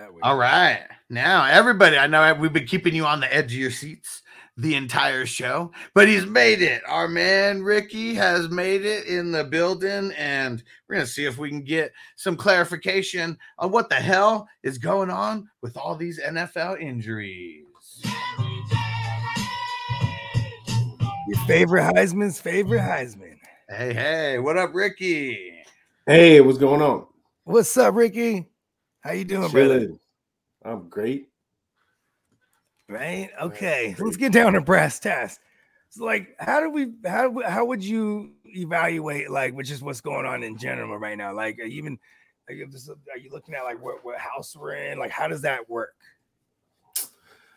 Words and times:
that 0.00 0.14
way. 0.14 0.20
All 0.22 0.36
right. 0.36 0.82
Now, 1.08 1.44
everybody, 1.44 1.98
I 1.98 2.06
know 2.06 2.34
we've 2.34 2.52
been 2.52 2.66
keeping 2.66 2.94
you 2.94 3.04
on 3.04 3.20
the 3.20 3.32
edge 3.34 3.52
of 3.52 3.58
your 3.58 3.70
seats 3.70 4.22
the 4.56 4.74
entire 4.74 5.26
show, 5.26 5.72
but 5.94 6.08
he's 6.08 6.26
made 6.26 6.60
it. 6.60 6.82
Our 6.86 7.08
man 7.08 7.62
Ricky 7.62 8.14
has 8.14 8.48
made 8.48 8.84
it 8.84 9.06
in 9.06 9.32
the 9.32 9.44
building, 9.44 10.12
and 10.16 10.62
we're 10.88 10.96
going 10.96 11.06
to 11.06 11.12
see 11.12 11.24
if 11.24 11.38
we 11.38 11.48
can 11.48 11.62
get 11.62 11.92
some 12.16 12.36
clarification 12.36 13.38
on 13.58 13.70
what 13.70 13.88
the 13.88 13.96
hell 13.96 14.48
is 14.62 14.78
going 14.78 15.10
on 15.10 15.48
with 15.62 15.76
all 15.76 15.96
these 15.96 16.20
NFL 16.20 16.80
injuries. 16.80 17.64
Your 21.28 21.38
favorite 21.46 21.84
Heisman's 21.94 22.40
favorite 22.40 22.80
Heisman. 22.80 23.36
Hey, 23.68 23.94
hey, 23.94 24.38
what 24.38 24.58
up, 24.58 24.74
Ricky? 24.74 25.62
Hey, 26.06 26.40
what's 26.40 26.58
going 26.58 26.82
on? 26.82 27.06
What's 27.44 27.76
up, 27.76 27.94
Ricky? 27.94 28.49
How 29.00 29.12
you 29.12 29.24
doing, 29.24 29.50
brother? 29.50 29.88
I'm 30.64 30.88
great. 30.88 31.28
Right? 32.88 33.30
Okay. 33.40 33.94
Let's 33.98 34.16
get 34.16 34.32
down 34.32 34.52
to 34.54 34.60
brass 34.60 34.98
tacks. 34.98 35.38
So, 35.88 36.04
like, 36.04 36.36
how 36.38 36.60
do 36.60 36.70
we 36.70 36.92
how 37.04 37.40
how 37.42 37.64
would 37.64 37.82
you 37.82 38.32
evaluate 38.44 39.30
like 39.30 39.54
which 39.54 39.70
is 39.70 39.82
what's 39.82 40.00
going 40.00 40.26
on 40.26 40.42
in 40.42 40.56
general 40.56 40.96
right 40.98 41.16
now? 41.16 41.32
Like, 41.32 41.58
are 41.58 41.64
you 41.64 41.78
even 41.78 41.98
are 42.48 42.54
you, 42.54 42.68
are 43.12 43.18
you 43.18 43.30
looking 43.30 43.54
at 43.54 43.62
like 43.62 43.82
what, 43.82 44.04
what 44.04 44.18
house 44.18 44.54
we're 44.54 44.74
in? 44.74 44.98
Like, 44.98 45.10
how 45.10 45.28
does 45.28 45.42
that 45.42 45.68
work? 45.68 45.94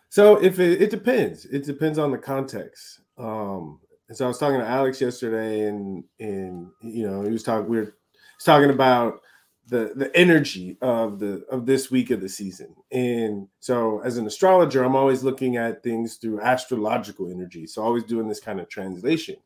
So 0.09 0.41
if 0.41 0.59
it, 0.59 0.81
it 0.81 0.91
depends, 0.91 1.45
it 1.45 1.63
depends 1.63 1.97
on 1.97 2.11
the 2.11 2.17
context. 2.17 3.01
Um, 3.17 3.79
and 4.07 4.17
so 4.17 4.25
I 4.25 4.27
was 4.27 4.37
talking 4.37 4.59
to 4.59 4.67
Alex 4.67 5.01
yesterday, 5.01 5.67
and 5.67 6.03
and 6.19 6.69
you 6.81 7.09
know 7.09 7.23
he 7.23 7.31
was 7.31 7.43
talking 7.43 7.67
we 7.67 7.77
were 7.77 7.95
talking 8.43 8.69
about 8.69 9.21
the 9.67 9.93
the 9.95 10.15
energy 10.15 10.77
of 10.81 11.19
the 11.19 11.45
of 11.49 11.65
this 11.65 11.89
week 11.89 12.11
of 12.11 12.21
the 12.21 12.29
season. 12.29 12.75
And 12.91 13.47
so 13.59 14.01
as 14.03 14.17
an 14.17 14.27
astrologer, 14.27 14.83
I'm 14.83 14.95
always 14.95 15.23
looking 15.23 15.57
at 15.57 15.83
things 15.83 16.15
through 16.15 16.41
astrological 16.41 17.31
energy. 17.31 17.65
So 17.67 17.81
always 17.81 18.03
doing 18.03 18.27
this 18.27 18.41
kind 18.41 18.59
of 18.59 18.69
translation. 18.69 19.37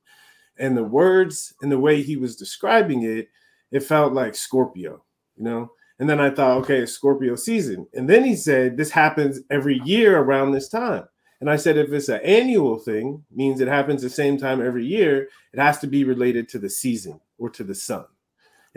And 0.57 0.75
the 0.75 0.83
words 0.83 1.53
and 1.61 1.71
the 1.71 1.79
way 1.79 2.01
he 2.01 2.17
was 2.17 2.35
describing 2.35 3.03
it, 3.03 3.29
it 3.71 3.81
felt 3.81 4.13
like 4.13 4.35
Scorpio, 4.35 5.03
you 5.35 5.43
know. 5.43 5.71
And 5.99 6.09
then 6.09 6.19
I 6.19 6.29
thought, 6.29 6.57
okay, 6.59 6.85
Scorpio 6.85 7.35
season. 7.35 7.87
And 7.93 8.09
then 8.09 8.23
he 8.23 8.35
said 8.35 8.77
this 8.77 8.91
happens 8.91 9.39
every 9.49 9.81
year 9.83 10.19
around 10.19 10.51
this 10.51 10.69
time. 10.69 11.05
And 11.39 11.49
I 11.49 11.55
said, 11.55 11.77
if 11.77 11.91
it's 11.91 12.09
an 12.09 12.21
annual 12.23 12.79
thing, 12.79 13.23
means 13.31 13.61
it 13.61 13.67
happens 13.67 14.01
the 14.01 14.09
same 14.09 14.37
time 14.37 14.65
every 14.65 14.85
year, 14.85 15.29
it 15.53 15.59
has 15.59 15.77
to 15.79 15.87
be 15.87 16.03
related 16.03 16.49
to 16.49 16.59
the 16.59 16.69
season 16.69 17.19
or 17.37 17.49
to 17.51 17.63
the 17.63 17.75
sun. 17.75 18.05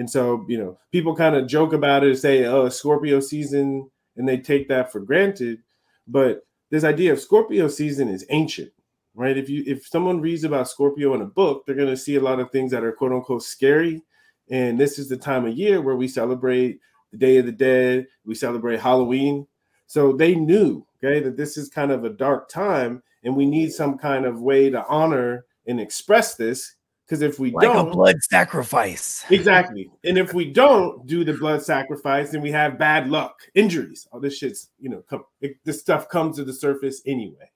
And 0.00 0.08
so, 0.08 0.46
you 0.48 0.56
know, 0.56 0.78
people 0.92 1.14
kind 1.14 1.36
of 1.36 1.46
joke 1.46 1.74
about 1.74 2.04
it 2.04 2.08
and 2.08 2.18
say, 2.18 2.46
oh, 2.46 2.70
Scorpio 2.70 3.20
season, 3.20 3.90
and 4.16 4.26
they 4.26 4.38
take 4.38 4.66
that 4.68 4.90
for 4.90 4.98
granted. 4.98 5.58
But 6.08 6.40
this 6.70 6.84
idea 6.84 7.12
of 7.12 7.20
Scorpio 7.20 7.68
season 7.68 8.08
is 8.08 8.24
ancient, 8.30 8.72
right? 9.14 9.36
If 9.36 9.50
you 9.50 9.62
if 9.66 9.86
someone 9.86 10.22
reads 10.22 10.44
about 10.44 10.70
Scorpio 10.70 11.12
in 11.12 11.20
a 11.20 11.26
book, 11.26 11.66
they're 11.66 11.76
going 11.76 11.90
to 11.90 11.98
see 11.98 12.16
a 12.16 12.22
lot 12.22 12.40
of 12.40 12.50
things 12.50 12.70
that 12.70 12.82
are 12.82 12.92
quote 12.92 13.12
unquote 13.12 13.42
scary. 13.42 14.02
And 14.50 14.80
this 14.80 14.98
is 14.98 15.10
the 15.10 15.18
time 15.18 15.44
of 15.44 15.54
year 15.54 15.82
where 15.82 15.96
we 15.96 16.08
celebrate 16.08 16.80
the 17.12 17.18
Day 17.18 17.36
of 17.36 17.44
the 17.44 17.52
Dead, 17.52 18.06
we 18.24 18.34
celebrate 18.34 18.80
Halloween. 18.80 19.46
So 19.86 20.14
they 20.14 20.34
knew, 20.34 20.86
okay, 21.04 21.20
that 21.20 21.36
this 21.36 21.58
is 21.58 21.68
kind 21.68 21.92
of 21.92 22.04
a 22.04 22.08
dark 22.08 22.48
time, 22.48 23.02
and 23.22 23.36
we 23.36 23.44
need 23.44 23.70
some 23.70 23.98
kind 23.98 24.24
of 24.24 24.40
way 24.40 24.70
to 24.70 24.82
honor 24.86 25.44
and 25.66 25.78
express 25.78 26.36
this 26.36 26.76
because 27.10 27.22
if 27.22 27.40
we 27.40 27.50
Like 27.50 27.64
don't, 27.64 27.88
a 27.88 27.90
blood 27.90 28.22
sacrifice. 28.22 29.24
exactly, 29.30 29.90
and 30.04 30.16
if 30.16 30.32
we 30.32 30.44
don't 30.44 31.04
do 31.08 31.24
the 31.24 31.32
blood 31.32 31.60
sacrifice, 31.60 32.30
then 32.30 32.40
we 32.40 32.52
have 32.52 32.78
bad 32.78 33.08
luck, 33.10 33.34
injuries. 33.56 34.06
All 34.12 34.20
this 34.20 34.36
shit's, 34.36 34.68
you 34.78 34.88
know, 34.88 35.02
come, 35.10 35.24
it, 35.40 35.56
this 35.64 35.80
stuff 35.80 36.08
comes 36.08 36.36
to 36.36 36.44
the 36.44 36.52
surface 36.52 37.02
anyway. 37.06 37.50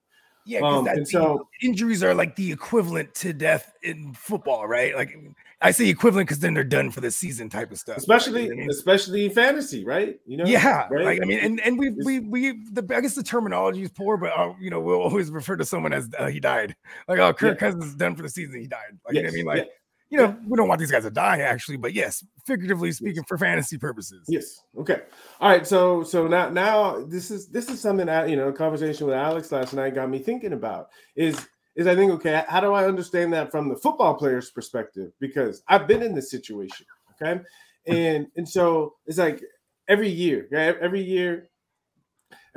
Yeah, 0.44 0.58
Um, 0.60 0.88
and 0.88 1.06
so- 1.06 1.48
injuries 1.62 2.02
are 2.02 2.14
like 2.14 2.34
the 2.34 2.50
equivalent 2.50 3.14
to 3.16 3.32
death 3.32 3.72
in 3.84 4.12
football, 4.14 4.66
right? 4.66 4.92
Like 4.94 5.16
I 5.64 5.70
say 5.70 5.88
equivalent 5.88 6.28
because 6.28 6.40
then 6.40 6.52
they're 6.52 6.62
done 6.62 6.90
for 6.90 7.00
the 7.00 7.10
season 7.10 7.48
type 7.48 7.72
of 7.72 7.78
stuff. 7.78 7.96
Especially, 7.96 8.52
I 8.52 8.54
mean? 8.54 8.70
especially 8.70 9.30
fantasy, 9.30 9.82
right? 9.82 10.20
You 10.26 10.36
know, 10.36 10.44
yeah, 10.44 10.86
right? 10.90 11.04
like, 11.06 11.22
I 11.22 11.24
mean, 11.24 11.38
and 11.38 11.58
and 11.60 11.78
we 11.78 11.88
we 12.04 12.20
we 12.20 12.52
the 12.70 12.86
I 12.94 13.00
guess 13.00 13.14
the 13.14 13.22
terminology 13.22 13.82
is 13.82 13.90
poor, 13.90 14.18
but 14.18 14.32
uh, 14.36 14.52
you 14.60 14.68
know 14.68 14.78
we'll 14.78 15.00
always 15.00 15.30
refer 15.30 15.56
to 15.56 15.64
someone 15.64 15.94
as 15.94 16.10
uh, 16.18 16.26
he 16.26 16.38
died. 16.38 16.76
Like 17.08 17.18
oh, 17.18 17.32
Kirk 17.32 17.58
Cousins 17.58 17.86
is 17.86 17.94
done 17.94 18.14
for 18.14 18.22
the 18.22 18.28
season, 18.28 18.60
he 18.60 18.66
died. 18.66 18.98
Like 19.06 19.14
you 19.14 19.22
know 19.22 19.30
I 19.30 19.32
mean, 19.32 19.46
like 19.46 19.58
yeah. 19.58 19.64
you 20.10 20.18
know 20.18 20.36
we 20.46 20.58
don't 20.58 20.68
want 20.68 20.80
these 20.80 20.90
guys 20.90 21.04
to 21.04 21.10
die 21.10 21.38
actually, 21.38 21.78
but 21.78 21.94
yes, 21.94 22.22
figuratively 22.46 22.92
speaking, 22.92 23.24
for 23.24 23.38
fantasy 23.38 23.78
purposes. 23.78 24.26
Yes. 24.28 24.60
Okay. 24.78 25.00
All 25.40 25.48
right. 25.48 25.66
So 25.66 26.02
so 26.02 26.26
now 26.26 26.50
now 26.50 27.02
this 27.06 27.30
is 27.30 27.48
this 27.48 27.70
is 27.70 27.80
something 27.80 28.06
that 28.06 28.28
you 28.28 28.36
know 28.36 28.48
a 28.48 28.52
conversation 28.52 29.06
with 29.06 29.16
Alex 29.16 29.50
last 29.50 29.72
night 29.72 29.94
got 29.94 30.10
me 30.10 30.18
thinking 30.18 30.52
about 30.52 30.90
is 31.16 31.48
is 31.76 31.86
I 31.86 31.94
think 31.94 32.12
okay 32.12 32.44
how 32.48 32.60
do 32.60 32.72
I 32.72 32.86
understand 32.86 33.32
that 33.32 33.50
from 33.50 33.68
the 33.68 33.76
football 33.76 34.14
player's 34.14 34.50
perspective? 34.50 35.12
Because 35.20 35.62
I've 35.68 35.86
been 35.86 36.02
in 36.02 36.14
this 36.14 36.30
situation 36.30 36.86
okay? 37.20 37.40
And 37.86 38.26
and 38.36 38.48
so 38.48 38.94
it's 39.06 39.18
like 39.18 39.42
every 39.88 40.08
year 40.08 40.46
okay? 40.46 40.78
every 40.80 41.02
year 41.02 41.48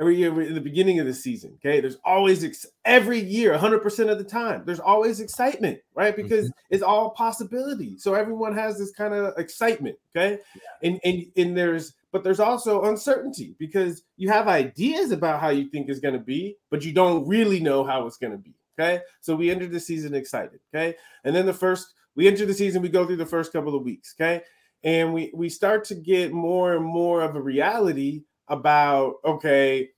every 0.00 0.16
year 0.16 0.40
in 0.40 0.54
the 0.54 0.60
beginning 0.60 1.00
of 1.00 1.06
the 1.06 1.14
season 1.14 1.56
okay? 1.56 1.80
There's 1.80 1.98
always 2.04 2.44
ex- 2.44 2.66
every 2.84 3.18
year 3.18 3.56
100% 3.56 4.10
of 4.10 4.18
the 4.18 4.24
time 4.24 4.62
there's 4.64 4.80
always 4.80 5.20
excitement 5.20 5.78
right? 5.94 6.14
Because 6.14 6.46
mm-hmm. 6.46 6.74
it's 6.74 6.82
all 6.82 7.10
possibility 7.10 7.98
so 7.98 8.14
everyone 8.14 8.54
has 8.54 8.78
this 8.78 8.92
kind 8.92 9.14
of 9.14 9.36
excitement 9.38 9.96
okay? 10.16 10.38
And 10.82 11.00
and 11.04 11.26
and 11.36 11.56
there's 11.56 11.94
but 12.10 12.24
there's 12.24 12.40
also 12.40 12.84
uncertainty 12.84 13.54
because 13.58 14.02
you 14.16 14.30
have 14.30 14.48
ideas 14.48 15.12
about 15.12 15.40
how 15.40 15.50
you 15.50 15.68
think 15.68 15.90
is 15.90 16.00
going 16.00 16.14
to 16.14 16.20
be 16.20 16.56
but 16.70 16.84
you 16.84 16.92
don't 16.92 17.26
really 17.26 17.60
know 17.60 17.84
how 17.84 18.06
it's 18.06 18.16
going 18.16 18.32
to 18.32 18.38
be 18.38 18.54
okay? 18.78 19.02
So 19.20 19.34
we 19.34 19.50
entered 19.50 19.72
the 19.72 19.80
season 19.80 20.14
excited 20.14 20.60
okay? 20.74 20.96
And 21.24 21.34
then 21.34 21.46
the 21.46 21.54
first 21.54 21.94
we 22.14 22.26
enter 22.26 22.46
the 22.46 22.54
season 22.54 22.82
we 22.82 22.88
go 22.88 23.06
through 23.06 23.16
the 23.16 23.26
first 23.26 23.52
couple 23.52 23.74
of 23.74 23.82
weeks 23.82 24.14
okay? 24.18 24.42
And 24.84 25.12
we 25.12 25.30
we 25.34 25.48
start 25.48 25.84
to 25.84 25.94
get 25.94 26.32
more 26.32 26.74
and 26.74 26.84
more 26.84 27.22
of 27.22 27.36
a 27.36 27.40
reality 27.40 28.22
about 28.48 29.16
okay 29.24 29.90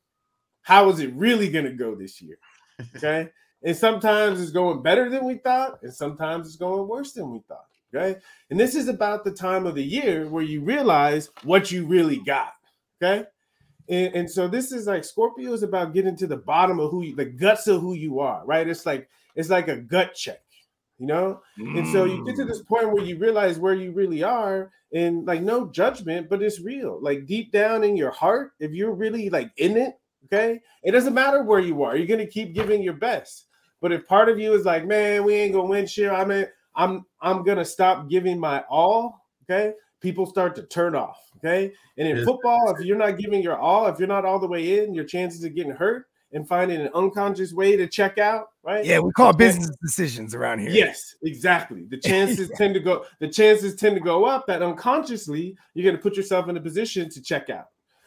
how 0.63 0.89
is 0.91 1.01
it 1.01 1.13
really 1.15 1.51
going 1.51 1.65
to 1.65 1.73
go 1.73 1.95
this 1.95 2.21
year 2.21 2.39
okay? 2.97 3.31
And 3.63 3.77
sometimes 3.77 4.41
it's 4.41 4.53
going 4.53 4.81
better 4.81 5.11
than 5.11 5.27
we 5.27 5.35
thought 5.35 5.81
and 5.83 5.93
sometimes 5.93 6.47
it's 6.47 6.57
going 6.57 6.89
worse 6.89 7.13
than 7.13 7.31
we 7.31 7.41
thought 7.47 7.67
okay? 7.95 8.19
And 8.49 8.59
this 8.59 8.75
is 8.75 8.89
about 8.89 9.23
the 9.23 9.33
time 9.33 9.67
of 9.67 9.75
the 9.75 9.85
year 9.85 10.27
where 10.29 10.43
you 10.43 10.63
realize 10.63 11.29
what 11.43 11.71
you 11.71 11.85
really 11.85 12.19
got 12.19 12.55
okay 13.03 13.27
and, 13.91 14.15
and 14.15 14.31
so 14.31 14.49
this 14.49 14.73
is 14.73 14.87
like 14.87 15.05
scorpio 15.05 15.53
is 15.53 15.63
about 15.63 15.93
getting 15.93 16.17
to 16.17 16.27
the 16.27 16.37
bottom 16.37 16.81
of 16.81 16.91
who 16.91 17.03
you 17.03 17.15
the 17.17 17.25
guts 17.25 17.67
of 17.67 17.81
who 17.81 17.95
you 17.95 18.21
are 18.21 18.43
right? 18.47 18.67
It's 18.69 18.87
like 18.87 19.09
it's 19.35 19.51
like 19.51 19.69
a 19.69 19.77
gut 19.77 20.15
check 20.15 20.41
you 20.99 21.07
know? 21.07 21.41
And 21.57 21.89
so 21.89 22.05
you 22.05 22.25
get 22.27 22.37
to 22.37 22.45
this 22.45 22.61
point 22.61 22.93
where 22.93 23.03
you 23.03 23.17
realize 23.17 23.59
where 23.59 23.73
you 23.73 23.91
really 23.91 24.23
are 24.23 24.71
and 24.93 25.27
like 25.27 25.41
no 25.41 25.67
judgment 25.67 26.29
but 26.29 26.43
it's 26.43 26.61
real. 26.61 27.01
Like 27.01 27.27
deep 27.27 27.53
down 27.53 27.85
in 27.85 27.97
your 27.97 28.11
heart 28.11 28.53
if 28.61 28.73
you're 28.73 28.93
really 28.93 29.31
like 29.31 29.51
in 29.57 29.77
it 29.77 29.99
okay 30.27 30.61
it 30.83 30.93
doesn't 30.93 31.15
matter 31.15 31.43
where 31.43 31.61
you 31.61 31.83
are 31.83 31.97
you're 31.97 32.07
gonna 32.07 32.27
keep 32.27 32.55
giving 32.55 32.83
your 32.83 32.95
best. 32.95 33.47
But 33.81 33.93
if 33.93 34.07
part 34.07 34.29
of 34.29 34.39
you 34.39 34.53
is 34.53 34.65
like 34.65 34.87
man 34.87 35.25
we 35.25 35.35
ain't 35.35 35.55
gonna 35.55 35.69
win 35.69 35.87
shit. 35.87 36.11
I 36.11 36.25
mean 36.25 36.47
i'm 36.77 37.05
i'm 37.21 37.43
gonna 37.43 37.65
stop 37.65 38.09
giving 38.09 38.39
my 38.39 38.61
all 38.71 39.27
okay 39.43 39.73
people 40.01 40.27
start 40.27 40.55
to 40.55 40.63
turn 40.65 40.95
off 40.95 41.19
okay 41.37 41.73
and 41.99 42.09
in 42.09 42.25
football 42.25 42.75
if 42.77 42.85
you're 42.85 42.97
not 42.97 43.19
giving 43.19 43.43
your 43.43 43.59
all 43.59 43.87
if 43.87 43.99
you're 43.99 44.09
not 44.09 44.25
all 44.25 44.39
the 44.39 44.47
way 44.47 44.83
in 44.83 44.95
your 44.95 45.05
chances 45.05 45.45
of 45.45 45.55
getting 45.55 45.73
hurt 45.73 46.07
and 46.33 46.47
finding 46.47 46.81
an 46.81 46.91
unconscious 46.95 47.53
way 47.53 47.77
to 47.77 47.87
check 47.87 48.19
out 48.19 48.49
right 48.63 48.85
Yeah, 48.85 49.01
we 49.01 49.11
call 49.13 49.33
business 49.33 49.71
decisions 49.83 50.35
around 50.35 50.61
here. 50.61 50.71
Yes, 50.71 51.15
exactly. 51.23 51.87
The 51.89 51.97
chances 52.05 52.51
tend 52.57 52.75
to 52.75 52.81
go. 52.81 53.05
The 53.19 53.29
chances 53.29 53.75
tend 53.75 53.97
to 53.97 54.01
go 54.01 54.25
up 54.25 54.47
that 54.47 54.63
unconsciously 54.63 55.57
you're 55.75 55.85
going 55.85 55.97
to 55.97 56.03
put 56.03 56.17
yourself 56.17 56.49
in 56.49 56.57
a 56.57 56.61
position 56.61 57.09
to 57.11 57.23
check 57.23 57.51
out. 57.51 57.67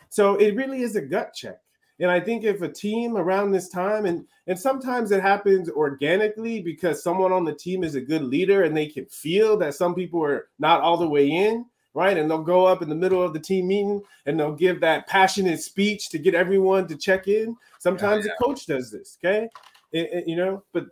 So 0.10 0.36
it 0.36 0.56
really 0.56 0.82
is 0.82 0.96
a 0.96 1.02
gut 1.02 1.34
check. 1.34 1.58
And 2.00 2.10
I 2.10 2.20
think 2.20 2.44
if 2.44 2.62
a 2.62 2.70
team 2.70 3.18
around 3.18 3.52
this 3.52 3.70
time, 3.70 4.06
and 4.06 4.26
and 4.48 4.60
sometimes 4.60 5.12
it 5.12 5.22
happens 5.22 5.70
organically 5.70 6.62
because 6.62 7.04
someone 7.04 7.32
on 7.32 7.46
the 7.46 7.54
team 7.54 7.84
is 7.84 7.96
a 7.96 8.02
good 8.02 8.24
leader 8.24 8.64
and 8.64 8.76
they 8.76 8.88
can 8.88 9.06
feel 9.06 9.58
that 9.58 9.76
some 9.76 9.94
people 9.94 10.24
are 10.24 10.50
not 10.60 10.82
all 10.82 10.98
the 10.98 11.08
way 11.08 11.30
in, 11.30 11.66
right? 11.94 12.18
And 12.18 12.30
they'll 12.30 12.42
go 12.42 12.66
up 12.66 12.82
in 12.82 12.90
the 12.90 12.96
middle 12.96 13.22
of 13.22 13.34
the 13.34 13.40
team 13.40 13.68
meeting 13.68 14.02
and 14.26 14.40
they'll 14.40 14.56
give 14.56 14.80
that 14.82 15.08
passionate 15.08 15.62
speech 15.62 16.10
to 16.10 16.18
get 16.18 16.36
everyone 16.36 16.88
to 16.88 16.96
check 16.96 17.28
in. 17.28 17.56
Sometimes 17.80 18.26
a 18.26 18.32
coach 18.42 18.66
does 18.66 18.92
this, 18.92 19.18
okay? 19.24 19.50
It- 19.92 20.10
it- 20.12 20.28
you 20.28 20.36
know, 20.36 20.64
but 20.74 20.88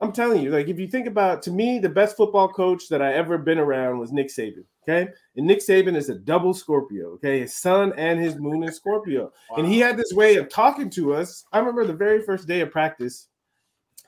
I'm 0.00 0.12
telling 0.12 0.42
you, 0.42 0.50
like 0.50 0.68
if 0.68 0.78
you 0.80 0.88
think 0.88 1.06
about 1.06 1.42
to 1.42 1.50
me, 1.52 1.78
the 1.78 1.88
best 1.88 2.16
football 2.16 2.48
coach 2.48 2.88
that 2.88 3.00
I 3.00 3.12
ever 3.14 3.38
been 3.38 3.58
around 3.58 3.98
was 3.98 4.12
Nick 4.12 4.28
Saban. 4.28 4.64
Okay. 4.82 5.08
And 5.36 5.46
Nick 5.46 5.60
Saban 5.60 5.94
is 5.94 6.08
a 6.08 6.16
double 6.16 6.52
Scorpio. 6.52 7.10
Okay. 7.10 7.40
His 7.40 7.54
sun 7.54 7.92
and 7.96 8.18
his 8.18 8.34
moon 8.34 8.64
is 8.64 8.74
Scorpio. 8.74 9.32
And 9.56 9.66
he 9.66 9.78
had 9.78 9.96
this 9.96 10.12
way 10.12 10.36
of 10.36 10.48
talking 10.48 10.90
to 10.90 11.14
us. 11.14 11.44
I 11.52 11.60
remember 11.60 11.86
the 11.86 11.92
very 11.92 12.20
first 12.20 12.48
day 12.48 12.62
of 12.62 12.72
practice, 12.72 13.28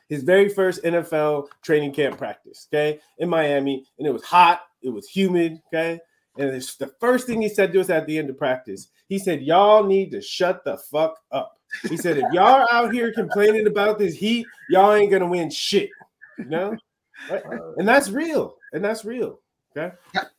his 0.09 0.25
very 0.25 0.49
first 0.49 0.83
NFL 0.83 1.47
training 1.63 1.93
camp 1.93 2.19
practice, 2.19 2.67
okay, 2.73 2.99
in 3.19 3.29
Miami. 3.29 3.87
And 3.99 4.07
it 4.09 4.13
was 4.13 4.25
hot, 4.25 4.63
it 4.83 4.91
was 4.91 5.09
humid, 5.09 5.63
okay. 5.69 6.01
And 6.37 6.51
it's 6.51 6.77
the 6.77 6.93
first 7.01 7.27
thing 7.27 7.43
he 7.43 7.49
said 7.49 7.73
to 7.73 7.81
us 7.81 7.91
at 7.91 8.07
the 8.07 8.19
end 8.19 8.31
of 8.31 8.39
practice. 8.39 8.89
He 9.09 9.19
said, 9.19 9.43
Y'all 9.43 9.85
need 9.85 10.11
to 10.13 10.21
shut 10.21 10.65
the 10.65 10.77
fuck 10.77 11.19
up. 11.31 11.55
He 11.89 11.97
said, 11.97 12.19
if 12.19 12.33
y'all 12.33 12.67
out 12.71 12.93
here 12.93 13.13
complaining 13.13 13.67
about 13.67 13.99
this 13.99 14.15
heat, 14.15 14.47
y'all 14.71 14.95
ain't 14.95 15.11
gonna 15.11 15.27
win 15.27 15.51
shit. 15.51 15.91
You 16.39 16.45
know? 16.47 16.77
Right? 17.31 17.45
Uh, 17.45 17.73
and 17.77 17.87
that's 17.87 18.11
real. 18.11 18.57
And 18.73 18.85
that's 18.85 19.05
real. 19.05 19.41
Okay. 19.77 19.95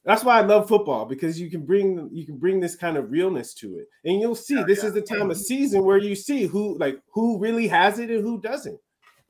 That's 0.05 0.23
why 0.23 0.37
I 0.37 0.41
love 0.41 0.69
football 0.69 1.05
because 1.05 1.39
you 1.39 1.49
can 1.49 1.65
bring 1.65 2.09
you 2.13 2.25
can 2.25 2.37
bring 2.37 2.61
this 2.61 2.75
kind 2.75 2.95
of 2.95 3.11
realness 3.11 3.53
to 3.55 3.77
it. 3.79 3.87
And 4.05 4.21
you'll 4.21 4.35
see 4.35 4.59
oh, 4.59 4.65
this 4.65 4.83
is 4.83 4.93
the 4.93 5.01
time 5.01 5.29
of 5.29 5.37
mm-hmm. 5.37 5.43
season 5.43 5.83
where 5.83 5.97
you 5.97 6.15
see 6.15 6.45
who 6.45 6.77
like 6.77 7.01
who 7.11 7.37
really 7.37 7.67
has 7.67 7.99
it 7.99 8.09
and 8.09 8.23
who 8.23 8.39
doesn't. 8.39 8.79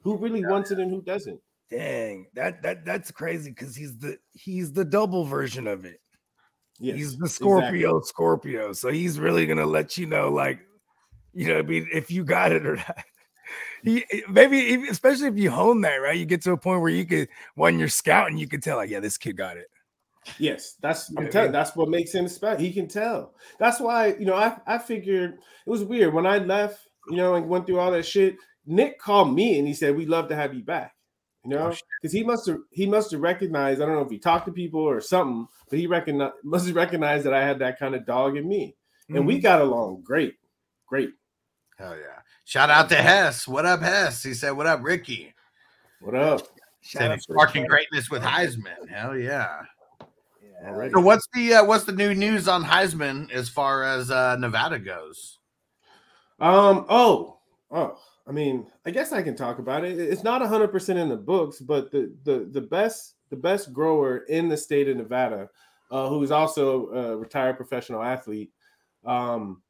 Who 0.03 0.17
really 0.17 0.45
wants 0.45 0.69
it 0.69 0.77
and 0.77 0.91
who 0.91 1.01
doesn't. 1.01 1.39
Dang, 1.71 2.27
that 2.35 2.61
that 2.61 2.85
that's 2.85 3.09
crazy 3.09 3.49
because 3.49 3.75
he's 3.75 3.97
the 3.97 4.19
he's 4.33 4.71
the 4.71 4.85
double 4.85 5.25
version 5.25 5.65
of 5.65 5.85
it. 5.85 5.99
Yes, 6.79 6.97
he's 6.97 7.17
the 7.17 7.29
Scorpio 7.29 7.97
exactly. 7.97 8.07
Scorpio. 8.07 8.73
So 8.73 8.89
he's 8.89 9.19
really 9.19 9.45
gonna 9.45 9.65
let 9.65 9.97
you 9.97 10.05
know, 10.05 10.29
like, 10.29 10.59
you 11.33 11.47
know, 11.47 11.59
I 11.59 11.61
mean, 11.61 11.87
if 11.91 12.11
you 12.11 12.23
got 12.23 12.51
it 12.51 12.65
or 12.65 12.75
not. 12.87 13.03
He 13.83 14.03
eh, 14.11 14.21
maybe 14.29 14.87
especially 14.89 15.27
if 15.27 15.37
you 15.37 15.51
hone 15.51 15.81
that, 15.81 15.97
right? 15.97 16.17
You 16.17 16.25
get 16.25 16.41
to 16.43 16.51
a 16.51 16.57
point 16.57 16.81
where 16.81 16.89
you 16.91 17.05
could 17.05 17.29
when 17.55 17.79
you're 17.79 17.87
scouting, 17.87 18.37
you 18.37 18.47
could 18.47 18.63
tell, 18.63 18.77
like, 18.77 18.89
yeah, 18.89 18.99
this 18.99 19.17
kid 19.17 19.37
got 19.37 19.57
it. 19.57 19.67
Yes, 20.39 20.75
that's 20.81 21.13
telling, 21.29 21.51
that's 21.51 21.75
what 21.75 21.89
makes 21.89 22.13
him 22.13 22.27
special. 22.27 22.59
He 22.59 22.73
can 22.73 22.87
tell. 22.87 23.35
That's 23.59 23.79
why 23.79 24.15
you 24.19 24.25
know 24.25 24.35
I 24.35 24.57
I 24.65 24.77
figured 24.79 25.33
it 25.33 25.69
was 25.69 25.83
weird 25.83 26.13
when 26.13 26.25
I 26.25 26.39
left, 26.39 26.87
you 27.09 27.17
know, 27.17 27.35
and 27.35 27.47
went 27.47 27.67
through 27.67 27.79
all 27.79 27.91
that 27.91 28.05
shit. 28.05 28.37
Nick 28.65 28.99
called 28.99 29.33
me 29.33 29.59
and 29.59 29.67
he 29.67 29.73
said, 29.73 29.95
"We'd 29.95 30.09
love 30.09 30.29
to 30.29 30.35
have 30.35 30.53
you 30.53 30.63
back." 30.63 30.94
You 31.45 31.51
know, 31.51 31.75
because 32.01 32.15
oh, 32.15 32.17
he 32.17 32.23
must 32.23 32.47
have 32.47 32.57
he 32.71 32.87
must 32.87 33.11
have 33.11 33.21
recognized. 33.21 33.79
I 33.79 33.85
don't 33.85 33.93
know 33.93 34.01
if 34.01 34.09
he 34.09 34.17
talked 34.17 34.47
to 34.47 34.51
people 34.51 34.79
or 34.79 34.99
something, 34.99 35.47
but 35.69 35.77
he 35.77 35.85
recognized 35.85 36.33
must 36.43 36.65
have 36.65 36.75
recognized 36.75 37.25
that 37.25 37.35
I 37.35 37.45
had 37.45 37.59
that 37.59 37.77
kind 37.77 37.93
of 37.93 38.05
dog 38.05 38.35
in 38.35 38.47
me, 38.47 38.75
and 39.09 39.17
mm-hmm. 39.17 39.27
we 39.27 39.39
got 39.39 39.61
along 39.61 40.01
great, 40.03 40.35
great. 40.87 41.11
Hell 41.77 41.95
yeah! 41.95 42.21
Shout 42.45 42.71
out 42.71 42.89
to 42.89 42.95
Hess. 42.95 43.47
What 43.47 43.65
up, 43.65 43.81
Hess? 43.81 44.23
He 44.23 44.33
said, 44.33 44.51
"What 44.51 44.65
up, 44.65 44.83
Ricky? 44.83 45.35
What 46.01 46.15
up?" 46.15 46.47
Shout 46.81 47.11
out 47.11 47.21
sparking 47.21 47.67
greatness 47.67 48.09
with 48.09 48.23
Heisman. 48.23 48.89
Hell 48.89 49.15
yeah! 49.15 49.61
Yeah. 50.63 50.89
So 50.93 50.99
what's 50.99 51.27
the 51.33 51.55
uh, 51.55 51.65
what's 51.65 51.83
the 51.83 51.91
new 51.91 52.15
news 52.15 52.47
on 52.47 52.63
Heisman 52.63 53.31
as 53.31 53.49
far 53.49 53.83
as 53.83 54.09
uh, 54.09 54.35
Nevada 54.37 54.79
goes? 54.79 55.37
Um. 56.39 56.87
Oh. 56.89 57.37
Oh. 57.69 57.99
I 58.27 58.31
mean, 58.31 58.67
I 58.85 58.91
guess 58.91 59.11
I 59.11 59.21
can 59.21 59.35
talk 59.35 59.59
about 59.59 59.83
it. 59.83 59.99
It's 59.99 60.23
not 60.23 60.41
100% 60.41 60.89
in 60.95 61.09
the 61.09 61.15
books, 61.15 61.59
but 61.59 61.91
the 61.91 62.11
the 62.23 62.47
the 62.51 62.61
best 62.61 63.15
the 63.29 63.35
best 63.35 63.73
grower 63.73 64.19
in 64.19 64.49
the 64.49 64.57
state 64.57 64.87
of 64.87 64.97
Nevada, 64.97 65.49
uh, 65.91 66.09
who 66.09 66.21
is 66.23 66.31
also 66.31 66.89
a 66.89 67.17
retired 67.17 67.57
professional 67.57 68.01
athlete, 68.01 68.51
um, 69.05 69.61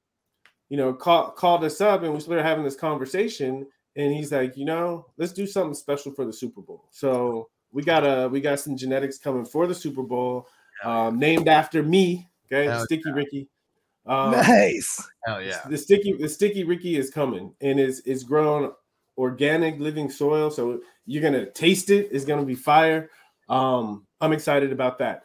you 0.70 0.78
know, 0.78 0.94
call, 0.94 1.32
called 1.32 1.64
us 1.64 1.82
up 1.82 2.04
and 2.04 2.14
we 2.14 2.20
started 2.20 2.44
having 2.44 2.64
this 2.64 2.76
conversation. 2.76 3.68
And 3.96 4.14
he's 4.14 4.32
like, 4.32 4.58
you 4.58 4.66
know, 4.66 5.06
let's 5.18 5.32
do 5.32 5.48
something 5.48 5.74
special 5.74 6.12
for 6.12 6.26
the 6.26 6.34
Super 6.34 6.62
Bowl. 6.62 6.86
So 6.92 7.50
we 7.72 7.82
got 7.82 8.04
a 8.04 8.28
we 8.28 8.42
got 8.42 8.60
some 8.60 8.76
genetics 8.76 9.18
coming 9.18 9.46
for 9.46 9.68
the 9.68 9.76
Super 9.76 10.04
Bowl, 10.04 10.48
um, 10.84 11.18
named 11.18 11.48
after 11.48 11.82
me. 11.82 12.30
Okay, 12.46 12.66
Hell 12.66 12.84
Sticky 12.86 13.04
yeah. 13.06 13.14
Ricky. 13.14 13.50
Um, 14.06 14.32
nice. 14.32 15.08
Hell 15.26 15.42
yeah. 15.42 15.62
The 15.68 15.78
sticky 15.78 16.14
the 16.14 16.30
sticky 16.30 16.64
Ricky 16.64 16.98
is 16.98 17.10
coming 17.10 17.54
and 17.62 17.80
is 17.80 18.02
is 18.02 18.24
grown 18.24 18.72
organic 19.18 19.80
living 19.80 20.10
soil. 20.10 20.52
So 20.52 20.82
you're 21.06 21.24
gonna 21.24 21.50
taste 21.52 21.90
it. 21.90 22.10
It's 22.12 22.26
gonna 22.26 22.46
be 22.46 22.56
fire. 22.56 23.10
Um, 23.50 24.06
I'm 24.22 24.34
excited 24.34 24.72
about 24.72 25.00
that. 25.00 25.24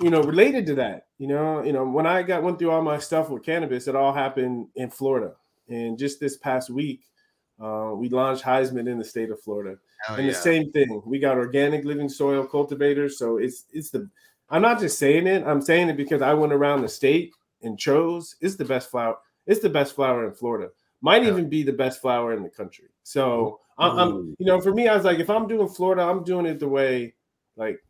You 0.00 0.10
know, 0.10 0.22
related 0.22 0.66
to 0.66 0.74
that, 0.76 1.06
you 1.18 1.26
know, 1.26 1.64
you 1.64 1.72
know, 1.72 1.84
when 1.84 2.06
I 2.06 2.22
got 2.22 2.42
went 2.42 2.58
through 2.58 2.70
all 2.70 2.82
my 2.82 2.98
stuff 2.98 3.30
with 3.30 3.44
cannabis, 3.44 3.88
it 3.88 3.96
all 3.96 4.12
happened 4.12 4.68
in 4.76 4.90
Florida. 4.90 5.34
And 5.68 5.98
just 5.98 6.20
this 6.20 6.36
past 6.36 6.70
week, 6.70 7.02
uh, 7.60 7.92
we 7.94 8.08
launched 8.08 8.44
Heisman 8.44 8.88
in 8.88 8.98
the 8.98 9.04
state 9.04 9.30
of 9.30 9.40
Florida. 9.42 9.76
and 10.08 10.26
yeah. 10.26 10.32
the 10.32 10.38
same 10.38 10.70
thing, 10.70 11.02
we 11.04 11.18
got 11.18 11.36
organic 11.36 11.84
living 11.84 12.08
soil 12.08 12.46
cultivators. 12.46 13.18
So 13.18 13.38
it's 13.38 13.64
it's 13.72 13.90
the 13.90 14.08
I'm 14.50 14.62
not 14.62 14.78
just 14.78 14.98
saying 14.98 15.26
it, 15.26 15.44
I'm 15.44 15.60
saying 15.60 15.88
it 15.88 15.96
because 15.96 16.22
I 16.22 16.34
went 16.34 16.52
around 16.52 16.82
the 16.82 16.88
state 16.88 17.32
and 17.62 17.78
chose 17.78 18.36
is 18.40 18.56
the 18.56 18.64
best 18.64 18.90
flower. 18.90 19.16
It's 19.46 19.60
the 19.60 19.70
best 19.70 19.94
flower 19.94 20.26
in 20.26 20.34
Florida. 20.34 20.70
Might 21.00 21.22
yeah. 21.22 21.30
even 21.30 21.48
be 21.48 21.62
the 21.62 21.72
best 21.72 22.00
flower 22.00 22.32
in 22.32 22.42
the 22.42 22.50
country. 22.50 22.88
So 23.02 23.60
mm-hmm. 23.78 23.82
I'm, 23.82 23.98
I'm, 23.98 24.12
mm-hmm. 24.12 24.32
you 24.38 24.46
know, 24.46 24.60
for 24.60 24.72
me, 24.72 24.88
I 24.88 24.96
was 24.96 25.04
like, 25.04 25.18
if 25.18 25.30
I'm 25.30 25.46
doing 25.46 25.68
Florida, 25.68 26.02
I'm 26.02 26.24
doing 26.24 26.46
it 26.46 26.58
the 26.58 26.68
way, 26.68 27.14
like 27.56 27.80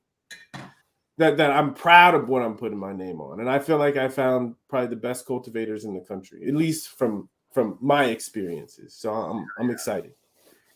that. 1.17 1.37
That 1.37 1.51
I'm 1.51 1.75
proud 1.75 2.15
of 2.15 2.29
what 2.29 2.43
I'm 2.43 2.57
putting 2.57 2.79
my 2.79 2.93
name 2.93 3.21
on, 3.21 3.41
and 3.41 3.51
I 3.51 3.59
feel 3.59 3.79
like 3.79 3.97
I 3.97 4.09
found 4.09 4.55
probably 4.69 4.89
the 4.89 4.97
best 4.97 5.27
cultivators 5.27 5.85
in 5.85 5.95
the 5.95 6.01
country, 6.01 6.47
at 6.47 6.55
least 6.55 6.89
from 6.91 7.29
from 7.53 7.79
my 7.81 8.07
experiences. 8.07 8.95
So 8.95 9.13
I'm 9.13 9.47
I'm 9.59 9.71
excited. 9.71 10.13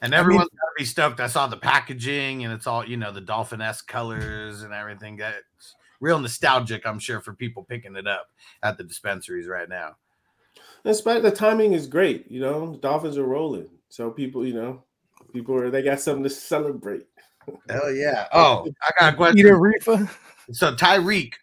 And 0.00 0.14
everyone's 0.14 0.48
I 0.50 0.54
mean, 0.54 0.60
gotta 0.60 0.74
be 0.78 0.84
stoked. 0.84 1.20
I 1.20 1.28
saw 1.28 1.46
the 1.46 1.56
packaging, 1.56 2.44
and 2.44 2.52
it's 2.52 2.66
all 2.66 2.84
you 2.84 2.96
know, 2.96 3.12
the 3.12 3.20
dolphin 3.20 3.60
s 3.60 3.82
colors 3.82 4.62
and 4.62 4.72
everything. 4.72 5.16
That's 5.16 5.74
real 6.02 6.18
nostalgic, 6.18 6.84
I'm 6.84 6.98
sure, 6.98 7.20
for 7.20 7.32
people 7.32 7.62
picking 7.62 7.96
it 7.96 8.06
up 8.06 8.28
at 8.62 8.76
the 8.76 8.84
dispensaries 8.84 9.46
right 9.46 9.68
now. 9.68 9.96
Despite 10.84 11.22
the 11.22 11.30
timing 11.30 11.72
is 11.72 11.86
great, 11.86 12.30
you 12.30 12.40
know, 12.40 12.72
the 12.72 12.78
Dolphins 12.78 13.16
are 13.16 13.24
rolling. 13.24 13.68
So 13.88 14.10
people, 14.10 14.44
you 14.44 14.52
know, 14.52 14.82
people 15.32 15.54
are 15.54 15.70
they 15.70 15.80
got 15.80 16.00
something 16.00 16.24
to 16.24 16.30
celebrate. 16.30 17.06
Hell 17.68 17.92
yeah. 17.92 18.26
Oh, 18.32 18.66
I 18.82 18.90
got 18.98 19.14
a 19.14 19.16
question. 19.16 19.38
Eat 19.38 19.46
a 19.46 19.56
reefer. 19.56 20.10
So 20.50 20.74
Tyreek, 20.74 21.34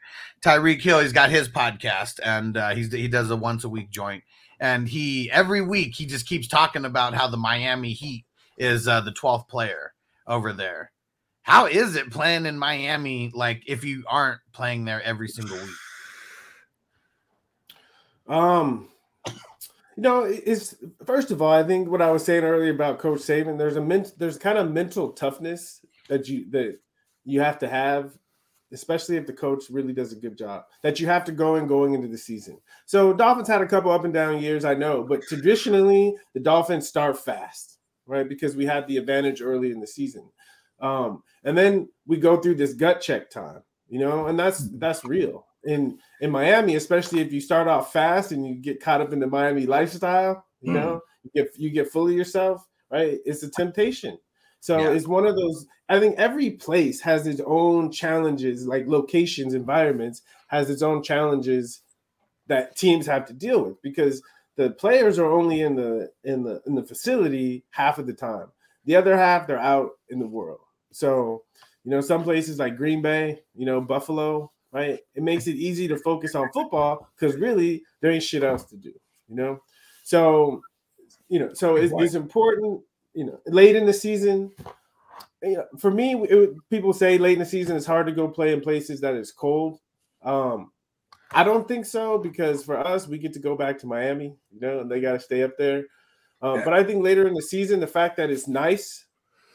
Tyreek 0.41 0.81
Hill, 0.81 0.99
he's 0.99 1.13
got 1.13 1.29
his 1.29 1.47
podcast 1.47 2.19
and 2.23 2.57
uh, 2.57 2.75
he's 2.75 2.91
he 2.91 3.07
does 3.07 3.31
a 3.31 3.35
once 3.35 3.63
a 3.63 3.69
week 3.69 3.89
joint. 3.89 4.23
And 4.59 4.89
he 4.89 5.31
every 5.31 5.61
week 5.61 5.95
he 5.95 6.05
just 6.05 6.27
keeps 6.27 6.47
talking 6.47 6.83
about 6.83 7.13
how 7.13 7.29
the 7.29 7.37
Miami 7.37 7.93
Heat 7.93 8.25
is 8.57 8.89
uh, 8.89 8.99
the 8.99 9.11
12th 9.11 9.47
player 9.47 9.93
over 10.27 10.51
there. 10.51 10.91
How 11.49 11.65
is 11.65 11.95
it 11.95 12.11
playing 12.11 12.45
in 12.45 12.59
Miami? 12.59 13.31
Like 13.33 13.63
if 13.65 13.83
you 13.83 14.03
aren't 14.07 14.39
playing 14.53 14.85
there 14.85 15.01
every 15.01 15.27
single 15.27 15.57
week. 15.57 15.75
Um, 18.27 18.87
you 19.25 20.03
know, 20.03 20.25
it's 20.25 20.75
first 21.07 21.31
of 21.31 21.41
all, 21.41 21.51
I 21.51 21.63
think 21.63 21.89
what 21.89 22.03
I 22.03 22.11
was 22.11 22.23
saying 22.23 22.43
earlier 22.43 22.71
about 22.71 22.99
Coach 22.99 23.21
Saban. 23.21 23.57
There's 23.57 23.77
a 23.77 23.81
ment, 23.81 24.13
there's 24.19 24.37
kind 24.37 24.59
of 24.59 24.71
mental 24.71 25.11
toughness 25.11 25.83
that 26.07 26.29
you 26.29 26.47
that 26.51 26.77
you 27.25 27.41
have 27.41 27.57
to 27.59 27.67
have, 27.67 28.15
especially 28.71 29.17
if 29.17 29.25
the 29.25 29.33
coach 29.33 29.71
really 29.71 29.91
does 29.91 30.13
a 30.13 30.17
good 30.17 30.37
job. 30.37 30.65
That 30.83 30.99
you 30.99 31.07
have 31.07 31.25
to 31.25 31.31
go 31.31 31.55
in 31.55 31.65
going 31.65 31.95
into 31.95 32.07
the 32.07 32.17
season. 32.19 32.59
So 32.85 33.11
Dolphins 33.11 33.47
had 33.47 33.63
a 33.63 33.67
couple 33.67 33.91
up 33.91 34.05
and 34.05 34.13
down 34.13 34.39
years, 34.39 34.65
I 34.65 34.75
know, 34.75 35.01
but 35.01 35.23
traditionally 35.23 36.15
the 36.35 36.41
Dolphins 36.41 36.87
start 36.87 37.17
fast, 37.17 37.79
right? 38.05 38.29
Because 38.29 38.55
we 38.55 38.67
had 38.67 38.85
the 38.85 38.97
advantage 38.97 39.41
early 39.41 39.71
in 39.71 39.79
the 39.79 39.87
season. 39.87 40.29
Um, 40.81 41.23
and 41.43 41.57
then 41.57 41.89
we 42.05 42.17
go 42.17 42.37
through 42.37 42.55
this 42.55 42.73
gut 42.73 43.01
check 43.01 43.29
time, 43.29 43.63
you 43.87 43.99
know, 43.99 44.27
and 44.27 44.39
that's 44.39 44.61
mm-hmm. 44.61 44.79
that's 44.79 45.03
real. 45.05 45.45
In 45.63 45.99
in 46.21 46.31
Miami, 46.31 46.75
especially 46.75 47.21
if 47.21 47.33
you 47.33 47.41
start 47.41 47.67
off 47.67 47.91
fast 47.91 48.31
and 48.31 48.47
you 48.47 48.55
get 48.55 48.81
caught 48.81 49.01
up 49.01 49.13
in 49.13 49.19
the 49.19 49.27
Miami 49.27 49.65
lifestyle, 49.65 50.45
you 50.61 50.71
mm. 50.71 50.75
know, 50.75 51.01
you 51.23 51.31
get 51.33 51.57
you 51.57 51.69
get 51.69 51.91
full 51.91 52.07
of 52.07 52.13
yourself, 52.13 52.65
right? 52.91 53.19
It's 53.25 53.43
a 53.43 53.51
temptation. 53.51 54.17
So 54.61 54.77
yeah. 54.77 54.89
it's 54.89 55.07
one 55.07 55.25
of 55.25 55.35
those. 55.35 55.65
I 55.87 55.99
think 55.99 56.17
every 56.17 56.51
place 56.51 57.01
has 57.01 57.27
its 57.27 57.41
own 57.45 57.91
challenges, 57.91 58.67
like 58.67 58.87
locations, 58.87 59.53
environments 59.53 60.21
has 60.47 60.69
its 60.69 60.81
own 60.81 61.03
challenges 61.03 61.81
that 62.47 62.75
teams 62.75 63.05
have 63.05 63.25
to 63.25 63.33
deal 63.33 63.63
with 63.63 63.81
because 63.81 64.21
the 64.57 64.71
players 64.71 65.17
are 65.17 65.31
only 65.31 65.61
in 65.61 65.75
the 65.75 66.11
in 66.23 66.43
the 66.43 66.61
in 66.65 66.75
the 66.75 66.83
facility 66.83 67.63
half 67.69 67.97
of 67.97 68.07
the 68.07 68.13
time. 68.13 68.47
The 68.85 68.95
other 68.95 69.15
half 69.15 69.47
they're 69.47 69.59
out 69.59 69.91
in 70.09 70.19
the 70.19 70.27
world. 70.27 70.59
So, 70.91 71.43
you 71.83 71.91
know, 71.91 72.01
some 72.01 72.23
places 72.23 72.59
like 72.59 72.77
Green 72.77 73.01
Bay, 73.01 73.41
you 73.55 73.65
know, 73.65 73.81
Buffalo, 73.81 74.51
right? 74.71 74.99
It 75.15 75.23
makes 75.23 75.47
it 75.47 75.55
easy 75.55 75.87
to 75.87 75.97
focus 75.97 76.35
on 76.35 76.51
football 76.51 77.07
because 77.15 77.35
really 77.35 77.83
there 78.01 78.11
ain't 78.11 78.23
shit 78.23 78.43
else 78.43 78.65
to 78.65 78.77
do, 78.77 78.91
you 79.27 79.35
know? 79.35 79.61
So, 80.03 80.61
you 81.27 81.39
know, 81.39 81.53
so 81.53 81.75
it's, 81.75 81.93
it's 81.97 82.15
important, 82.15 82.81
you 83.13 83.25
know, 83.25 83.39
late 83.45 83.75
in 83.75 83.85
the 83.85 83.93
season. 83.93 84.51
You 85.41 85.57
know, 85.57 85.65
for 85.77 85.91
me, 85.91 86.15
it, 86.15 86.53
people 86.69 86.93
say 86.93 87.17
late 87.17 87.33
in 87.33 87.39
the 87.39 87.45
season 87.45 87.77
it's 87.77 87.85
hard 87.85 88.07
to 88.07 88.11
go 88.11 88.27
play 88.27 88.53
in 88.53 88.61
places 88.61 89.01
that 89.01 89.15
is 89.15 89.31
cold. 89.31 89.79
Um, 90.23 90.71
I 91.31 91.43
don't 91.43 91.67
think 91.67 91.85
so 91.85 92.17
because 92.17 92.63
for 92.63 92.77
us, 92.77 93.07
we 93.07 93.19
get 93.19 93.33
to 93.33 93.39
go 93.39 93.55
back 93.55 93.77
to 93.79 93.87
Miami, 93.87 94.35
you 94.51 94.59
know, 94.59 94.79
and 94.79 94.89
they 94.89 94.99
got 94.99 95.13
to 95.13 95.19
stay 95.19 95.43
up 95.43 95.57
there. 95.57 95.85
Um, 96.41 96.57
yeah. 96.57 96.65
But 96.65 96.73
I 96.73 96.83
think 96.83 97.03
later 97.03 97.27
in 97.27 97.33
the 97.33 97.41
season, 97.41 97.79
the 97.79 97.87
fact 97.87 98.17
that 98.17 98.29
it's 98.29 98.47
nice 98.47 99.05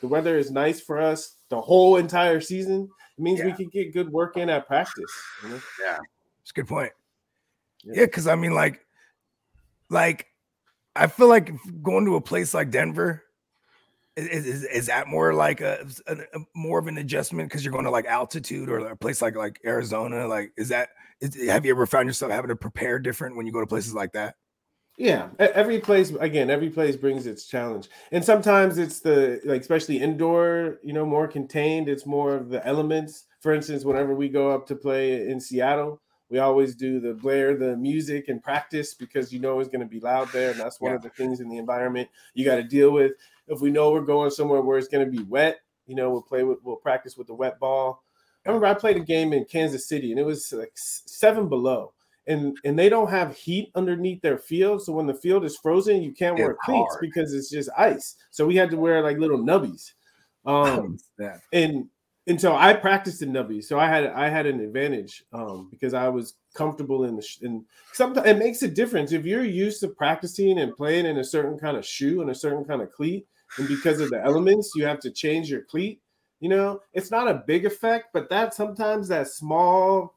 the 0.04 0.08
weather 0.08 0.36
is 0.36 0.50
nice 0.50 0.82
for 0.82 1.00
us 1.00 1.38
the 1.48 1.58
whole 1.58 1.96
entire 1.96 2.42
season. 2.42 2.90
It 3.16 3.22
means 3.22 3.38
yeah. 3.38 3.46
we 3.46 3.52
can 3.52 3.70
get 3.70 3.94
good 3.94 4.10
work 4.10 4.36
in 4.36 4.50
at 4.50 4.66
practice. 4.66 5.10
You 5.42 5.48
know? 5.48 5.60
Yeah, 5.82 5.98
it's 6.42 6.50
a 6.50 6.54
good 6.54 6.68
point. 6.68 6.92
Yeah, 7.84 8.04
because 8.04 8.26
yeah, 8.26 8.32
I 8.32 8.36
mean, 8.36 8.52
like, 8.52 8.84
like 9.88 10.26
I 10.94 11.06
feel 11.06 11.28
like 11.28 11.52
going 11.82 12.04
to 12.04 12.16
a 12.16 12.20
place 12.20 12.52
like 12.52 12.70
Denver, 12.70 13.22
Is, 14.16 14.46
is, 14.46 14.64
is 14.64 14.86
that 14.86 15.08
more 15.08 15.32
like 15.32 15.62
a, 15.62 15.86
a, 16.06 16.16
a 16.34 16.40
more 16.54 16.78
of 16.78 16.86
an 16.86 16.98
adjustment 16.98 17.48
because 17.48 17.64
you're 17.64 17.72
going 17.72 17.86
to 17.86 17.90
like 17.90 18.04
altitude 18.04 18.68
or 18.68 18.78
a 18.78 18.96
place 18.96 19.22
like 19.22 19.36
like 19.36 19.58
Arizona? 19.64 20.28
Like, 20.28 20.52
is 20.56 20.68
that 20.68 20.90
is, 21.20 21.34
have 21.48 21.64
you 21.64 21.72
ever 21.72 21.86
found 21.86 22.06
yourself 22.06 22.30
having 22.30 22.48
to 22.48 22.56
prepare 22.56 22.98
different 22.98 23.36
when 23.36 23.46
you 23.46 23.52
go 23.52 23.60
to 23.60 23.66
places 23.66 23.94
like 23.94 24.12
that? 24.12 24.36
Yeah, 24.96 25.30
every 25.40 25.80
place 25.80 26.10
again, 26.20 26.50
every 26.50 26.70
place 26.70 26.94
brings 26.94 27.26
its 27.26 27.46
challenge, 27.46 27.88
and 28.12 28.24
sometimes 28.24 28.78
it's 28.78 29.00
the 29.00 29.40
like, 29.44 29.60
especially 29.60 29.98
indoor, 29.98 30.78
you 30.84 30.92
know, 30.92 31.04
more 31.04 31.26
contained. 31.26 31.88
It's 31.88 32.06
more 32.06 32.36
of 32.36 32.48
the 32.48 32.64
elements. 32.64 33.24
For 33.40 33.52
instance, 33.52 33.84
whenever 33.84 34.14
we 34.14 34.28
go 34.28 34.50
up 34.50 34.68
to 34.68 34.76
play 34.76 35.28
in 35.28 35.40
Seattle, 35.40 36.00
we 36.30 36.38
always 36.38 36.76
do 36.76 37.00
the 37.00 37.12
blare 37.12 37.56
the 37.56 37.76
music 37.76 38.28
and 38.28 38.40
practice 38.40 38.94
because 38.94 39.32
you 39.32 39.40
know 39.40 39.58
it's 39.58 39.68
going 39.68 39.80
to 39.80 39.86
be 39.86 39.98
loud 39.98 40.28
there, 40.30 40.52
and 40.52 40.60
that's 40.60 40.80
one 40.80 40.92
yeah. 40.92 40.96
of 40.96 41.02
the 41.02 41.10
things 41.10 41.40
in 41.40 41.48
the 41.48 41.58
environment 41.58 42.08
you 42.34 42.44
got 42.44 42.56
to 42.56 42.62
deal 42.62 42.92
with. 42.92 43.12
If 43.48 43.60
we 43.60 43.72
know 43.72 43.90
we're 43.90 44.00
going 44.00 44.30
somewhere 44.30 44.60
where 44.60 44.78
it's 44.78 44.88
going 44.88 45.04
to 45.04 45.10
be 45.10 45.24
wet, 45.24 45.58
you 45.88 45.96
know, 45.96 46.10
we'll 46.10 46.22
play 46.22 46.44
with 46.44 46.58
we'll 46.62 46.76
practice 46.76 47.16
with 47.16 47.26
the 47.26 47.34
wet 47.34 47.58
ball. 47.58 48.04
I 48.46 48.50
remember 48.50 48.66
I 48.66 48.74
played 48.74 48.96
a 48.96 49.00
game 49.00 49.32
in 49.32 49.44
Kansas 49.44 49.88
City, 49.88 50.12
and 50.12 50.20
it 50.20 50.24
was 50.24 50.52
like 50.52 50.72
seven 50.74 51.48
below 51.48 51.94
and 52.26 52.56
and 52.64 52.78
they 52.78 52.88
don't 52.88 53.10
have 53.10 53.36
heat 53.36 53.70
underneath 53.74 54.22
their 54.22 54.38
field. 54.38 54.82
So 54.82 54.92
when 54.92 55.06
the 55.06 55.14
field 55.14 55.44
is 55.44 55.56
frozen, 55.56 56.02
you 56.02 56.12
can't 56.12 56.38
wear 56.38 56.56
cleats 56.64 56.96
because 57.00 57.34
it's 57.34 57.50
just 57.50 57.68
ice. 57.76 58.16
So 58.30 58.46
we 58.46 58.56
had 58.56 58.70
to 58.70 58.76
wear 58.76 59.02
like 59.02 59.18
little 59.18 59.38
nubbies. 59.38 59.92
Um, 60.46 60.98
and 61.52 61.88
and 62.26 62.40
so 62.40 62.56
I 62.56 62.72
practiced 62.72 63.20
in 63.20 63.32
nubbies, 63.32 63.64
so 63.64 63.78
I 63.78 63.86
had 63.86 64.06
I 64.06 64.28
had 64.28 64.46
an 64.46 64.60
advantage 64.60 65.24
um, 65.32 65.68
because 65.70 65.92
I 65.92 66.08
was 66.08 66.34
comfortable 66.54 67.04
in 67.04 67.16
the 67.16 67.22
sh- 67.22 67.42
and 67.42 67.64
sometimes 67.92 68.26
it 68.26 68.38
makes 68.38 68.62
a 68.62 68.68
difference 68.68 69.12
if 69.12 69.26
you're 69.26 69.44
used 69.44 69.80
to 69.80 69.88
practicing 69.88 70.58
and 70.58 70.74
playing 70.74 71.04
in 71.04 71.18
a 71.18 71.24
certain 71.24 71.58
kind 71.58 71.76
of 71.76 71.84
shoe 71.84 72.22
and 72.22 72.30
a 72.30 72.34
certain 72.34 72.64
kind 72.64 72.80
of 72.80 72.90
cleat, 72.92 73.26
and 73.58 73.68
because 73.68 74.00
of 74.00 74.08
the 74.10 74.24
elements, 74.24 74.72
you 74.74 74.86
have 74.86 75.00
to 75.00 75.10
change 75.10 75.50
your 75.50 75.62
cleat. 75.62 76.00
You 76.40 76.48
know, 76.48 76.80
it's 76.94 77.10
not 77.10 77.28
a 77.28 77.42
big 77.46 77.66
effect, 77.66 78.08
but 78.12 78.28
that 78.30 78.54
sometimes 78.54 79.08
that 79.08 79.28
small 79.28 80.13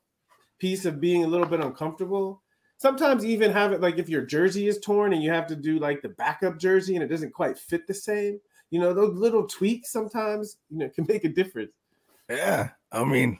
piece 0.60 0.86
of 0.86 1.02
being 1.02 1.24
a 1.24 1.28
little 1.28 1.48
bit 1.48 1.60
uncomfortable. 1.60 2.42
Sometimes 2.80 3.26
even 3.26 3.52
have 3.52 3.72
it 3.72 3.82
like 3.82 3.98
if 3.98 4.10
your 4.10 4.22
jersey 4.22 4.68
is 4.68 4.80
torn 4.80 5.14
and 5.14 5.24
you 5.24 5.32
have 5.32 5.48
to 5.48 5.56
do 5.56 5.80
like 5.80 6.02
the 6.02 6.10
backup 6.10 6.60
jersey 6.60 6.96
and 6.96 7.04
it 7.04 7.08
doesn't 7.08 7.34
quite 7.34 7.58
fit 7.58 7.88
the 7.88 7.94
same. 7.94 8.40
You 8.70 8.80
know, 8.80 8.94
those 8.94 9.16
little 9.16 9.48
tweaks 9.48 9.92
sometimes, 9.92 10.58
you 10.70 10.78
know, 10.80 10.90
can 10.90 11.06
make 11.08 11.24
a 11.24 11.30
difference. 11.30 11.72
Yeah. 12.30 12.70
I 12.92 13.04
mean, 13.04 13.40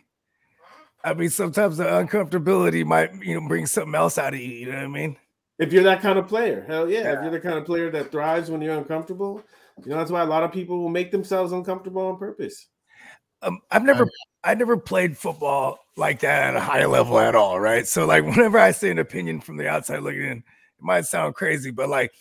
I 1.04 1.14
mean, 1.14 1.30
sometimes 1.30 1.78
the 1.78 1.84
uncomfortability 1.86 2.86
might, 2.86 3.14
you 3.24 3.40
know, 3.40 3.48
bring 3.48 3.66
something 3.66 3.96
else 3.96 4.18
out 4.18 4.34
of 4.34 4.40
you. 4.40 4.48
You 4.48 4.66
know 4.68 4.78
what 4.78 4.84
I 4.84 4.88
mean? 4.88 5.18
If 5.60 5.74
you're 5.74 5.84
that 5.84 6.02
kind 6.02 6.18
of 6.18 6.28
player, 6.28 6.66
hell 6.68 6.90
yeah. 6.90 7.02
yeah. 7.02 7.14
If 7.14 7.22
you're 7.24 7.32
the 7.32 7.40
kind 7.40 7.58
of 7.58 7.66
player 7.66 7.92
that 7.92 8.12
thrives 8.12 8.50
when 8.50 8.62
you're 8.62 8.78
uncomfortable, 8.78 9.44
you 9.84 9.92
know, 9.92 9.98
that's 9.98 10.12
why 10.12 10.22
a 10.22 10.26
lot 10.26 10.44
of 10.44 10.52
people 10.52 10.80
will 10.80 10.90
make 10.90 11.12
themselves 11.12 11.52
uncomfortable 11.52 12.08
on 12.08 12.18
purpose. 12.18 12.68
Um, 13.42 13.62
I've 13.70 13.84
never, 13.84 14.08
I 14.44 14.56
never 14.56 14.78
played 14.78 15.18
football 15.18 15.80
like 15.98 16.20
that 16.20 16.50
at 16.50 16.56
a 16.56 16.60
high 16.60 16.86
level 16.86 17.20
at 17.20 17.36
all, 17.36 17.60
right? 17.60 17.88
So 17.88 18.06
like 18.06 18.24
whenever 18.26 18.60
I 18.60 18.72
say 18.72 18.92
an 18.92 19.00
opinion 19.00 19.42
from 19.42 19.58
the 19.58 19.68
outside 19.68 20.02
looking 20.02 20.22
in, 20.22 20.38
it 20.38 20.44
might 20.80 21.06
sound 21.06 21.36
crazy, 21.36 21.72
but 21.72 21.90
like 21.90 22.12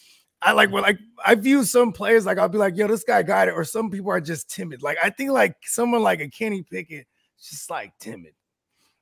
I 0.42 0.52
like 0.52 0.71
well, 0.71 0.83
like 0.83 0.99
I 1.25 1.35
view 1.35 1.64
some 1.64 1.92
players 1.92 2.26
like 2.26 2.38
I'll 2.38 2.49
be 2.49 2.59
like, 2.59 2.76
yo, 2.76 2.87
this 2.87 3.04
guy 3.04 3.23
got 3.23 3.49
it, 3.49 3.52
or 3.52 3.64
some 3.64 3.90
people 3.90 4.11
are 4.11 4.21
just 4.21 4.50
timid. 4.50 4.83
Like 4.83 4.99
I 5.02 5.11
think 5.11 5.30
like 5.30 5.56
someone 5.62 6.02
like 6.02 6.21
a 6.21 6.28
Kenny 6.28 6.62
Pickett, 6.62 7.06
just 7.42 7.71
like 7.71 7.92
timid. 7.99 8.35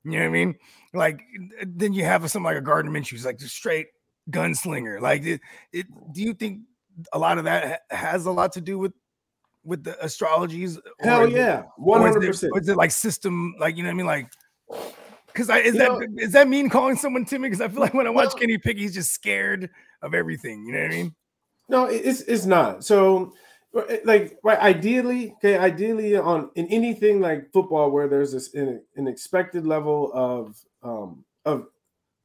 You 0.04 0.12
know 0.12 0.18
what 0.18 0.24
I 0.26 0.28
mean? 0.28 0.54
Like 0.92 1.20
then 1.66 1.92
you 1.92 2.04
have 2.04 2.28
something 2.30 2.44
like 2.44 2.56
a 2.56 2.60
Gardner 2.60 2.90
Minshew, 2.90 3.24
like 3.24 3.38
the 3.38 3.48
straight 3.48 3.88
gunslinger. 4.30 5.00
Like 5.00 5.24
it, 5.24 5.40
it, 5.72 5.86
do 6.12 6.22
you 6.22 6.34
think 6.34 6.60
a 7.12 7.18
lot 7.18 7.38
of 7.38 7.44
that 7.44 7.82
has 7.90 8.26
a 8.26 8.30
lot 8.30 8.52
to 8.52 8.60
do 8.60 8.78
with 8.78 8.92
with 9.64 9.82
the 9.82 9.92
astrologies? 10.02 10.78
Hell 11.00 11.28
yeah, 11.28 11.64
one 11.76 12.00
hundred 12.00 12.26
percent. 12.26 12.52
Is 12.56 12.68
it 12.68 12.76
like 12.76 12.90
system? 12.90 13.54
Like 13.58 13.76
you 13.76 13.82
know 13.82 13.88
what 13.88 13.94
I 13.94 13.96
mean? 13.96 14.06
Like 14.06 14.28
because 15.26 15.50
I 15.50 15.59
is 15.59 15.75
you 15.75 15.80
that 15.80 15.92
know, 15.92 16.06
is 16.18 16.33
that 16.33 16.49
mean 16.49 16.68
calling 16.68 16.97
someone 16.97 17.25
timid? 17.25 17.50
Because 17.50 17.61
I 17.61 17.68
feel 17.68 17.80
like 17.80 17.94
when 17.94 18.06
I 18.06 18.11
watch 18.11 18.30
no, 18.35 18.40
Kenny 18.40 18.59
Pick, 18.59 18.78
he's 18.78 18.94
just 18.94 19.12
scared 19.12 19.71
of 20.02 20.14
everything. 20.14 20.64
You 20.66 20.73
know 20.73 20.83
what 20.83 20.92
I 20.92 20.94
mean? 20.94 21.14
No, 21.68 21.85
it's 21.87 22.21
it's 22.23 22.44
not. 22.44 22.85
So 22.85 23.33
like 24.04 24.38
right 24.44 24.59
ideally 24.61 25.33
okay 25.33 25.59
ideally 25.59 26.16
on 26.16 26.49
in 26.54 26.66
anything 26.68 27.21
like 27.21 27.50
football 27.52 27.90
where 27.90 28.06
there's 28.06 28.33
this 28.33 28.54
an, 28.54 28.80
an 28.97 29.09
expected 29.09 29.66
level 29.66 30.12
of 30.14 30.56
um 30.83 31.25
of 31.44 31.66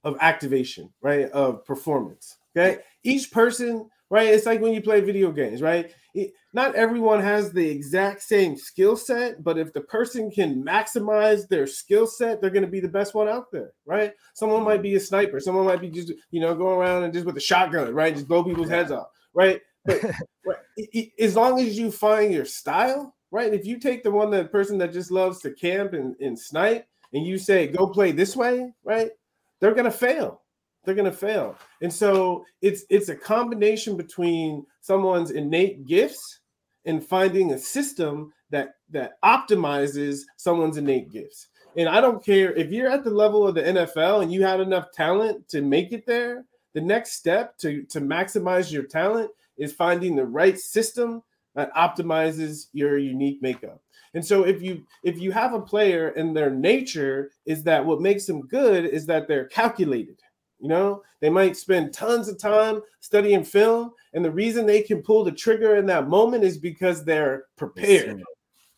of 0.04 0.16
activation 0.22 0.92
right 1.02 1.30
of 1.32 1.66
performance 1.66 2.38
okay 2.56 2.82
each 3.04 3.32
person 3.32 3.90
right 4.10 4.28
it's 4.28 4.46
like 4.46 4.62
when 4.62 4.74
you 4.74 4.82
play 4.82 5.02
video 5.02 5.32
games 5.32 5.62
right 5.62 5.92
it, 6.16 6.34
not 6.54 6.76
everyone 6.76 7.22
has 7.22 7.52
the 7.52 7.68
exact 7.68 8.24
same 8.24 8.58
skill 8.58 8.96
set, 8.96 9.44
but 9.44 9.58
if 9.58 9.74
the 9.74 9.82
person 9.82 10.32
can 10.32 10.64
maximize 10.64 11.48
their 11.48 11.68
skill 11.68 12.08
set, 12.08 12.42
they're 12.42 12.50
going 12.50 12.66
to 12.66 12.72
be 12.72 12.80
the 12.80 12.88
best 12.88 13.14
one 13.14 13.30
out 13.30 13.52
there, 13.52 13.74
right? 13.86 14.14
Someone 14.34 14.64
might 14.64 14.82
be 14.82 14.96
a 14.96 15.00
sniper, 15.00 15.40
someone 15.40 15.66
might 15.66 15.82
be 15.82 15.90
just 15.90 16.12
you 16.32 16.42
know 16.42 16.56
going 16.56 16.78
around 16.78 17.04
and 17.04 17.14
just 17.14 17.26
with 17.26 17.38
a 17.38 17.42
shotgun, 17.42 17.94
right, 17.94 18.14
just 18.14 18.28
blow 18.28 18.44
people's 18.44 18.70
heads 18.70 18.92
off, 18.92 19.08
right? 19.34 19.62
But 19.86 20.04
right, 20.46 20.58
it, 20.78 20.90
it, 20.94 21.24
as 21.24 21.36
long 21.36 21.60
as 21.60 21.78
you 21.78 21.92
find 21.92 22.34
your 22.34 22.46
style, 22.46 23.16
right? 23.30 23.54
If 23.54 23.66
you 23.66 23.80
take 23.80 24.04
the 24.04 24.12
one 24.12 24.32
that 24.32 24.52
person 24.52 24.78
that 24.80 24.94
just 24.94 25.12
loves 25.12 25.40
to 25.42 25.52
camp 25.52 25.94
and, 25.94 26.16
and 26.20 26.38
snipe, 26.38 26.88
and 27.14 27.26
you 27.26 27.38
say 27.38 27.68
go 27.68 27.88
play 27.88 28.12
this 28.12 28.36
way, 28.36 28.74
right? 28.84 29.12
They're 29.60 29.74
going 29.76 29.86
to 29.86 29.92
fail 29.92 30.42
they're 30.90 30.96
going 30.96 31.12
to 31.12 31.16
fail. 31.16 31.56
And 31.84 31.94
so 31.94 32.44
it's 32.64 32.84
it's 32.90 33.10
a 33.10 33.16
combination 33.16 33.96
between 33.96 34.66
someone's 34.82 35.30
innate 35.30 35.86
gifts 35.86 36.40
and 36.86 37.06
finding 37.06 37.54
a 37.54 37.60
system 37.60 38.34
that 38.50 38.70
that 38.90 39.22
optimizes 39.24 40.22
someone's 40.38 40.78
innate 40.78 41.12
gifts. 41.12 41.50
And 41.78 41.88
I 41.88 42.02
don't 42.02 42.26
care 42.26 42.54
if 42.56 42.72
you're 42.72 42.90
at 42.90 43.04
the 43.04 43.12
level 43.12 43.48
of 43.48 43.54
the 43.54 43.62
NFL 43.62 44.24
and 44.24 44.34
you 44.34 44.44
have 44.44 44.62
enough 44.62 44.92
talent 44.92 45.48
to 45.50 45.62
make 45.62 45.92
it 45.92 46.08
there, 46.08 46.44
the 46.74 46.82
next 46.82 47.12
step 47.12 47.56
to 47.60 47.84
to 47.84 48.02
maximize 48.02 48.72
your 48.72 48.84
talent 48.84 49.30
is 49.60 49.72
finding 49.72 50.16
the 50.16 50.26
right 50.26 50.58
system 50.58 51.22
that 51.54 51.72
optimizes 51.76 52.66
your 52.74 52.98
unique 52.98 53.44
makeup. 53.44 53.80
And 54.16 54.26
so 54.26 54.44
if 54.44 54.60
you 54.64 54.88
if 55.04 55.20
you 55.20 55.32
have 55.32 55.54
a 55.54 55.62
player 55.62 56.10
and 56.10 56.36
their 56.36 56.50
nature 56.50 57.30
is 57.46 57.62
that 57.66 57.86
what 57.86 58.02
makes 58.02 58.26
them 58.26 58.48
good 58.48 58.86
is 58.86 59.06
that 59.06 59.28
they're 59.28 59.46
calculated 59.46 60.20
you 60.60 60.68
know, 60.68 61.04
they 61.22 61.30
might 61.30 61.58
spend 61.58 61.94
tons 61.94 62.28
of 62.28 62.38
time 62.38 62.82
studying 63.00 63.44
film, 63.44 63.92
and 64.14 64.24
the 64.24 64.32
reason 64.32 64.66
they 64.66 64.82
can 64.82 65.02
pull 65.02 65.24
the 65.24 65.32
trigger 65.32 65.76
in 65.78 65.86
that 65.88 66.10
moment 66.10 66.44
is 66.44 66.58
because 66.58 67.04
they're 67.04 67.46
prepared. 67.56 68.22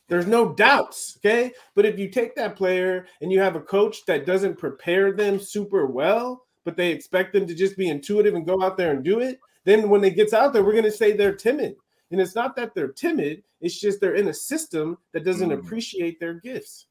There's 0.08 0.28
no 0.28 0.54
doubts, 0.54 1.18
okay? 1.18 1.54
But 1.74 1.86
if 1.86 1.98
you 1.98 2.10
take 2.10 2.36
that 2.36 2.58
player 2.58 3.08
and 3.22 3.32
you 3.32 3.40
have 3.40 3.56
a 3.56 3.62
coach 3.62 4.06
that 4.08 4.26
doesn't 4.26 4.58
prepare 4.58 5.14
them 5.14 5.40
super 5.40 5.86
well, 5.86 6.46
but 6.66 6.76
they 6.76 6.92
expect 6.92 7.32
them 7.34 7.48
to 7.48 7.56
just 7.56 7.78
be 7.78 7.90
intuitive 7.90 8.36
and 8.36 8.46
go 8.46 8.62
out 8.62 8.76
there 8.76 8.92
and 8.92 9.06
do 9.06 9.22
it, 9.22 9.40
then 9.64 9.90
when 9.90 10.04
it 10.04 10.18
gets 10.18 10.34
out 10.34 10.52
there, 10.52 10.64
we're 10.64 10.74
going 10.74 10.84
to 10.84 10.92
say 10.92 11.14
they're 11.14 11.36
timid. 11.36 11.76
And 12.12 12.20
it's 12.20 12.36
not 12.36 12.58
that 12.58 12.76
they're 12.76 12.92
timid, 12.92 13.42
it's 13.62 13.80
just 13.80 14.02
they're 14.02 14.16
in 14.16 14.28
a 14.28 14.34
system 14.34 14.98
that 15.14 15.24
doesn't 15.24 15.50
mm. 15.50 15.58
appreciate 15.58 16.20
their 16.20 16.34
gifts. 16.34 16.88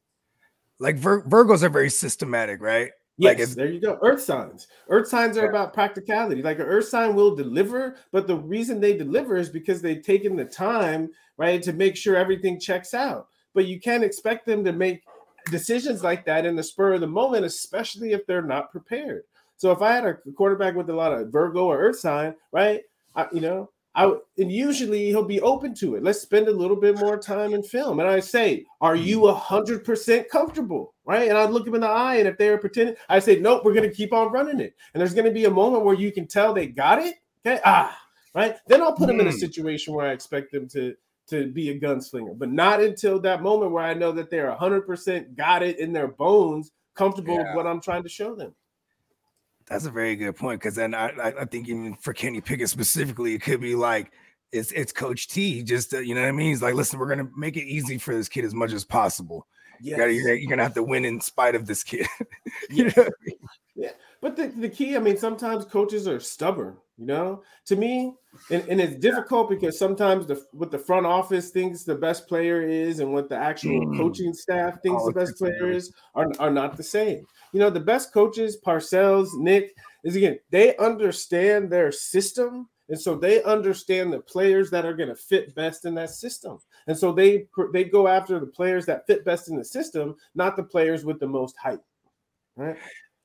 Like 0.78 0.97
Vir- 0.97 1.25
Virgos 1.25 1.62
are 1.62 1.68
very 1.68 1.90
systematic, 1.90 2.62
right? 2.62 2.90
Yes, 3.21 3.39
like 3.39 3.49
there 3.50 3.71
you 3.71 3.81
go. 3.81 3.99
Earth 4.03 4.23
signs. 4.23 4.67
Earth 4.89 5.09
signs 5.09 5.37
are 5.37 5.49
about 5.49 5.75
practicality. 5.75 6.43
Like 6.43 6.59
an 6.59 6.67
earth 6.67 6.89
sign 6.89 7.15
will 7.15 7.37
deliver, 7.37 7.97
but 8.12 8.27
the 8.27 8.37
reason 8.37 8.81
they 8.81 8.97
deliver 8.97 9.37
is 9.37 9.50
because 9.50 9.83
they've 9.83 10.03
taken 10.03 10.37
the 10.37 10.45
time, 10.47 11.11
right, 11.37 11.62
to 11.62 11.75
make 11.75 11.97
sure 11.97 12.17
everything 12.17 12.59
checks 12.59 12.95
out. 12.95 13.29
But 13.53 13.67
you 13.67 13.79
can't 13.79 14.05
expect 14.05 14.47
them 14.47 14.65
to 14.65 14.73
make 14.73 15.03
decisions 15.50 16.03
like 16.03 16.25
that 16.25 16.47
in 16.47 16.57
the 16.57 16.62
spur 16.62 16.95
of 16.95 17.03
the 17.03 17.07
moment, 17.07 17.45
especially 17.45 18.12
if 18.12 18.27
they're 18.27 18.41
not 18.41 18.71
prepared. 18.71 19.25
So 19.57 19.71
if 19.71 19.83
I 19.83 19.93
had 19.93 20.07
a 20.07 20.15
quarterback 20.35 20.75
with 20.75 20.89
a 20.89 20.95
lot 20.95 21.12
of 21.12 21.31
Virgo 21.31 21.67
or 21.67 21.79
Earth 21.79 21.99
sign, 21.99 22.35
right, 22.53 22.81
I, 23.15 23.27
you 23.33 23.43
know, 23.43 23.69
I 23.94 24.14
and 24.38 24.52
usually 24.52 25.06
he'll 25.06 25.25
be 25.25 25.40
open 25.40 25.75
to 25.76 25.97
it. 25.97 26.04
Let's 26.04 26.20
spend 26.20 26.47
a 26.47 26.52
little 26.52 26.76
bit 26.76 26.99
more 26.99 27.18
time 27.18 27.54
in 27.54 27.62
film. 27.62 27.99
And 27.99 28.09
I 28.09 28.20
say, 28.20 28.64
Are 28.80 28.94
you 28.94 29.26
a 29.26 29.35
hundred 29.35 29.85
percent 29.85 30.28
comfortable? 30.28 30.94
Right. 31.04 31.28
And 31.28 31.37
I 31.37 31.47
look 31.47 31.66
him 31.66 31.75
in 31.75 31.80
the 31.80 31.88
eye, 31.88 32.16
and 32.16 32.28
if 32.28 32.38
they're 32.38 32.59
pretending, 32.59 32.94
I 33.09 33.18
say, 33.18 33.40
Nope, 33.40 33.64
we're 33.64 33.75
gonna 33.75 33.90
keep 33.90 34.12
on 34.12 34.32
running 34.32 34.61
it. 34.61 34.76
And 34.94 35.00
there's 35.00 35.14
gonna 35.14 35.32
be 35.32 35.47
a 35.47 35.50
moment 35.50 35.85
where 35.85 35.97
you 35.97 36.12
can 36.12 36.26
tell 36.26 36.54
they 36.54 36.66
got 36.66 37.00
it. 37.00 37.16
Okay. 37.44 37.61
Ah, 37.64 37.99
right. 38.35 38.56
Then 38.68 38.80
I'll 38.80 38.94
put 38.94 39.09
them 39.09 39.20
in 39.20 39.26
a 39.26 39.32
hmm. 39.32 39.38
situation 39.38 39.94
where 39.94 40.06
I 40.06 40.12
expect 40.12 40.52
them 40.52 40.68
to 40.68 40.94
to 41.28 41.49
be 41.49 41.70
a 41.70 41.78
gunslinger, 41.78 42.37
but 42.38 42.50
not 42.50 42.80
until 42.80 43.20
that 43.20 43.42
moment 43.42 43.73
where 43.73 43.85
I 43.85 43.94
know 43.94 44.12
that 44.12 44.30
they're 44.30 44.52
hundred 44.52 44.82
percent 44.82 45.37
got 45.37 45.62
it 45.64 45.78
in 45.78 45.92
their 45.92 46.09
bones, 46.09 46.70
comfortable 46.94 47.35
yeah. 47.35 47.42
with 47.42 47.56
what 47.56 47.66
I'm 47.66 47.80
trying 47.80 48.04
to 48.04 48.09
show 48.09 48.37
them. 48.37 48.54
That's 49.71 49.87
a 49.87 49.91
very 49.91 50.17
good 50.17 50.35
point 50.35 50.61
because 50.61 50.75
then 50.75 50.95
I, 50.95 51.33
I 51.41 51.45
think 51.45 51.69
even 51.69 51.95
for 51.95 52.12
Kenny 52.12 52.41
Pickett 52.41 52.69
specifically, 52.69 53.35
it 53.35 53.43
could 53.43 53.61
be 53.61 53.77
like 53.77 54.11
it's 54.50 54.73
it's 54.73 54.93
Coach 54.93 55.29
T. 55.29 55.62
Just 55.62 55.95
uh, 55.95 56.00
you 56.00 56.17
know 56.17 56.23
what 56.23 56.29
I 56.29 56.33
mean? 56.33 56.49
He's 56.49 56.61
like, 56.61 56.75
listen, 56.75 56.99
we're 56.99 57.09
gonna 57.09 57.29
make 57.37 57.57
it 57.57 57.65
easy 57.65 57.97
for 57.97 58.12
this 58.12 58.29
kid 58.29 58.45
as 58.45 58.53
much 58.53 58.73
as 58.73 58.85
possible. 58.85 59.47
Yes. 59.81 59.99
You 59.99 60.35
you're, 60.35 60.50
gonna 60.50 60.65
have 60.65 60.75
to 60.75 60.83
win 60.83 61.05
in 61.05 61.21
spite 61.21 61.55
of 61.55 61.67
this 61.67 61.85
kid. 61.85 62.07
you 62.71 62.87
know 62.87 62.93
I 62.97 63.11
mean? 63.25 63.37
Yeah, 63.77 63.93
But 64.21 64.37
the, 64.37 64.49
the 64.49 64.69
key, 64.69 64.97
I 64.97 64.99
mean, 64.99 65.17
sometimes 65.17 65.65
coaches 65.65 66.07
are 66.07 66.21
stubborn, 66.21 66.77
you 66.99 67.07
know. 67.07 67.43
To 67.67 67.77
me, 67.77 68.15
and, 68.50 68.62
and 68.69 68.81
it's 68.81 68.97
difficult 68.97 69.49
because 69.49 69.79
sometimes 69.79 70.27
the 70.27 70.45
what 70.53 70.71
the 70.71 70.79
front 70.79 71.07
office 71.07 71.50
thinks 71.50 71.85
the 71.85 71.95
best 71.95 72.29
player 72.29 72.61
is 72.62 73.00
and 73.00 73.12
what 73.12 73.29
the 73.29 73.37
actual 73.37 73.81
Mm. 73.87 73.97
coaching 73.97 74.35
staff 74.35 74.83
thinks 74.83 75.05
the 75.05 75.12
best 75.12 75.39
player 75.39 75.71
is 75.71 75.93
are, 76.15 76.31
are 76.39 76.50
not 76.50 76.77
the 76.77 76.83
same. 76.83 77.27
You 77.53 77.61
know, 77.61 77.71
the 77.71 77.81
best 77.81 78.12
coaches, 78.12 78.59
Parcells, 78.65 79.35
Nick, 79.39 79.75
is 80.05 80.17
again, 80.17 80.39
they 80.50 80.77
understand 80.77 81.71
their 81.71 81.91
system. 81.91 82.69
And 82.89 83.00
so 83.00 83.15
they 83.15 83.43
understand 83.45 84.12
the 84.12 84.19
players 84.21 84.69
that 84.71 84.85
are 84.85 84.95
going 84.95 85.11
to 85.11 85.15
fit 85.15 85.55
best 85.55 85.85
in 85.85 85.95
that 85.95 86.11
system. 86.11 86.59
And 86.89 86.99
so 86.99 87.12
they 87.12 87.47
they 87.73 87.85
go 87.85 88.09
after 88.09 88.39
the 88.39 88.47
players 88.47 88.85
that 88.87 89.07
fit 89.07 89.25
best 89.25 89.49
in 89.49 89.57
the 89.57 89.65
system, 89.65 90.17
not 90.35 90.57
the 90.57 90.65
players 90.65 91.05
with 91.05 91.21
the 91.21 91.29
most 91.29 91.57
hype. 91.57 91.85
Right? 92.57 92.77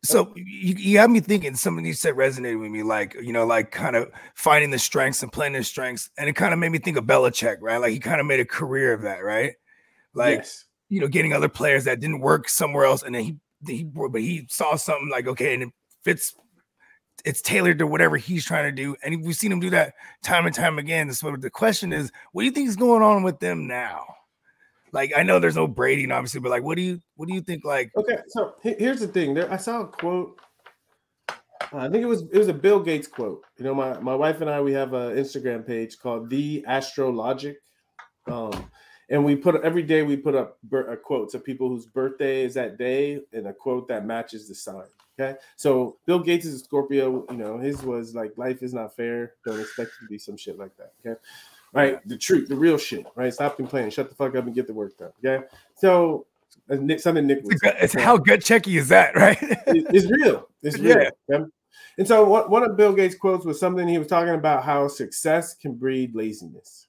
So 0.05 0.33
you, 0.35 0.75
you 0.75 0.97
have 0.99 1.09
me 1.09 1.19
thinking 1.19 1.55
something 1.55 1.85
you 1.85 1.93
said 1.93 2.15
resonated 2.15 2.59
with 2.59 2.71
me, 2.71 2.83
like 2.83 3.15
you 3.21 3.33
know, 3.33 3.45
like 3.45 3.71
kind 3.71 3.95
of 3.95 4.09
finding 4.35 4.71
the 4.71 4.79
strengths 4.79 5.23
and 5.23 5.31
playing 5.31 5.53
their 5.53 5.63
strengths, 5.63 6.09
and 6.17 6.29
it 6.29 6.33
kind 6.33 6.53
of 6.53 6.59
made 6.59 6.71
me 6.71 6.79
think 6.79 6.97
of 6.97 7.05
Belichick, 7.05 7.57
right? 7.61 7.77
Like 7.77 7.91
he 7.91 7.99
kind 7.99 8.19
of 8.19 8.27
made 8.27 8.39
a 8.39 8.45
career 8.45 8.93
of 8.93 9.01
that, 9.03 9.23
right? 9.23 9.53
Like 10.13 10.39
yes. 10.39 10.65
you 10.89 11.01
know, 11.01 11.07
getting 11.07 11.33
other 11.33 11.49
players 11.49 11.85
that 11.85 11.99
didn't 11.99 12.19
work 12.21 12.49
somewhere 12.49 12.85
else, 12.85 13.03
and 13.03 13.15
then 13.15 13.23
he 13.23 13.37
he 13.65 13.83
but 13.83 14.21
he 14.21 14.47
saw 14.49 14.75
something 14.75 15.09
like 15.09 15.27
okay, 15.27 15.53
and 15.53 15.63
it 15.63 15.69
fits. 16.03 16.33
It's 17.23 17.41
tailored 17.41 17.79
to 17.79 17.87
whatever 17.87 18.17
he's 18.17 18.45
trying 18.45 18.65
to 18.65 18.71
do, 18.71 18.95
and 19.03 19.25
we've 19.25 19.35
seen 19.35 19.51
him 19.51 19.59
do 19.59 19.71
that 19.71 19.93
time 20.23 20.45
and 20.45 20.53
time 20.53 20.77
again. 20.77 21.11
So 21.11 21.35
the 21.35 21.49
question 21.49 21.91
is, 21.91 22.11
what 22.31 22.43
do 22.43 22.45
you 22.45 22.51
think 22.51 22.69
is 22.69 22.75
going 22.75 23.01
on 23.01 23.23
with 23.23 23.39
them 23.39 23.67
now? 23.67 24.05
Like 24.91 25.11
I 25.15 25.23
know 25.23 25.39
there's 25.39 25.55
no 25.55 25.67
Brady, 25.67 26.09
obviously, 26.11 26.39
but 26.39 26.49
like, 26.49 26.63
what 26.63 26.75
do 26.75 26.81
you 26.83 27.01
what 27.15 27.27
do 27.27 27.33
you 27.35 27.41
think? 27.41 27.65
Like, 27.65 27.91
Okay, 27.97 28.17
so 28.27 28.55
here's 28.61 28.99
the 28.99 29.07
thing. 29.07 29.33
There, 29.33 29.51
I 29.51 29.57
saw 29.57 29.81
a 29.81 29.87
quote. 29.87 30.39
uh, 31.29 31.33
I 31.73 31.89
think 31.89 32.03
it 32.03 32.07
was 32.07 32.23
it 32.31 32.37
was 32.37 32.47
a 32.47 32.53
Bill 32.53 32.79
Gates 32.79 33.07
quote. 33.07 33.43
You 33.57 33.65
know, 33.65 33.75
my 33.75 33.99
my 33.99 34.15
wife 34.15 34.41
and 34.41 34.49
I 34.49 34.61
we 34.61 34.73
have 34.73 34.93
an 34.93 35.15
Instagram 35.15 35.65
page 35.65 35.97
called 35.99 36.29
the 36.29 36.63
Astrologic, 36.67 37.55
um, 38.31 38.69
and 39.09 39.25
we 39.25 39.35
put 39.35 39.61
every 39.63 39.83
day 39.83 40.03
we 40.03 40.15
put 40.17 40.35
up 40.35 40.59
uh, 40.73 40.95
quotes 40.95 41.33
of 41.33 41.43
people 41.43 41.67
whose 41.69 41.85
birthday 41.85 42.43
is 42.43 42.53
that 42.53 42.77
day 42.77 43.19
and 43.33 43.47
a 43.47 43.53
quote 43.53 43.87
that 43.89 44.05
matches 44.05 44.47
the 44.47 44.55
sign. 44.55 44.85
Okay, 45.19 45.37
so 45.55 45.97
Bill 46.05 46.19
Gates 46.19 46.45
is 46.45 46.61
a 46.61 46.63
Scorpio. 46.63 47.25
You 47.31 47.37
know, 47.37 47.57
his 47.57 47.81
was 47.83 48.13
like 48.15 48.31
life 48.37 48.61
is 48.61 48.73
not 48.73 48.95
fair. 48.95 49.33
Don't 49.45 49.59
expect 49.59 49.91
it 49.91 50.05
to 50.05 50.09
be 50.09 50.17
some 50.17 50.37
shit 50.37 50.57
like 50.57 50.75
that. 50.77 50.93
Okay, 51.05 51.19
right? 51.75 52.07
The 52.07 52.17
truth, 52.17 52.49
the 52.49 52.55
real 52.55 52.77
shit. 52.77 53.05
Right? 53.15 53.33
Stop 53.33 53.57
complaining. 53.57 53.91
Shut 53.91 54.09
the 54.09 54.15
fuck 54.15 54.35
up 54.35 54.45
and 54.45 54.55
get 54.55 54.67
the 54.67 54.73
work 54.73 54.97
done. 54.97 55.11
Okay, 55.23 55.45
so. 55.75 56.25
Nick, 56.67 56.99
something 56.99 57.27
Nick 57.27 57.43
would 57.43 57.59
it's, 57.61 57.93
it's 57.93 58.01
how 58.01 58.17
gut 58.17 58.39
checky 58.39 58.79
is 58.79 58.87
that, 58.87 59.15
right? 59.15 59.37
It- 59.41 59.85
it's 59.93 60.07
real. 60.09 60.47
It's 60.63 60.79
real. 60.79 61.05
yeah. 61.27 61.45
And 61.97 62.07
so 62.07 62.25
one, 62.25 62.49
one 62.49 62.63
of 62.63 62.75
Bill 62.75 62.93
Gates' 62.93 63.15
quotes 63.15 63.45
was 63.45 63.59
something 63.59 63.87
he 63.87 63.97
was 63.97 64.07
talking 64.07 64.33
about 64.33 64.63
how 64.63 64.87
success 64.87 65.53
can 65.53 65.75
breed 65.75 66.15
laziness. 66.15 66.87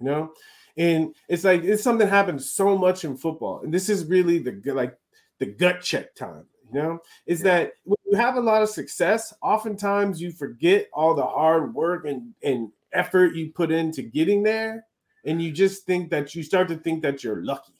You 0.00 0.06
know? 0.06 0.32
And 0.76 1.14
it's 1.28 1.44
like 1.44 1.64
it's 1.64 1.82
something 1.82 2.08
happens 2.08 2.50
so 2.50 2.76
much 2.76 3.04
in 3.04 3.16
football. 3.16 3.60
And 3.62 3.72
this 3.72 3.88
is 3.88 4.04
really 4.06 4.38
the 4.38 4.60
like 4.72 4.96
the 5.38 5.46
gut 5.46 5.80
check 5.82 6.14
time, 6.14 6.44
you 6.72 6.80
know, 6.80 7.00
is 7.26 7.40
that 7.42 7.72
when 7.84 7.96
you 8.06 8.16
have 8.16 8.36
a 8.36 8.40
lot 8.40 8.62
of 8.62 8.68
success, 8.68 9.34
oftentimes 9.42 10.20
you 10.20 10.30
forget 10.30 10.88
all 10.92 11.14
the 11.14 11.24
hard 11.24 11.74
work 11.74 12.04
and, 12.06 12.32
and 12.42 12.70
effort 12.92 13.34
you 13.34 13.50
put 13.50 13.70
into 13.70 14.02
getting 14.02 14.42
there. 14.42 14.86
And 15.24 15.42
you 15.42 15.50
just 15.50 15.84
think 15.84 16.10
that 16.10 16.34
you 16.34 16.42
start 16.42 16.68
to 16.68 16.76
think 16.76 17.02
that 17.02 17.22
you're 17.24 17.44
lucky, 17.44 17.74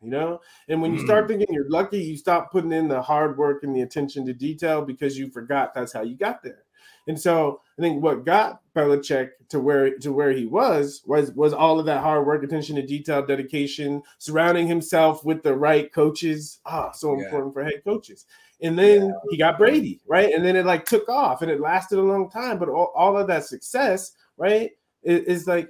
you 0.00 0.10
know? 0.10 0.40
And 0.68 0.82
when 0.82 0.92
you 0.92 1.00
start 1.00 1.26
thinking 1.26 1.48
you're 1.50 1.68
lucky, 1.68 1.98
you 1.98 2.16
stop 2.16 2.52
putting 2.52 2.70
in 2.70 2.86
the 2.86 3.00
hard 3.00 3.38
work 3.38 3.64
and 3.64 3.74
the 3.74 3.80
attention 3.80 4.26
to 4.26 4.34
detail 4.34 4.82
because 4.82 5.18
you 5.18 5.30
forgot 5.30 5.74
that's 5.74 5.92
how 5.92 6.02
you 6.02 6.14
got 6.14 6.42
there. 6.42 6.64
And 7.08 7.20
so 7.20 7.60
I 7.78 7.82
think 7.82 8.02
what 8.02 8.24
got 8.24 8.60
Belichick 8.76 9.30
to 9.48 9.58
where 9.58 9.98
to 9.98 10.12
where 10.12 10.30
he 10.30 10.46
was 10.46 11.02
was 11.06 11.32
was 11.32 11.52
all 11.52 11.80
of 11.80 11.86
that 11.86 12.02
hard 12.02 12.26
work, 12.26 12.44
attention 12.44 12.76
to 12.76 12.86
detail, 12.86 13.24
dedication, 13.24 14.02
surrounding 14.18 14.68
himself 14.68 15.24
with 15.24 15.42
the 15.42 15.54
right 15.54 15.92
coaches. 15.92 16.60
Ah, 16.64 16.92
so 16.92 17.16
Yeah. 17.16 17.24
important 17.24 17.54
for 17.54 17.64
head 17.64 17.82
coaches. 17.84 18.26
And 18.60 18.78
then 18.78 19.12
he 19.30 19.36
got 19.36 19.58
Brady, 19.58 20.00
right? 20.06 20.32
And 20.32 20.44
then 20.44 20.54
it 20.54 20.64
like 20.64 20.84
took 20.84 21.08
off 21.08 21.42
and 21.42 21.50
it 21.50 21.60
lasted 21.60 21.98
a 21.98 22.02
long 22.02 22.30
time. 22.30 22.58
But 22.58 22.68
all, 22.68 22.92
all 22.94 23.18
of 23.18 23.26
that 23.26 23.44
success, 23.44 24.12
right, 24.42 24.72
is, 25.04 25.20
is 25.20 25.46
like 25.46 25.68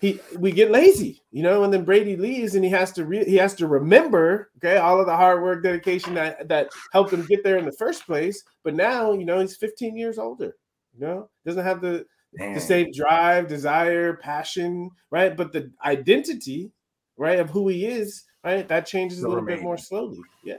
he 0.00 0.20
we 0.38 0.52
get 0.52 0.70
lazy, 0.70 1.22
you 1.30 1.42
know, 1.42 1.64
and 1.64 1.72
then 1.72 1.84
Brady 1.84 2.16
leaves 2.16 2.54
and 2.54 2.64
he 2.64 2.70
has 2.70 2.92
to 2.92 3.06
re- 3.06 3.24
he 3.24 3.36
has 3.36 3.54
to 3.54 3.66
remember, 3.66 4.50
okay, 4.58 4.76
all 4.76 5.00
of 5.00 5.06
the 5.06 5.16
hard 5.16 5.42
work, 5.42 5.62
dedication 5.62 6.14
that 6.14 6.46
that 6.48 6.68
helped 6.92 7.12
him 7.12 7.24
get 7.26 7.42
there 7.42 7.56
in 7.56 7.64
the 7.64 7.72
first 7.72 8.04
place. 8.06 8.44
But 8.64 8.74
now, 8.74 9.12
you 9.12 9.24
know, 9.24 9.40
he's 9.40 9.56
15 9.56 9.96
years 9.96 10.18
older, 10.18 10.56
you 10.92 11.00
know, 11.00 11.30
doesn't 11.46 11.64
have 11.64 11.80
the 11.80 12.04
Damn. 12.38 12.54
the 12.54 12.60
same 12.60 12.92
drive, 12.92 13.48
desire, 13.48 14.14
passion, 14.14 14.90
right? 15.10 15.34
But 15.34 15.52
the 15.52 15.70
identity, 15.84 16.70
right, 17.16 17.40
of 17.40 17.48
who 17.48 17.68
he 17.68 17.86
is, 17.86 18.24
right, 18.44 18.68
that 18.68 18.86
changes 18.86 19.18
a 19.18 19.20
Still 19.22 19.30
little 19.30 19.46
bit 19.46 19.62
more 19.62 19.78
slowly. 19.78 20.20
Yeah. 20.44 20.58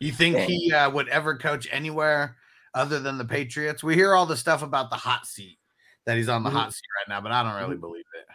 You 0.00 0.12
think 0.12 0.36
Dang. 0.36 0.48
he 0.48 0.72
uh, 0.72 0.90
would 0.90 1.08
ever 1.08 1.36
coach 1.36 1.68
anywhere 1.70 2.36
other 2.74 3.00
than 3.00 3.16
the 3.16 3.24
Patriots? 3.24 3.82
We 3.82 3.94
hear 3.94 4.14
all 4.14 4.26
the 4.26 4.36
stuff 4.36 4.62
about 4.62 4.90
the 4.90 4.96
hot 4.96 5.26
seat 5.26 5.58
that 6.06 6.16
he's 6.16 6.28
on 6.28 6.42
the 6.42 6.50
Mhm. 6.50 6.54
hot 6.54 6.72
seat 6.74 6.86
right 6.98 7.08
now, 7.14 7.20
but 7.20 7.32
I 7.32 7.42
don't 7.42 7.60
really 7.62 7.76
Mhm. 7.76 7.80
believe 7.80 8.04
it. 8.14 8.26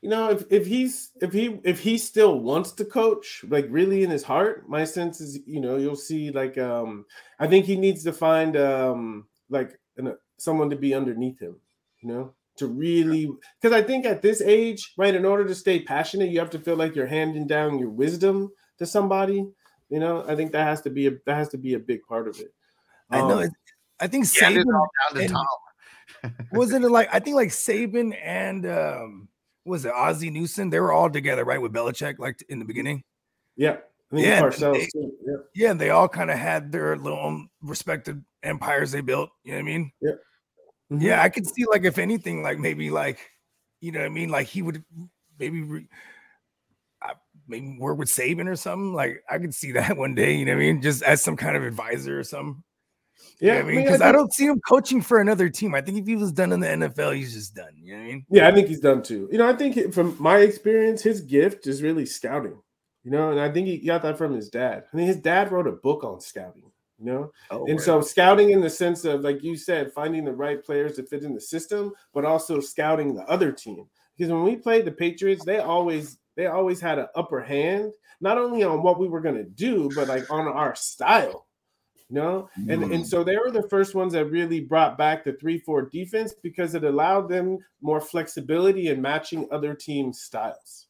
You 0.00 0.08
know, 0.10 0.30
if, 0.30 0.44
if 0.50 0.64
he's 0.66 1.10
if 1.20 1.32
he 1.32 1.58
if 1.64 1.80
he 1.80 1.98
still 1.98 2.38
wants 2.38 2.70
to 2.72 2.84
coach, 2.84 3.44
like 3.48 3.66
really 3.68 4.04
in 4.04 4.10
his 4.10 4.22
heart, 4.22 4.68
my 4.68 4.84
sense 4.84 5.20
is, 5.20 5.40
you 5.44 5.60
know, 5.60 5.76
you'll 5.76 5.96
see 5.96 6.30
like 6.30 6.56
um 6.56 7.04
I 7.40 7.48
think 7.48 7.66
he 7.66 7.74
needs 7.76 8.04
to 8.04 8.12
find 8.12 8.56
um 8.56 9.26
like 9.50 9.78
an, 9.96 10.16
someone 10.38 10.70
to 10.70 10.76
be 10.76 10.94
underneath 10.94 11.40
him, 11.40 11.60
you 12.00 12.08
know, 12.08 12.32
to 12.58 12.68
really 12.68 13.28
because 13.60 13.74
I 13.76 13.82
think 13.82 14.06
at 14.06 14.22
this 14.22 14.40
age, 14.40 14.94
right, 14.96 15.14
in 15.14 15.24
order 15.24 15.44
to 15.44 15.54
stay 15.54 15.82
passionate, 15.82 16.30
you 16.30 16.38
have 16.38 16.50
to 16.50 16.60
feel 16.60 16.76
like 16.76 16.94
you're 16.94 17.06
handing 17.06 17.48
down 17.48 17.80
your 17.80 17.90
wisdom 17.90 18.52
to 18.78 18.86
somebody. 18.86 19.44
You 19.88 19.98
know, 19.98 20.24
I 20.28 20.36
think 20.36 20.52
that 20.52 20.62
has 20.64 20.80
to 20.82 20.90
be 20.90 21.08
a 21.08 21.12
that 21.26 21.34
has 21.34 21.48
to 21.48 21.58
be 21.58 21.74
a 21.74 21.78
big 21.80 22.02
part 22.08 22.28
of 22.28 22.38
it. 22.38 22.54
I 23.10 23.18
know. 23.22 23.40
Um, 23.40 23.50
I 23.98 24.06
think 24.06 24.26
Yeah, 24.40 24.52
Saban 24.52 24.64
all 24.72 24.88
down 25.08 25.16
to 25.16 25.20
and- 25.22 25.30
Tom. 25.32 25.46
Wasn't 26.52 26.84
it 26.84 26.88
like 26.98 27.08
I 27.12 27.18
think 27.20 27.36
like 27.36 27.48
Saban 27.50 28.16
and 28.22 28.66
um 28.66 29.28
was 29.64 29.84
it 29.84 29.92
Ozzie 29.94 30.30
Newsome? 30.30 30.70
They 30.70 30.80
were 30.80 30.92
all 30.92 31.10
together, 31.10 31.44
right, 31.44 31.60
with 31.60 31.72
Belichick, 31.72 32.18
like 32.18 32.42
in 32.48 32.58
the 32.58 32.64
beginning. 32.64 33.04
yeah, 33.56 33.76
I 34.12 34.16
Yeah, 34.16 34.48
they- 34.48 34.86
too. 34.86 35.12
Yeah. 35.26 35.36
Yeah, 35.54 35.72
they 35.74 35.90
all 35.90 36.08
kind 36.08 36.30
of 36.30 36.38
had 36.38 36.72
their 36.72 36.96
little 36.96 37.18
own 37.18 37.48
respective 37.60 38.18
empires 38.42 38.92
they 38.92 39.02
built. 39.02 39.30
You 39.44 39.52
know 39.52 39.58
what 39.58 39.62
I 39.62 39.64
mean? 39.64 39.92
Mhm. 40.90 41.02
Yeah, 41.02 41.22
I 41.22 41.28
could 41.28 41.46
see 41.46 41.66
like 41.70 41.84
if 41.84 41.98
anything, 41.98 42.42
like 42.42 42.58
maybe 42.58 42.88
like 42.90 43.18
you 43.80 43.92
know 43.92 44.00
what 44.00 44.06
I 44.06 44.10
mean, 44.10 44.30
like 44.30 44.46
he 44.46 44.62
would 44.62 44.82
maybe 45.38 45.62
re- 45.62 45.88
uh, 47.02 47.14
maybe 47.46 47.76
work 47.78 47.98
with 47.98 48.08
Saban 48.08 48.48
or 48.48 48.56
something. 48.56 48.94
Like 48.94 49.22
I 49.28 49.38
could 49.38 49.54
see 49.54 49.72
that 49.72 49.96
one 49.98 50.14
day. 50.14 50.34
You 50.36 50.46
know 50.46 50.52
what 50.54 50.62
I 50.62 50.72
mean? 50.72 50.80
Just 50.82 51.02
as 51.02 51.22
some 51.22 51.36
kind 51.36 51.56
of 51.56 51.62
advisor 51.62 52.18
or 52.18 52.24
something. 52.24 52.62
Yeah, 53.40 53.54
Yeah, 53.54 53.60
I 53.60 53.62
mean, 53.62 53.76
because 53.76 54.00
I, 54.00 54.06
think- 54.06 54.16
don't 54.16 54.32
see 54.32 54.46
him 54.46 54.60
coaching 54.60 55.00
for 55.00 55.20
another 55.20 55.48
team. 55.48 55.74
I 55.74 55.80
think 55.80 55.98
if 55.98 56.06
he 56.06 56.16
was 56.16 56.32
done 56.32 56.52
in 56.52 56.60
the 56.60 56.66
NFL, 56.66 57.16
he's 57.16 57.34
just 57.34 57.54
done. 57.54 57.72
You 57.76 57.92
know 57.92 57.98
what 57.98 58.04
I 58.04 58.08
mean? 58.08 58.26
Yeah, 58.30 58.48
I 58.48 58.52
think 58.52 58.68
he's 58.68 58.80
done 58.80 59.02
too. 59.02 59.28
You 59.30 59.38
know, 59.38 59.48
I 59.48 59.54
think 59.54 59.92
from 59.92 60.16
my 60.18 60.38
experience, 60.38 61.02
his 61.02 61.20
gift 61.20 61.66
is 61.66 61.82
really 61.82 62.06
scouting. 62.06 62.58
You 63.04 63.12
know, 63.12 63.30
and 63.30 63.40
I 63.40 63.50
think 63.50 63.66
he 63.68 63.78
got 63.78 64.02
that 64.02 64.18
from 64.18 64.34
his 64.34 64.48
dad. 64.50 64.84
I 64.92 64.96
mean, 64.96 65.06
his 65.06 65.16
dad 65.16 65.50
wrote 65.50 65.66
a 65.66 65.72
book 65.72 66.04
on 66.04 66.20
scouting. 66.20 66.70
You 66.98 67.06
know, 67.06 67.32
Oh, 67.52 67.64
and 67.66 67.80
so 67.80 68.00
scouting 68.00 68.50
in 68.50 68.60
the 68.60 68.68
sense 68.68 69.04
of, 69.04 69.20
like 69.20 69.42
you 69.44 69.56
said, 69.56 69.92
finding 69.92 70.24
the 70.24 70.32
right 70.32 70.62
players 70.62 70.96
to 70.96 71.04
fit 71.04 71.22
in 71.22 71.32
the 71.32 71.40
system, 71.40 71.92
but 72.12 72.24
also 72.24 72.58
scouting 72.58 73.14
the 73.14 73.22
other 73.22 73.52
team. 73.52 73.86
Because 74.16 74.32
when 74.32 74.42
we 74.42 74.56
played 74.56 74.84
the 74.84 74.90
Patriots, 74.90 75.44
they 75.44 75.58
always 75.58 76.18
they 76.36 76.46
always 76.46 76.80
had 76.80 76.98
an 76.98 77.06
upper 77.14 77.40
hand, 77.40 77.92
not 78.20 78.36
only 78.36 78.64
on 78.64 78.82
what 78.82 78.98
we 78.98 79.08
were 79.08 79.20
going 79.20 79.36
to 79.36 79.44
do, 79.44 79.90
but 79.94 80.08
like 80.08 80.28
on 80.30 80.48
our 80.48 80.74
style. 80.74 81.46
You 82.10 82.14
know, 82.16 82.48
and 82.68 82.84
and 82.84 83.06
so 83.06 83.22
they 83.22 83.36
were 83.36 83.50
the 83.50 83.68
first 83.68 83.94
ones 83.94 84.14
that 84.14 84.24
really 84.26 84.60
brought 84.60 84.96
back 84.96 85.24
the 85.24 85.34
three-four 85.34 85.90
defense 85.90 86.32
because 86.42 86.74
it 86.74 86.82
allowed 86.84 87.28
them 87.28 87.58
more 87.82 88.00
flexibility 88.00 88.88
in 88.88 89.02
matching 89.02 89.46
other 89.50 89.74
teams' 89.74 90.22
styles. 90.22 90.86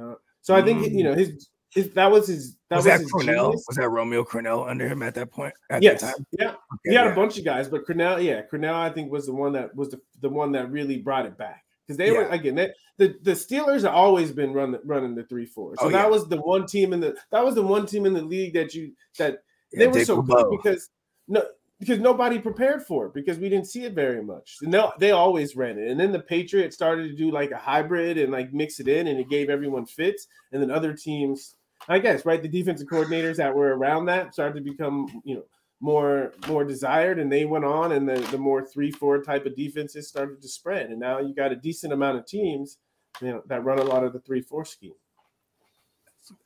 Uh, 0.00 0.14
so 0.42 0.54
I 0.54 0.62
think 0.62 0.92
you 0.92 1.02
know 1.02 1.14
his, 1.14 1.48
his 1.70 1.90
that 1.94 2.08
was 2.08 2.28
his 2.28 2.56
that 2.70 2.76
was 2.76 2.84
was, 2.84 2.92
that 2.92 3.00
his 3.00 3.12
Crennel? 3.12 3.46
genius. 3.46 3.64
Was 3.66 3.76
that 3.78 3.88
Romeo 3.88 4.22
Crennel 4.22 4.68
under 4.68 4.86
him 4.86 5.02
at 5.02 5.16
that 5.16 5.32
point? 5.32 5.54
At 5.70 5.82
Yes, 5.82 6.02
that 6.02 6.14
time? 6.14 6.26
yeah, 6.38 6.48
Okay, 6.50 6.56
he 6.84 6.94
had 6.94 7.06
yeah. 7.06 7.12
a 7.12 7.16
bunch 7.16 7.36
of 7.36 7.44
guys, 7.44 7.68
but 7.68 7.84
Crennel, 7.84 8.22
yeah, 8.22 8.42
Crennel, 8.42 8.74
I 8.74 8.90
think 8.90 9.10
was 9.10 9.26
the 9.26 9.34
one 9.34 9.52
that 9.54 9.74
was 9.74 9.90
the, 9.90 10.00
the 10.20 10.28
one 10.28 10.52
that 10.52 10.70
really 10.70 10.98
brought 10.98 11.26
it 11.26 11.36
back 11.36 11.64
because 11.84 11.96
they 11.96 12.12
were 12.12 12.28
again 12.28 12.54
they, 12.54 12.70
the 12.98 13.16
the 13.22 13.32
Steelers 13.32 13.82
have 13.82 13.92
always 13.94 14.30
been 14.30 14.52
running 14.52 14.78
running 14.84 15.16
the 15.16 15.24
three 15.24 15.46
four. 15.46 15.74
So 15.80 15.86
Oh, 15.86 15.90
that 15.90 16.04
yeah. 16.04 16.06
was 16.08 16.28
the 16.28 16.36
one 16.42 16.64
team 16.64 16.92
in 16.92 17.00
the 17.00 17.16
that 17.32 17.44
was 17.44 17.56
the 17.56 17.62
one 17.62 17.86
team 17.86 18.06
in 18.06 18.14
the 18.14 18.22
league 18.22 18.54
that 18.54 18.72
you 18.72 18.92
that 19.18 19.42
Yeah, 19.74 19.80
they 19.80 19.86
were 19.88 19.92
Dick 19.94 20.06
so 20.06 20.22
good 20.22 20.50
because 20.50 20.90
no 21.28 21.44
because 21.80 21.98
nobody 21.98 22.38
prepared 22.38 22.82
for 22.84 23.06
it 23.06 23.14
because 23.14 23.38
we 23.38 23.48
didn't 23.48 23.66
see 23.66 23.84
it 23.84 23.92
very 23.92 24.22
much. 24.22 24.56
No, 24.62 24.92
they 24.98 25.10
always 25.10 25.56
ran 25.56 25.78
it, 25.78 25.90
and 25.90 25.98
then 25.98 26.12
the 26.12 26.20
Patriots 26.20 26.76
started 26.76 27.08
to 27.08 27.16
do 27.16 27.30
like 27.30 27.50
a 27.50 27.56
hybrid 27.56 28.16
and 28.18 28.32
like 28.32 28.52
mix 28.52 28.80
it 28.80 28.88
in, 28.88 29.08
and 29.08 29.18
it 29.18 29.28
gave 29.28 29.50
everyone 29.50 29.86
fits, 29.86 30.28
and 30.52 30.62
then 30.62 30.70
other 30.70 30.92
teams. 30.94 31.56
I 31.88 31.98
guess 31.98 32.24
right, 32.24 32.40
the 32.40 32.48
defensive 32.48 32.88
coordinators 32.88 33.36
that 33.36 33.54
were 33.54 33.76
around 33.76 34.06
that 34.06 34.32
started 34.32 34.64
to 34.64 34.70
become 34.70 35.20
you 35.24 35.36
know 35.36 35.44
more 35.80 36.32
more 36.48 36.64
desired, 36.64 37.18
and 37.18 37.30
they 37.30 37.44
went 37.44 37.64
on, 37.64 37.92
and 37.92 38.08
the 38.08 38.20
the 38.30 38.38
more 38.38 38.64
three 38.64 38.90
four 38.90 39.22
type 39.22 39.44
of 39.44 39.56
defenses 39.56 40.08
started 40.08 40.40
to 40.40 40.48
spread, 40.48 40.90
and 40.90 41.00
now 41.00 41.18
you 41.18 41.34
got 41.34 41.52
a 41.52 41.56
decent 41.56 41.92
amount 41.92 42.18
of 42.18 42.26
teams 42.26 42.78
you 43.20 43.28
know 43.28 43.42
that 43.46 43.64
run 43.64 43.78
a 43.78 43.84
lot 43.84 44.04
of 44.04 44.12
the 44.12 44.20
three 44.20 44.40
four 44.40 44.64
scheme. 44.64 44.94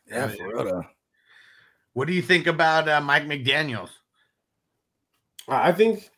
Yeah, 0.07 0.29
for 0.29 0.49
real. 0.49 0.85
Though. 1.99 2.01
What 2.01 2.09
do 2.09 2.15
you 2.15 2.23
think 2.23 2.47
about 2.47 2.89
uh, 2.89 3.01
Mike 3.01 3.25
McDaniel's? 3.25 3.91
I 5.49 5.73
think 5.73 6.11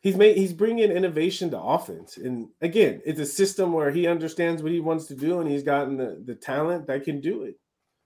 he's 0.00 0.16
made 0.16 0.36
he's 0.36 0.52
bringing 0.52 0.90
innovation 0.90 1.50
to 1.50 1.60
offense, 1.60 2.16
and 2.16 2.48
again, 2.60 3.02
it's 3.04 3.20
a 3.20 3.26
system 3.26 3.72
where 3.72 3.90
he 3.90 4.06
understands 4.06 4.62
what 4.62 4.72
he 4.72 4.80
wants 4.80 5.06
to 5.06 5.14
do, 5.16 5.40
and 5.40 5.50
he's 5.50 5.62
gotten 5.64 5.96
the 5.96 6.22
the 6.24 6.34
talent 6.34 6.86
that 6.86 7.04
can 7.04 7.20
do 7.20 7.42
it. 7.42 7.56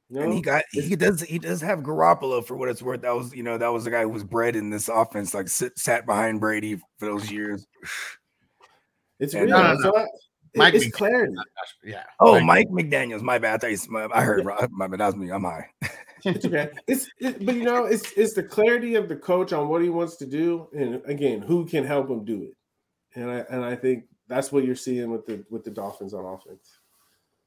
You 0.08 0.16
know? 0.16 0.22
And 0.22 0.32
he 0.32 0.40
got 0.40 0.64
he 0.72 0.96
does 0.96 1.20
he 1.20 1.38
does 1.38 1.60
have 1.60 1.80
Garoppolo 1.80 2.44
for 2.44 2.56
what 2.56 2.68
it's 2.68 2.82
worth. 2.82 3.02
That 3.02 3.14
was 3.14 3.34
you 3.34 3.42
know 3.42 3.58
that 3.58 3.68
was 3.68 3.84
the 3.84 3.90
guy 3.90 4.02
who 4.02 4.08
was 4.08 4.24
bred 4.24 4.56
in 4.56 4.70
this 4.70 4.88
offense, 4.88 5.34
like 5.34 5.48
sit, 5.48 5.78
sat 5.78 6.06
behind 6.06 6.40
Brady 6.40 6.76
for 6.98 7.06
those 7.06 7.30
years. 7.30 7.66
It's 9.18 9.34
Yeah, 9.34 9.42
real. 9.42 9.54
Uh, 9.56 9.62
no, 9.62 9.74
no, 9.74 9.74
no. 9.74 9.80
So 9.82 9.96
I- 9.98 10.06
Mike 10.56 10.74
it's 10.74 10.86
McDaniel. 10.86 10.92
clarity. 10.94 11.32
Uh, 11.36 11.40
uh, 11.42 11.44
yeah. 11.84 12.02
Oh, 12.18 12.40
Mike- 12.40 12.68
Mike 12.70 12.86
McDaniel's. 12.86 13.22
My 13.22 13.38
bad. 13.38 13.62
I, 13.64 13.68
you, 13.68 13.78
my, 13.88 14.08
I 14.12 14.22
heard. 14.22 14.44
My 14.72 14.88
bad. 14.88 14.98
That 14.98 15.06
was 15.06 15.16
me. 15.16 15.30
I'm 15.30 15.44
high. 15.44 15.68
It's 16.24 16.44
okay. 16.44 16.70
It's 16.86 17.08
it, 17.18 17.44
but 17.44 17.54
you 17.54 17.64
know, 17.64 17.84
it's 17.84 18.12
it's 18.12 18.34
the 18.34 18.42
clarity 18.42 18.94
of 18.94 19.08
the 19.08 19.16
coach 19.16 19.52
on 19.52 19.68
what 19.68 19.82
he 19.82 19.88
wants 19.88 20.16
to 20.16 20.26
do, 20.26 20.68
and 20.72 21.02
again, 21.06 21.40
who 21.40 21.64
can 21.66 21.84
help 21.84 22.08
him 22.08 22.24
do 22.24 22.42
it. 22.42 22.56
And 23.14 23.30
I 23.30 23.38
and 23.50 23.64
I 23.64 23.74
think 23.76 24.04
that's 24.28 24.52
what 24.52 24.64
you're 24.64 24.76
seeing 24.76 25.10
with 25.10 25.26
the 25.26 25.44
with 25.50 25.64
the 25.64 25.70
Dolphins 25.70 26.14
on 26.14 26.24
offense. 26.24 26.78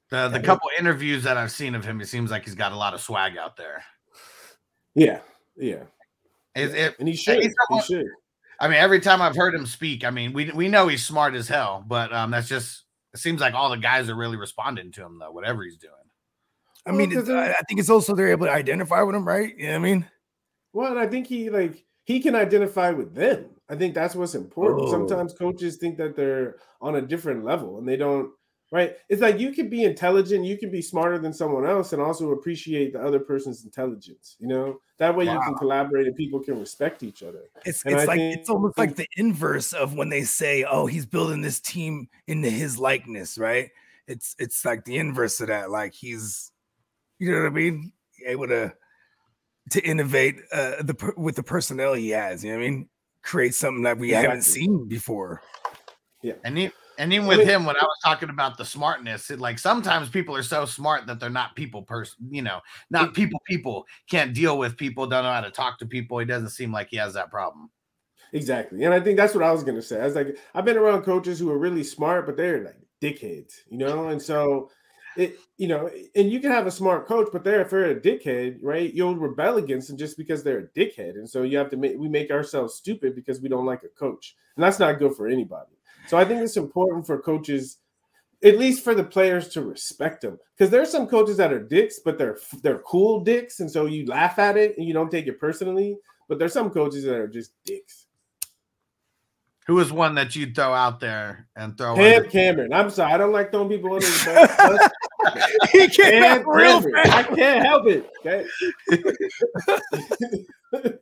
The 0.10 0.28
the 0.28 0.40
couple 0.40 0.70
interviews 0.78 1.24
that 1.24 1.38
I've 1.38 1.52
seen 1.52 1.76
of 1.76 1.84
him, 1.84 2.02
it 2.02 2.08
seems 2.08 2.30
like 2.30 2.44
he's 2.46 2.56
got 2.56 2.72
a 2.72 2.78
lot 2.78 2.94
of 2.94 3.02
swag 3.02 3.38
out 3.38 3.58
there. 3.58 3.84
Yeah, 4.96 5.22
yeah, 5.58 5.84
Is 6.56 6.74
it, 6.74 6.96
and 7.00 7.08
he 7.08 7.16
should. 7.16 7.42
he's 7.42 7.56
He 7.70 7.82
should. 7.82 8.06
I 8.60 8.68
mean, 8.68 8.78
every 8.78 9.00
time 9.00 9.22
I've 9.22 9.36
heard 9.36 9.56
him 9.56 9.66
speak, 9.66 10.06
I 10.06 10.10
mean, 10.10 10.34
we 10.34 10.52
we 10.52 10.70
know 10.70 10.88
he's 10.88 11.06
smart 11.06 11.34
as 11.34 11.48
hell, 11.48 11.84
but 11.88 12.14
um, 12.14 12.32
that's 12.32 12.48
just 12.48 12.84
it 13.14 13.20
seems 13.20 13.42
like 13.42 13.54
all 13.54 13.70
the 13.70 13.78
guys 13.78 14.10
are 14.10 14.16
really 14.16 14.38
responding 14.38 14.92
to 14.94 15.04
him 15.04 15.20
though, 15.20 15.32
whatever 15.32 15.64
he's 15.64 15.78
doing. 15.78 15.94
I 16.86 16.92
mean, 16.92 17.10
Well, 17.10 17.20
'cause 17.22 17.30
I, 17.30 17.54
think 17.68 17.80
it's 17.80 17.90
also 17.90 18.14
they're 18.14 18.32
able 18.32 18.48
to 18.48 18.52
identify 18.52 19.02
with 19.04 19.16
him, 19.16 19.28
right? 19.28 19.58
You 19.58 19.68
know 19.68 19.72
what 19.72 19.88
I 19.88 19.92
mean? 19.92 20.06
Well, 20.74 20.92
and 20.92 21.00
I 21.00 21.08
think 21.08 21.28
he 21.28 21.50
like 21.50 21.86
he 22.04 22.20
can 22.20 22.36
identify 22.36 22.92
with 22.92 23.14
them. 23.16 23.46
I 23.70 23.76
think 23.76 23.94
that's 23.94 24.16
what's 24.16 24.36
important. 24.36 24.88
Oh. 24.88 24.92
Sometimes 24.92 25.34
coaches 25.34 25.78
think 25.78 25.98
that 25.98 26.16
they're 26.16 26.58
on 26.82 26.96
a 26.96 27.02
different 27.02 27.46
level 27.46 27.78
and 27.78 27.88
they 27.88 27.96
don't. 27.96 28.32
Right? 28.72 28.96
It's 29.08 29.22
like 29.22 29.40
you 29.40 29.52
can 29.52 29.70
be 29.70 29.84
intelligent, 29.84 30.46
you 30.46 30.58
can 30.58 30.72
be 30.72 30.82
smarter 30.82 31.20
than 31.20 31.32
someone 31.32 31.64
else, 31.64 31.94
and 31.94 32.02
also 32.02 32.32
appreciate 32.32 32.94
the 32.94 33.04
other 33.04 33.20
person's 33.20 33.64
intelligence. 33.64 34.36
You 34.40 34.48
know 34.48 34.80
that 34.98 35.16
way 35.16 35.26
you 35.26 35.40
can 35.42 35.54
collaborate 35.54 36.08
and 36.08 36.16
people 36.16 36.40
can 36.40 36.60
respect 36.60 37.04
each 37.04 37.22
other. 37.22 37.44
It's 37.66 37.84
it's 37.86 38.08
like 38.08 38.18
think- 38.18 38.40
it's 38.40 38.50
almost 38.50 38.78
like 38.80 38.92
hmm. 38.92 38.96
the 38.96 39.08
inverse 39.16 39.74
of 39.74 39.94
when 39.94 40.10
they 40.10 40.24
say, 40.24 40.64
"Oh, 40.64 40.88
he's 40.88 41.06
building 41.06 41.42
this 41.42 41.60
team 41.60 42.08
into 42.26 42.50
his 42.50 42.80
likeness," 42.80 43.38
right? 43.38 43.70
It's 44.08 44.36
it's 44.40 44.66
like 44.66 44.86
the 44.86 44.98
inverse 44.98 45.40
of 45.40 45.50
that. 45.50 45.70
Like 45.70 45.94
he's, 45.94 46.52
you 47.24 47.32
know 47.32 47.42
what 47.44 47.48
I 47.48 47.50
mean, 47.52 47.94
able 48.26 48.48
to 48.48 48.74
to 49.72 49.82
innovate 49.82 50.36
uh, 50.52 50.84
the 50.84 51.14
with 51.16 51.36
the 51.36 51.44
personnel 51.44 51.94
he 51.94 52.10
has. 52.10 52.44
You 52.44 52.52
know 52.52 52.58
what 52.58 52.66
I 52.66 52.70
mean? 52.70 52.90
Create 53.22 53.56
something 53.56 53.84
that 53.84 53.98
we 53.98 54.10
haven't 54.12 54.42
seen 54.42 54.88
before. 54.90 55.42
Yeah, 56.22 56.34
and 56.44 56.58
he, 56.58 56.70
and 56.98 57.14
even 57.14 57.26
I 57.26 57.30
with 57.30 57.38
mean- 57.40 57.48
him, 57.48 57.66
when 57.66 57.78
I 57.78 57.84
was 57.84 57.98
talking 58.04 58.30
about 58.30 58.58
the 58.58 58.66
smartness, 58.66 59.30
it, 59.32 59.40
like 59.40 59.58
sometimes 59.60 60.10
people 60.10 60.36
are 60.36 60.44
so 60.44 60.66
smart 60.66 61.08
that 61.08 61.20
they're 61.22 61.30
not 61.30 61.56
people 61.56 61.84
person, 61.84 62.18
you 62.30 62.42
know, 62.42 62.60
not 62.90 63.14
people. 63.14 63.42
People 63.48 63.86
can't 64.10 64.34
deal 64.34 64.58
with 64.58 64.76
people, 64.78 65.08
don't 65.08 65.24
know 65.24 65.32
how 65.32 65.42
to 65.42 65.52
talk 65.52 65.80
to 65.80 65.86
people. 65.86 66.20
He 66.20 66.26
doesn't 66.26 66.50
seem 66.50 66.72
like 66.74 66.90
he 66.90 66.98
has 66.98 67.14
that 67.14 67.32
problem. 67.32 67.70
Exactly. 68.34 68.84
And 68.84 68.94
I 68.94 69.00
think 69.00 69.16
that's 69.16 69.36
what 69.36 69.44
I 69.44 69.52
was 69.52 69.64
gonna 69.64 69.82
say. 69.82 70.02
I 70.02 70.06
was 70.06 70.16
like, 70.16 70.38
I've 70.54 70.66
been 70.66 70.78
around 70.78 71.04
coaches 71.04 71.40
who 71.40 71.50
are 71.52 71.58
really 71.58 71.84
smart, 71.84 72.26
but 72.26 72.36
they're 72.36 72.64
like 72.64 72.76
dickheads, 73.02 73.54
you 73.70 73.78
know? 73.78 74.10
And 74.10 74.22
so 74.22 74.70
it, 75.18 75.40
you 75.58 75.68
know, 75.68 75.90
and 76.16 76.32
you 76.32 76.40
can 76.40 76.52
have 76.52 76.68
a 76.68 76.72
smart 76.72 77.08
coach, 77.08 77.30
but 77.32 77.44
they're 77.44 77.62
if 77.62 77.70
they're 77.70 77.92
a 77.92 78.00
dickhead, 78.00 78.58
right? 78.62 78.94
You'll 78.94 79.16
rebel 79.16 79.58
against 79.58 79.88
them 79.88 79.98
just 79.98 80.18
because 80.18 80.44
they're 80.44 80.60
a 80.60 80.80
dickhead. 80.80 81.16
And 81.16 81.30
so 81.30 81.44
you 81.44 81.58
have 81.58 81.70
to 81.72 81.78
make 81.78 81.98
we 81.98 82.10
make 82.10 82.32
ourselves 82.32 82.76
stupid 82.76 83.16
because 83.16 83.42
we 83.42 83.50
don't 83.50 83.66
like 83.66 83.84
a 83.84 83.90
coach. 83.90 84.36
And 84.56 84.64
that's 84.64 84.80
not 84.80 85.00
good 85.00 85.16
for 85.16 85.28
anybody. 85.28 85.72
So 86.08 86.18
I 86.18 86.26
think 86.26 86.42
it's 86.42 86.58
important 86.58 87.06
for 87.06 87.22
coaches, 87.22 87.78
at 88.44 88.58
least 88.58 88.84
for 88.84 88.94
the 88.94 89.04
players 89.04 89.50
to 89.50 89.62
respect 89.62 90.22
them. 90.22 90.40
Because 90.58 90.70
there's 90.72 90.92
some 90.92 91.08
coaches 91.08 91.38
that 91.38 91.54
are 91.54 91.64
dicks, 91.64 92.00
but 92.04 92.18
they're 92.18 92.38
they're 92.62 92.80
cool 92.80 93.22
dicks. 93.22 93.60
And 93.60 93.70
so 93.72 93.86
you 93.86 94.06
laugh 94.06 94.40
at 94.40 94.58
it 94.58 94.78
and 94.78 94.88
you 94.88 94.94
don't 94.94 95.12
take 95.12 95.28
it 95.28 95.40
personally. 95.40 95.98
But 96.28 96.40
there's 96.40 96.54
some 96.54 96.70
coaches 96.70 97.04
that 97.04 97.16
are 97.16 97.28
just 97.28 97.54
dicks. 97.66 98.03
Who 99.68 99.80
is 99.80 99.94
one 99.94 100.16
that 100.16 100.36
you'd 100.36 100.56
throw 100.56 100.74
out 100.74 101.00
there 101.00 101.48
and 101.56 101.78
throw? 101.78 101.96
Cam 101.96 102.18
under- 102.18 102.30
Cameron. 102.30 102.74
I'm 102.74 102.90
sorry, 102.90 103.14
I 103.14 103.18
don't 103.18 103.32
like 103.32 103.52
throwing 103.52 103.70
people 103.70 103.94
under 103.94 104.06
the 104.06 104.92
bus. 105.24 105.52
he 105.72 105.88
came 105.88 106.22
Cam 106.22 106.42
out 106.42 106.48
real 106.48 106.82
Cameron. 106.82 107.04
fast. 107.06 107.32
I 107.32 107.36
can't 107.36 107.66
help 107.66 107.88
it. 107.88 108.10
Okay. 108.26 108.46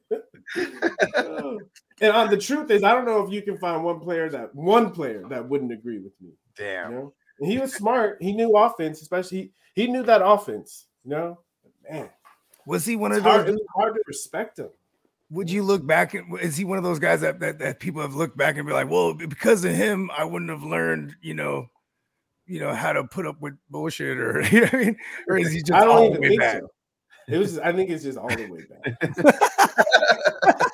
and 2.02 2.12
uh, 2.12 2.26
the 2.28 2.38
truth 2.38 2.69
is, 2.71 2.84
I 2.84 2.93
don't 2.93 3.06
know 3.06 3.24
if 3.26 3.32
you 3.32 3.41
can 3.41 3.58
find 3.58 3.84
one 3.84 4.00
player 4.00 4.30
that 4.30 4.54
one 4.56 4.91
player 4.91 5.24
that 5.30 5.47
wouldn't 5.47 5.71
agree 5.71 6.00
with 6.00 6.13
me. 6.21 6.30
You 6.30 6.36
Damn. 6.58 6.91
know, 6.91 7.13
and 7.39 7.52
he 7.52 7.58
was 7.58 7.74
smart. 7.74 8.17
He 8.21 8.34
knew 8.34 8.56
offense, 8.58 9.02
especially 9.02 9.52
he, 9.74 9.84
he 9.86 9.91
knew 9.91 10.04
that 10.04 10.21
offense. 10.26 10.86
You 11.04 11.12
know, 11.12 11.39
man, 11.89 12.10
Was 12.65 12.86
he 12.86 12.95
one 12.95 13.12
it's 13.12 13.19
of 13.19 13.24
hard, 13.24 13.47
those? 13.47 13.56
it's 13.56 13.65
hard 13.76 13.95
to 13.95 14.02
respect 14.08 14.60
him. 14.60 14.69
Would 15.31 15.49
you 15.49 15.63
look 15.63 15.85
back 15.85 16.13
and 16.13 16.39
is 16.39 16.57
he 16.57 16.65
one 16.65 16.77
of 16.77 16.83
those 16.83 16.99
guys 16.99 17.21
that, 17.21 17.39
that 17.39 17.57
that 17.59 17.79
people 17.79 18.01
have 18.01 18.15
looked 18.15 18.37
back 18.37 18.57
and 18.57 18.67
be 18.67 18.73
like, 18.73 18.89
well, 18.89 19.13
because 19.13 19.63
of 19.65 19.73
him, 19.73 20.11
I 20.15 20.25
wouldn't 20.25 20.51
have 20.51 20.63
learned, 20.63 21.15
you 21.21 21.33
know, 21.33 21.67
you 22.45 22.59
know, 22.59 22.73
how 22.73 22.91
to 22.91 23.05
put 23.05 23.25
up 23.25 23.41
with 23.41 23.53
bullshit 23.69 24.17
or 24.19 24.41
you 24.51 24.61
know 24.61 24.67
what 24.67 24.73
I 24.73 24.77
mean? 24.77 24.97
Or 25.29 25.37
is 25.37 25.51
he 25.51 25.59
just 25.59 25.71
I 25.71 25.85
all 25.87 26.09
don't 26.09 26.13
the 26.13 26.19
even 26.19 26.31
way 26.31 26.37
back? 26.37 26.59
so. 26.59 26.67
It 27.27 27.37
was. 27.37 27.59
I 27.59 27.71
think 27.71 27.89
it's 27.89 28.03
just 28.03 28.17
all 28.17 28.27
the 28.27 28.45
way 28.47 28.65
back. 28.69 28.99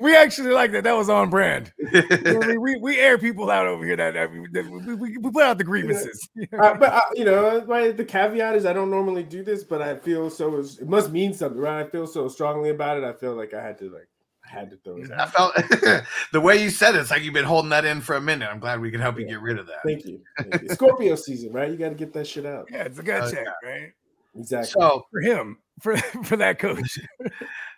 we 0.00 0.16
actually 0.16 0.50
like 0.50 0.72
that. 0.72 0.84
That 0.84 0.96
was 0.96 1.08
on 1.08 1.30
brand. 1.30 1.72
You 1.78 2.02
know 2.02 2.34
what 2.34 2.44
I 2.44 2.48
mean? 2.48 2.60
we, 2.60 2.76
we 2.78 2.98
air 2.98 3.18
people 3.18 3.50
out 3.50 3.66
over 3.66 3.84
here 3.84 3.96
that, 3.96 4.14
that, 4.14 4.30
we, 4.30 4.46
that 4.52 4.68
we, 4.68 4.94
we, 4.94 5.18
we 5.18 5.30
put 5.30 5.42
out 5.42 5.58
the 5.58 5.64
grievances. 5.64 6.28
Uh, 6.58 6.74
but 6.74 6.92
uh, 6.92 7.00
you 7.14 7.24
know, 7.24 7.64
right, 7.64 7.96
the 7.96 8.04
caveat 8.04 8.54
is 8.54 8.66
I 8.66 8.72
don't 8.72 8.90
normally 8.90 9.22
do 9.22 9.42
this, 9.42 9.64
but 9.64 9.82
I 9.82 9.96
feel 9.96 10.30
so. 10.30 10.56
It 10.58 10.88
must 10.88 11.10
mean 11.10 11.34
something, 11.34 11.60
right? 11.60 11.84
I 11.84 11.88
feel 11.88 12.06
so 12.06 12.28
strongly 12.28 12.70
about 12.70 12.98
it. 12.98 13.04
I 13.04 13.12
feel 13.12 13.34
like 13.34 13.52
I 13.52 13.62
had 13.62 13.78
to 13.78 13.90
like, 13.90 14.08
I 14.44 14.48
had 14.60 14.70
to 14.70 14.76
throw 14.76 14.98
it 14.98 15.10
Out. 15.10 15.20
I 15.20 15.26
felt 15.26 16.04
the 16.32 16.40
way 16.40 16.62
you 16.62 16.70
said 16.70 16.94
it, 16.94 16.98
it's 16.98 17.10
like 17.10 17.22
you've 17.22 17.34
been 17.34 17.44
holding 17.44 17.70
that 17.70 17.84
in 17.84 18.00
for 18.00 18.16
a 18.16 18.20
minute. 18.20 18.48
I'm 18.50 18.60
glad 18.60 18.80
we 18.80 18.90
could 18.90 19.00
help 19.00 19.18
you 19.18 19.26
get 19.26 19.40
rid 19.40 19.58
of 19.58 19.66
that. 19.66 19.82
Thank 19.84 20.04
you. 20.06 20.20
Thank 20.38 20.62
you. 20.62 20.68
Scorpio 20.68 21.14
season, 21.16 21.52
right? 21.52 21.70
You 21.70 21.76
got 21.76 21.90
to 21.90 21.94
get 21.94 22.12
that 22.12 22.26
shit 22.26 22.46
out. 22.46 22.68
yeah, 22.70 22.84
it's 22.84 22.98
a 22.98 23.02
gut 23.02 23.24
Oh, 23.24 23.30
check, 23.30 23.46
right? 23.64 23.92
Exactly. 24.38 24.70
So 24.70 25.06
For 25.10 25.20
him, 25.20 25.58
for 25.80 25.96
for 26.24 26.36
that 26.36 26.58
coach. 26.58 26.98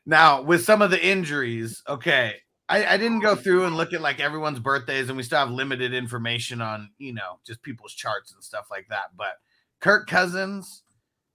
Now 0.08 0.40
with 0.40 0.64
some 0.64 0.82
of 0.82 0.90
the 0.90 1.06
injuries, 1.06 1.82
okay. 1.86 2.36
I, 2.70 2.84
I 2.84 2.96
didn't 2.96 3.20
go 3.20 3.30
oh. 3.30 3.36
through 3.36 3.64
and 3.64 3.76
look 3.76 3.92
at 3.92 4.00
like 4.00 4.20
everyone's 4.20 4.58
birthdays, 4.58 5.08
and 5.08 5.16
we 5.16 5.22
still 5.22 5.38
have 5.38 5.50
limited 5.50 5.94
information 5.94 6.60
on 6.60 6.90
you 6.98 7.12
know 7.12 7.38
just 7.46 7.62
people's 7.62 7.94
charts 7.94 8.32
and 8.32 8.42
stuff 8.42 8.66
like 8.70 8.88
that. 8.88 9.16
But 9.16 9.34
Kirk 9.80 10.08
Cousins, 10.08 10.82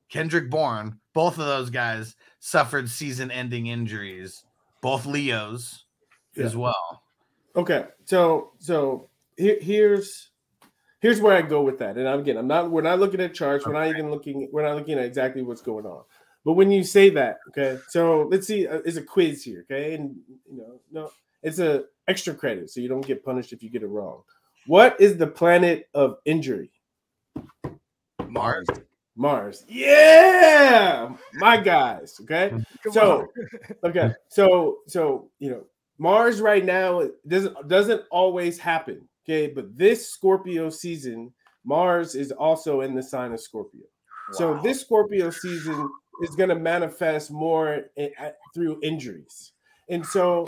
Kendrick 0.10 0.50
Bourne, 0.50 1.00
both 1.14 1.40
of 1.40 1.46
those 1.46 1.70
guys 1.70 2.16
suffered 2.40 2.90
season-ending 2.90 3.68
injuries. 3.68 4.44
Both 4.82 5.06
Leos 5.06 5.86
as 6.36 6.58
well. 6.58 7.04
Okay, 7.56 7.86
so 8.06 8.52
so 8.60 9.10
here, 9.38 9.58
here's 9.62 10.30
here's 11.00 11.22
where 11.22 11.36
I 11.36 11.42
go 11.42 11.62
with 11.62 11.80
that. 11.80 11.98
And 11.98 12.08
again, 12.08 12.38
I'm 12.38 12.48
not 12.48 12.72
we're 12.72 12.82
not 12.82 13.00
looking 13.00 13.22
at 13.22 13.34
charts. 13.34 13.66
We're 13.66 13.74
not 13.74 13.88
even 13.88 14.10
looking. 14.10 14.50
We're 14.52 14.64
not 14.64 14.76
looking 14.76 14.98
at 14.98 15.06
exactly 15.06 15.42
what's 15.42 15.62
going 15.62 15.86
on. 15.86 16.04
But 16.46 16.54
when 16.54 16.72
you 16.72 16.84
say 16.84 17.10
that, 17.12 17.40
okay, 17.50 17.80
so 17.90 18.28
let's 18.30 18.48
see. 18.48 18.68
Uh, 18.68 18.80
it's 18.86 18.98
a 18.98 19.02
quiz 19.04 19.44
here, 19.44 19.66
okay, 19.72 19.94
and 19.96 20.16
you 20.52 20.58
know, 20.58 20.80
no, 20.92 21.10
it's 21.42 21.60
a 21.60 21.86
extra 22.08 22.34
credit, 22.34 22.70
so 22.70 22.82
you 22.82 22.90
don't 22.90 23.06
get 23.06 23.24
punished 23.24 23.54
if 23.54 23.64
you 23.64 23.70
get 23.70 23.84
it 23.84 23.88
wrong. 23.88 24.24
What 24.68 25.00
is 25.00 25.18
the 25.18 25.28
planet 25.28 25.88
of 25.94 26.18
injury? 26.26 26.72
Mars. 28.28 28.68
Mars. 29.16 29.64
Yeah, 29.68 31.14
my 31.36 31.58
guys. 31.58 32.18
Okay. 32.22 32.50
Come 32.84 32.94
So- 32.94 33.22
on. 33.22 33.90
Okay, 33.90 34.12
so 34.30 34.80
so 34.88 35.30
you 35.40 35.50
know 35.52 35.64
Mars 36.00 36.42
right 36.42 36.66
now 36.66 37.08
doesn't 37.28 37.68
doesn't 37.68 38.02
always 38.12 38.58
happen. 38.58 39.08
Okay, 39.26 39.48
but 39.48 39.78
this 39.78 40.10
Scorpio 40.10 40.70
season, 40.70 41.32
Mars 41.64 42.16
is 42.16 42.32
also 42.32 42.82
in 42.82 42.96
the 42.96 43.04
sign 43.04 43.32
of 43.32 43.40
Scorpio. 43.40 43.84
So 44.34 44.60
this 44.64 44.82
Scorpio 44.82 45.30
season 45.30 45.90
is 46.22 46.36
going 46.36 46.50
to 46.50 46.56
manifest 46.56 47.32
more 47.32 47.86
i- 47.98 48.12
a- 48.20 48.34
through 48.54 48.80
injuries. 48.84 49.52
And 49.90 50.06
so, 50.06 50.48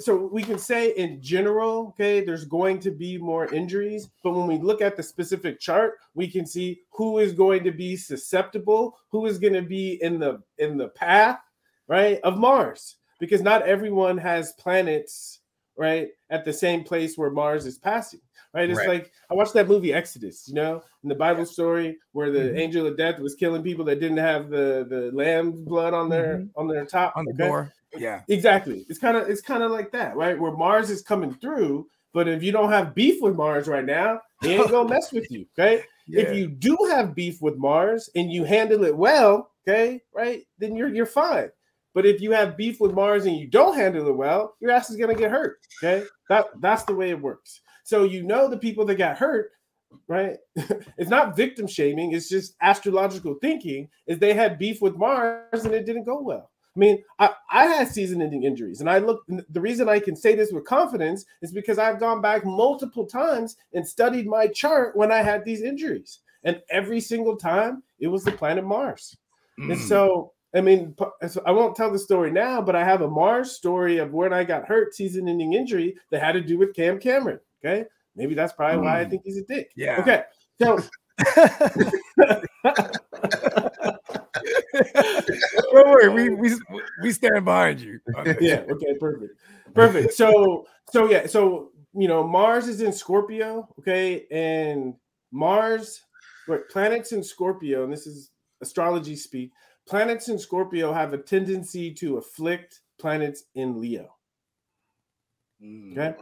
so 0.00 0.28
we 0.32 0.42
can 0.42 0.58
say 0.58 0.90
in 0.90 1.22
general, 1.22 1.88
okay, 1.90 2.20
there's 2.24 2.44
going 2.44 2.80
to 2.80 2.90
be 2.90 3.16
more 3.16 3.46
injuries, 3.54 4.10
but 4.24 4.32
when 4.32 4.48
we 4.48 4.58
look 4.58 4.80
at 4.80 4.96
the 4.96 5.02
specific 5.02 5.60
chart, 5.60 5.98
we 6.14 6.26
can 6.26 6.44
see 6.44 6.80
who 6.90 7.18
is 7.18 7.32
going 7.32 7.62
to 7.62 7.70
be 7.70 7.96
susceptible, 7.96 8.98
who 9.08 9.26
is 9.26 9.38
going 9.38 9.52
to 9.52 9.62
be 9.62 10.02
in 10.02 10.18
the 10.18 10.42
in 10.58 10.76
the 10.76 10.88
path, 10.88 11.38
right, 11.86 12.18
of 12.24 12.38
Mars, 12.38 12.96
because 13.20 13.40
not 13.40 13.62
everyone 13.62 14.18
has 14.18 14.52
planets, 14.54 15.40
right, 15.76 16.08
at 16.30 16.44
the 16.44 16.52
same 16.52 16.82
place 16.82 17.16
where 17.16 17.30
Mars 17.30 17.66
is 17.66 17.78
passing 17.78 18.20
right? 18.54 18.68
It's 18.68 18.78
right. 18.78 18.88
like 18.88 19.12
I 19.30 19.34
watched 19.34 19.54
that 19.54 19.68
movie 19.68 19.92
Exodus, 19.92 20.48
you 20.48 20.54
know, 20.54 20.82
in 21.02 21.08
the 21.08 21.14
Bible 21.14 21.46
story 21.46 21.98
where 22.12 22.30
the 22.30 22.40
mm-hmm. 22.40 22.58
angel 22.58 22.86
of 22.86 22.96
death 22.96 23.18
was 23.18 23.34
killing 23.34 23.62
people 23.62 23.84
that 23.86 24.00
didn't 24.00 24.18
have 24.18 24.50
the 24.50 24.86
the 24.88 25.10
lamb's 25.12 25.60
blood 25.60 25.94
on 25.94 26.08
their 26.08 26.38
mm-hmm. 26.38 26.60
on 26.60 26.68
their 26.68 26.84
top 26.84 27.14
on 27.16 27.24
the 27.24 27.32
okay? 27.32 27.46
door. 27.46 27.72
Yeah, 27.96 28.22
exactly. 28.28 28.86
It's 28.88 28.98
kind 28.98 29.16
of 29.16 29.28
it's 29.28 29.42
kind 29.42 29.62
of 29.62 29.70
like 29.70 29.92
that, 29.92 30.16
right? 30.16 30.38
Where 30.38 30.52
Mars 30.52 30.90
is 30.90 31.02
coming 31.02 31.34
through, 31.34 31.88
but 32.12 32.28
if 32.28 32.42
you 32.42 32.52
don't 32.52 32.70
have 32.70 32.94
beef 32.94 33.22
with 33.22 33.34
Mars 33.34 33.68
right 33.68 33.84
now, 33.84 34.20
he 34.40 34.52
ain't 34.54 34.70
gonna 34.70 34.88
mess 34.88 35.12
with 35.12 35.30
you. 35.30 35.46
Okay. 35.58 35.84
Yeah. 36.06 36.22
If 36.22 36.36
you 36.36 36.48
do 36.48 36.76
have 36.90 37.14
beef 37.14 37.40
with 37.40 37.56
Mars 37.56 38.10
and 38.14 38.32
you 38.32 38.44
handle 38.44 38.84
it 38.84 38.96
well, 38.96 39.50
okay, 39.66 40.02
right, 40.14 40.46
then 40.58 40.76
you're 40.76 40.88
you're 40.88 41.06
fine. 41.06 41.50
But 41.94 42.06
if 42.06 42.20
you 42.20 42.32
have 42.32 42.56
beef 42.56 42.80
with 42.80 42.94
Mars 42.94 43.26
and 43.26 43.36
you 43.36 43.46
don't 43.46 43.76
handle 43.76 44.06
it 44.08 44.16
well, 44.16 44.56
your 44.60 44.70
ass 44.70 44.90
is 44.90 44.96
gonna 44.96 45.14
get 45.14 45.30
hurt. 45.30 45.58
Okay, 45.82 46.06
that 46.28 46.46
that's 46.60 46.84
the 46.84 46.94
way 46.94 47.10
it 47.10 47.20
works. 47.20 47.60
So 47.82 48.04
you 48.04 48.22
know 48.22 48.48
the 48.48 48.58
people 48.58 48.84
that 48.86 48.96
got 48.96 49.18
hurt, 49.18 49.52
right? 50.08 50.36
it's 50.56 51.10
not 51.10 51.36
victim 51.36 51.66
shaming, 51.66 52.12
it's 52.12 52.28
just 52.28 52.54
astrological 52.60 53.34
thinking, 53.40 53.88
is 54.06 54.18
they 54.18 54.34
had 54.34 54.58
beef 54.58 54.80
with 54.80 54.96
Mars 54.96 55.64
and 55.64 55.74
it 55.74 55.86
didn't 55.86 56.04
go 56.04 56.20
well. 56.20 56.50
I 56.74 56.78
mean, 56.78 57.02
I, 57.18 57.30
I 57.50 57.66
had 57.66 57.88
season-ending 57.88 58.44
injuries, 58.44 58.80
and 58.80 58.88
I 58.88 58.98
look. 58.98 59.22
The 59.50 59.60
reason 59.60 59.90
I 59.90 59.98
can 59.98 60.16
say 60.16 60.34
this 60.34 60.52
with 60.52 60.64
confidence 60.64 61.26
is 61.42 61.52
because 61.52 61.78
I've 61.78 62.00
gone 62.00 62.22
back 62.22 62.46
multiple 62.46 63.04
times 63.04 63.56
and 63.74 63.86
studied 63.86 64.26
my 64.26 64.46
chart 64.46 64.96
when 64.96 65.12
I 65.12 65.18
had 65.18 65.44
these 65.44 65.60
injuries, 65.60 66.20
and 66.44 66.62
every 66.70 67.00
single 67.00 67.36
time 67.36 67.82
it 68.00 68.08
was 68.08 68.24
the 68.24 68.32
planet 68.32 68.64
Mars. 68.64 69.14
Mm. 69.60 69.72
And 69.72 69.80
so, 69.82 70.32
I 70.54 70.62
mean, 70.62 70.96
I 71.44 71.50
won't 71.50 71.76
tell 71.76 71.92
the 71.92 71.98
story 71.98 72.30
now, 72.30 72.62
but 72.62 72.74
I 72.74 72.84
have 72.84 73.02
a 73.02 73.10
Mars 73.10 73.52
story 73.52 73.98
of 73.98 74.14
when 74.14 74.32
I 74.32 74.42
got 74.42 74.66
hurt, 74.66 74.94
season-ending 74.94 75.52
injury 75.52 75.94
that 76.10 76.22
had 76.22 76.32
to 76.32 76.40
do 76.40 76.56
with 76.56 76.74
Cam 76.74 76.98
Cameron. 76.98 77.40
Okay. 77.64 77.84
Maybe 78.14 78.34
that's 78.34 78.52
probably 78.52 78.78
mm. 78.78 78.84
why 78.84 79.00
I 79.00 79.04
hmm. 79.04 79.10
think 79.10 79.22
he's 79.24 79.38
a 79.38 79.44
dick. 79.44 79.70
Yeah. 79.74 80.00
Okay. 80.00 80.24
So 80.60 80.78
don't 85.72 85.88
worry, 85.88 86.08
we, 86.08 86.30
we 86.30 86.54
we 87.02 87.12
stand 87.12 87.44
behind 87.44 87.80
you. 87.80 88.00
yeah, 88.40 88.64
okay, 88.70 88.94
perfect. 88.98 89.40
Perfect. 89.74 90.14
So 90.14 90.66
so 90.90 91.10
yeah, 91.10 91.26
so 91.26 91.70
you 91.94 92.08
know, 92.08 92.26
Mars 92.26 92.68
is 92.68 92.80
in 92.80 92.92
Scorpio, 92.92 93.68
okay, 93.78 94.26
and 94.30 94.94
Mars, 95.30 96.00
what 96.46 96.68
planets 96.70 97.12
in 97.12 97.22
Scorpio, 97.22 97.84
and 97.84 97.92
this 97.92 98.06
is 98.06 98.30
astrology 98.62 99.16
speak, 99.16 99.52
planets 99.86 100.28
in 100.28 100.38
Scorpio 100.38 100.92
have 100.92 101.12
a 101.12 101.18
tendency 101.18 101.92
to 101.94 102.16
afflict 102.18 102.80
planets 102.98 103.44
in 103.54 103.80
Leo. 103.80 104.14
Okay. 105.92 106.14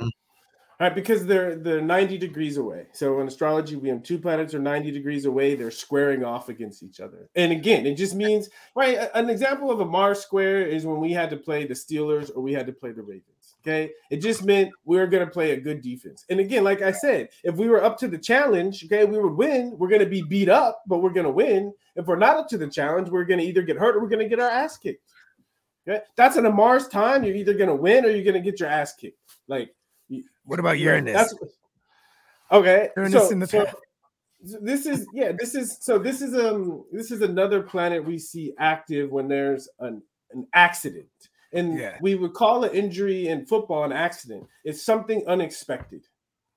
Right, 0.80 0.94
because 0.94 1.26
they're 1.26 1.56
they're 1.56 1.82
90 1.82 2.16
degrees 2.16 2.56
away. 2.56 2.86
So 2.92 3.20
in 3.20 3.28
astrology, 3.28 3.76
we 3.76 3.90
have 3.90 4.02
two 4.02 4.18
planets 4.18 4.54
are 4.54 4.58
90 4.58 4.90
degrees 4.90 5.26
away, 5.26 5.54
they're 5.54 5.70
squaring 5.70 6.24
off 6.24 6.48
against 6.48 6.82
each 6.82 7.00
other. 7.00 7.28
And 7.34 7.52
again, 7.52 7.84
it 7.84 7.96
just 7.96 8.14
means 8.14 8.48
right. 8.74 9.10
An 9.14 9.28
example 9.28 9.70
of 9.70 9.80
a 9.80 9.84
Mars 9.84 10.20
square 10.20 10.62
is 10.66 10.86
when 10.86 10.98
we 10.98 11.12
had 11.12 11.28
to 11.30 11.36
play 11.36 11.66
the 11.66 11.74
Steelers 11.74 12.34
or 12.34 12.40
we 12.40 12.54
had 12.54 12.66
to 12.66 12.72
play 12.72 12.92
the 12.92 13.02
Ravens. 13.02 13.56
Okay, 13.60 13.90
it 14.10 14.22
just 14.22 14.42
meant 14.42 14.70
we 14.86 14.98
are 14.98 15.06
going 15.06 15.22
to 15.22 15.30
play 15.30 15.50
a 15.50 15.60
good 15.60 15.82
defense. 15.82 16.24
And 16.30 16.40
again, 16.40 16.64
like 16.64 16.80
I 16.80 16.92
said, 16.92 17.28
if 17.44 17.56
we 17.56 17.68
were 17.68 17.84
up 17.84 17.98
to 17.98 18.08
the 18.08 18.16
challenge, 18.16 18.82
okay, 18.86 19.04
we 19.04 19.18
would 19.18 19.34
win. 19.34 19.76
We're 19.76 19.88
going 19.88 20.00
to 20.00 20.06
be 20.06 20.22
beat 20.22 20.48
up, 20.48 20.80
but 20.86 21.02
we're 21.02 21.10
going 21.10 21.26
to 21.26 21.30
win. 21.30 21.74
If 21.94 22.06
we're 22.06 22.16
not 22.16 22.38
up 22.38 22.48
to 22.48 22.58
the 22.58 22.68
challenge, 22.68 23.10
we're 23.10 23.24
going 23.24 23.40
to 23.40 23.44
either 23.44 23.60
get 23.60 23.76
hurt 23.76 23.96
or 23.96 24.00
we're 24.00 24.08
going 24.08 24.26
to 24.26 24.30
get 24.30 24.40
our 24.40 24.48
ass 24.48 24.78
kicked. 24.78 25.04
Okay, 25.86 26.00
that's 26.16 26.38
in 26.38 26.46
a 26.46 26.50
Mars 26.50 26.88
time. 26.88 27.22
You're 27.22 27.36
either 27.36 27.52
going 27.52 27.68
to 27.68 27.74
win 27.74 28.06
or 28.06 28.08
you're 28.08 28.24
going 28.24 28.42
to 28.42 28.50
get 28.50 28.60
your 28.60 28.70
ass 28.70 28.94
kicked. 28.94 29.18
Like 29.46 29.74
what 30.44 30.58
about 30.58 30.78
Uranus? 30.78 31.14
That's, 31.14 31.34
okay. 32.52 32.90
Uranus 32.96 33.28
so, 33.28 33.30
in 33.30 33.38
the 33.38 33.46
so, 33.46 33.66
this 34.42 34.86
is 34.86 35.06
yeah, 35.12 35.32
this 35.38 35.54
is 35.54 35.78
so 35.80 35.98
this 35.98 36.22
is 36.22 36.34
um 36.34 36.84
this 36.92 37.10
is 37.10 37.22
another 37.22 37.62
planet 37.62 38.04
we 38.04 38.18
see 38.18 38.52
active 38.58 39.10
when 39.10 39.28
there's 39.28 39.68
an, 39.78 40.02
an 40.32 40.46
accident. 40.54 41.06
And 41.52 41.78
yeah. 41.78 41.98
we 42.00 42.14
would 42.14 42.32
call 42.32 42.62
an 42.64 42.72
injury 42.72 43.26
in 43.26 43.44
football 43.44 43.82
an 43.82 43.92
accident. 43.92 44.46
It's 44.64 44.82
something 44.82 45.24
unexpected. 45.26 46.06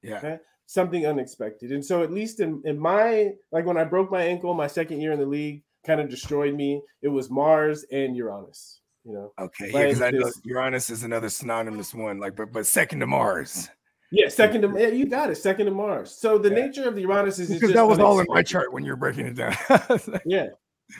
Yeah. 0.03 0.17
Okay? 0.17 0.37
Something 0.67 1.07
unexpected. 1.07 1.71
And 1.71 1.83
so 1.83 2.03
at 2.03 2.11
least 2.11 2.39
in, 2.39 2.61
in 2.63 2.77
my 2.77 3.31
like 3.51 3.65
when 3.65 3.77
I 3.77 3.83
broke 3.83 4.11
my 4.11 4.23
ankle 4.23 4.53
my 4.53 4.67
second 4.67 5.01
year 5.01 5.11
in 5.11 5.19
the 5.19 5.25
league, 5.25 5.63
kind 5.85 5.99
of 5.99 6.09
destroyed 6.09 6.53
me. 6.53 6.81
It 7.01 7.09
was 7.09 7.29
Mars 7.29 7.85
and 7.91 8.15
Uranus 8.15 8.79
you 9.05 9.13
know. 9.13 9.33
Okay, 9.39 9.71
yeah, 9.71 9.85
because 9.85 10.01
I 10.01 10.11
know 10.11 10.31
Uranus 10.43 10.89
is 10.89 11.03
another 11.03 11.29
synonymous 11.29 11.93
one, 11.93 12.19
like 12.19 12.35
but 12.35 12.51
but 12.51 12.65
second 12.65 12.99
to 13.01 13.07
Mars. 13.07 13.69
Yeah, 14.11 14.29
second 14.29 14.61
to 14.61 14.73
yeah, 14.79 14.87
you 14.87 15.05
got 15.05 15.29
it. 15.29 15.35
Second 15.35 15.65
to 15.65 15.71
Mars. 15.71 16.15
So 16.15 16.37
the 16.37 16.49
yeah. 16.49 16.65
nature 16.67 16.87
of 16.87 16.95
the 16.95 17.01
Uranus 17.01 17.39
is 17.39 17.49
because 17.49 17.73
that 17.73 17.87
was 17.87 17.99
all 17.99 18.19
in 18.19 18.25
my 18.29 18.43
chart 18.43 18.71
when 18.71 18.83
you're 18.85 18.95
breaking 18.95 19.25
it 19.25 19.35
down. 19.35 19.55
yeah, 20.25 20.47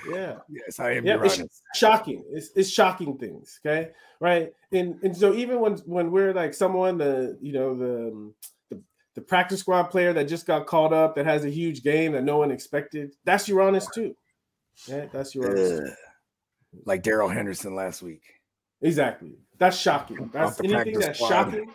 yeah. 0.09 0.37
Yes, 0.49 0.79
I 0.79 0.93
am. 0.93 1.05
Yeah, 1.05 1.15
Uranus. 1.15 1.39
It's 1.39 1.61
shocking. 1.75 2.23
It's, 2.31 2.49
it's 2.55 2.69
shocking 2.69 3.17
things. 3.17 3.59
Okay, 3.65 3.91
right. 4.19 4.51
And 4.71 5.01
and 5.03 5.15
so 5.15 5.33
even 5.33 5.59
when 5.59 5.73
when 5.85 6.11
we're 6.11 6.33
like 6.33 6.53
someone 6.53 6.97
the 6.97 7.37
you 7.41 7.53
know 7.53 7.75
the 7.75 8.07
um, 8.07 8.33
the, 8.69 8.81
the 9.15 9.21
practice 9.21 9.59
squad 9.59 9.83
player 9.83 10.11
that 10.13 10.25
just 10.25 10.45
got 10.45 10.65
called 10.65 10.93
up 10.93 11.15
that 11.15 11.25
has 11.25 11.45
a 11.45 11.49
huge 11.49 11.83
game 11.83 12.13
that 12.13 12.23
no 12.23 12.37
one 12.37 12.51
expected, 12.51 13.13
that's 13.23 13.47
Uranus 13.47 13.87
too. 13.93 14.15
Yeah, 14.87 15.05
that's 15.11 15.35
Uranus. 15.35 15.91
Like 16.85 17.03
Darrell 17.03 17.29
Henderson 17.29 17.75
last 17.75 18.01
week. 18.01 18.23
Exactly. 18.81 19.37
That's 19.57 19.77
shocking. 19.77 20.29
That's 20.33 20.59
anything 20.59 20.99
that's 20.99 21.17
squad. 21.17 21.29
shocking. 21.29 21.71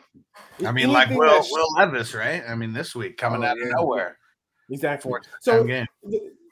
I 0.67 0.73
mean, 0.73 0.93
like 0.93 1.11
Will 1.11 1.43
Will 1.51 1.75
Levis, 1.77 2.15
right? 2.15 2.43
I 2.47 2.55
mean, 2.55 2.73
this 2.73 2.95
week 2.95 3.17
coming 3.17 3.43
oh, 3.43 3.47
out 3.47 3.57
yeah. 3.59 3.65
of 3.65 3.73
nowhere. 3.77 4.19
Exactly. 4.71 5.13
So 5.41 5.65
the, 5.65 5.87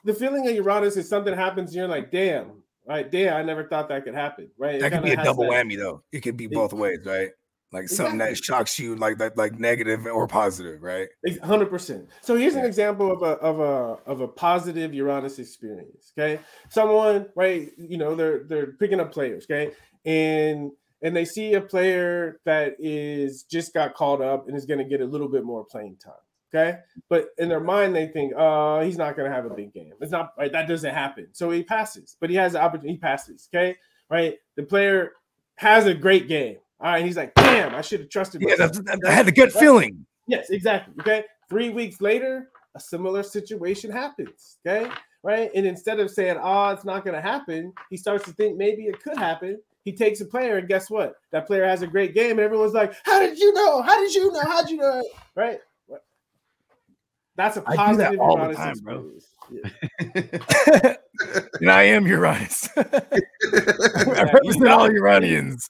the, 0.04 0.14
feeling 0.14 0.48
of 0.48 0.54
Uranus 0.54 0.96
is 0.96 1.08
something 1.08 1.34
happens, 1.34 1.70
and 1.70 1.76
you're 1.76 1.88
like, 1.88 2.10
damn, 2.10 2.62
right? 2.86 3.10
Damn, 3.10 3.36
I 3.36 3.42
never 3.42 3.68
thought 3.68 3.88
that 3.90 4.04
could 4.04 4.14
happen, 4.14 4.48
right? 4.56 4.80
That 4.80 4.92
could 4.92 5.02
be 5.02 5.12
a 5.12 5.16
double 5.16 5.44
that, 5.44 5.66
whammy, 5.66 5.76
though. 5.76 6.02
It 6.12 6.20
could 6.20 6.36
be 6.36 6.46
both 6.46 6.72
ways, 6.72 7.00
right? 7.04 7.30
Like 7.76 7.82
exactly. 7.82 8.04
something 8.04 8.18
that 8.20 8.42
shocks 8.42 8.78
you, 8.78 8.96
like 8.96 9.18
that, 9.18 9.36
like 9.36 9.60
negative 9.60 10.06
or 10.06 10.26
positive, 10.26 10.82
right? 10.82 11.08
Hundred 11.42 11.68
percent. 11.68 12.08
So 12.22 12.34
here's 12.34 12.54
yeah. 12.54 12.60
an 12.60 12.64
example 12.64 13.12
of 13.12 13.20
a 13.20 13.32
of 13.42 13.60
a 13.60 14.10
of 14.10 14.22
a 14.22 14.28
positive 14.28 14.94
Uranus 14.94 15.38
experience. 15.38 16.14
Okay, 16.18 16.40
someone 16.70 17.26
right, 17.36 17.70
you 17.76 17.98
know, 17.98 18.14
they're 18.14 18.44
they're 18.44 18.68
picking 18.68 18.98
up 18.98 19.12
players, 19.12 19.44
okay, 19.44 19.72
and 20.06 20.70
and 21.02 21.14
they 21.14 21.26
see 21.26 21.52
a 21.52 21.60
player 21.60 22.40
that 22.46 22.76
is 22.78 23.42
just 23.42 23.74
got 23.74 23.92
called 23.92 24.22
up 24.22 24.48
and 24.48 24.56
is 24.56 24.64
going 24.64 24.78
to 24.78 24.84
get 24.84 25.02
a 25.02 25.06
little 25.06 25.28
bit 25.28 25.44
more 25.44 25.62
playing 25.62 25.96
time. 26.02 26.14
Okay, 26.54 26.78
but 27.10 27.26
in 27.36 27.50
their 27.50 27.60
mind 27.60 27.94
they 27.94 28.06
think, 28.06 28.32
"Oh, 28.38 28.80
he's 28.80 28.96
not 28.96 29.18
going 29.18 29.28
to 29.28 29.36
have 29.36 29.44
a 29.44 29.50
big 29.50 29.74
game. 29.74 29.92
It's 30.00 30.12
not 30.12 30.32
right. 30.38 30.50
That 30.50 30.66
doesn't 30.66 30.94
happen." 30.94 31.28
So 31.32 31.50
he 31.50 31.62
passes, 31.62 32.16
but 32.22 32.30
he 32.30 32.36
has 32.36 32.52
the 32.52 32.62
opportunity. 32.62 32.94
He 32.94 32.98
passes. 33.00 33.50
Okay, 33.54 33.76
right. 34.08 34.36
The 34.54 34.62
player 34.62 35.12
has 35.56 35.84
a 35.84 35.92
great 35.92 36.26
game. 36.26 36.56
All 36.80 36.92
right, 36.92 37.04
he's 37.04 37.16
like, 37.16 37.34
"Damn, 37.34 37.74
I 37.74 37.80
should 37.80 38.00
have 38.00 38.08
trusted." 38.10 38.42
Yeah, 38.42 38.56
that's, 38.56 38.80
I 39.06 39.10
had 39.10 39.28
a 39.28 39.32
good 39.32 39.52
feeling. 39.52 40.06
Yes, 40.26 40.50
exactly. 40.50 40.94
Okay, 41.00 41.24
three 41.48 41.70
weeks 41.70 42.00
later, 42.00 42.50
a 42.74 42.80
similar 42.80 43.22
situation 43.22 43.90
happens. 43.90 44.58
Okay, 44.66 44.90
right, 45.22 45.50
and 45.54 45.66
instead 45.66 46.00
of 46.00 46.10
saying, 46.10 46.38
"Oh, 46.40 46.68
it's 46.70 46.84
not 46.84 47.04
going 47.04 47.14
to 47.14 47.22
happen," 47.22 47.72
he 47.90 47.96
starts 47.96 48.24
to 48.24 48.32
think 48.32 48.56
maybe 48.56 48.84
it 48.84 49.02
could 49.02 49.16
happen 49.16 49.58
he 49.86 49.92
takes 49.92 50.20
a 50.20 50.24
player, 50.24 50.58
and 50.58 50.66
guess 50.66 50.90
what? 50.90 51.14
That 51.30 51.46
player 51.46 51.64
has 51.64 51.82
a 51.82 51.86
great 51.86 52.12
game, 52.12 52.32
and 52.32 52.40
everyone's 52.40 52.74
like, 52.74 52.92
"How 53.04 53.20
did 53.20 53.38
you 53.38 53.54
know? 53.54 53.82
How 53.82 54.00
did 54.00 54.12
you 54.12 54.32
know? 54.32 54.40
How 54.40 54.62
did 54.62 54.70
you 54.70 54.76
know?" 54.78 55.02
Right? 55.36 55.60
That's 57.36 57.56
a 57.56 57.60
positive 57.62 58.06
I 58.06 58.10
do 58.10 58.16
that 58.16 58.18
all 58.18 58.48
the 58.48 58.54
time, 58.54 58.78
bro. 58.80 59.12
Yeah. 59.50 60.94
and 61.60 61.70
I 61.70 61.82
am 61.84 62.06
Uranus. 62.06 62.68
I 62.76 64.22
represent 64.32 64.68
all 64.68 64.90
Uranians. 64.90 65.68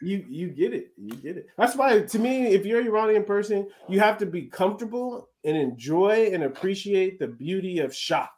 you 0.00 0.24
you 0.28 0.48
get 0.48 0.74
it. 0.74 0.92
You 0.96 1.16
get 1.16 1.36
it. 1.36 1.48
That's 1.56 1.76
why 1.76 2.00
to 2.00 2.18
me, 2.18 2.48
if 2.48 2.66
you're 2.66 2.80
a 2.80 2.84
Uranian 2.84 3.24
person, 3.24 3.68
you 3.88 4.00
have 4.00 4.18
to 4.18 4.26
be 4.26 4.42
comfortable 4.42 5.28
and 5.44 5.56
enjoy 5.56 6.30
and 6.32 6.44
appreciate 6.44 7.18
the 7.18 7.28
beauty 7.28 7.78
of 7.78 7.94
shock 7.94 8.32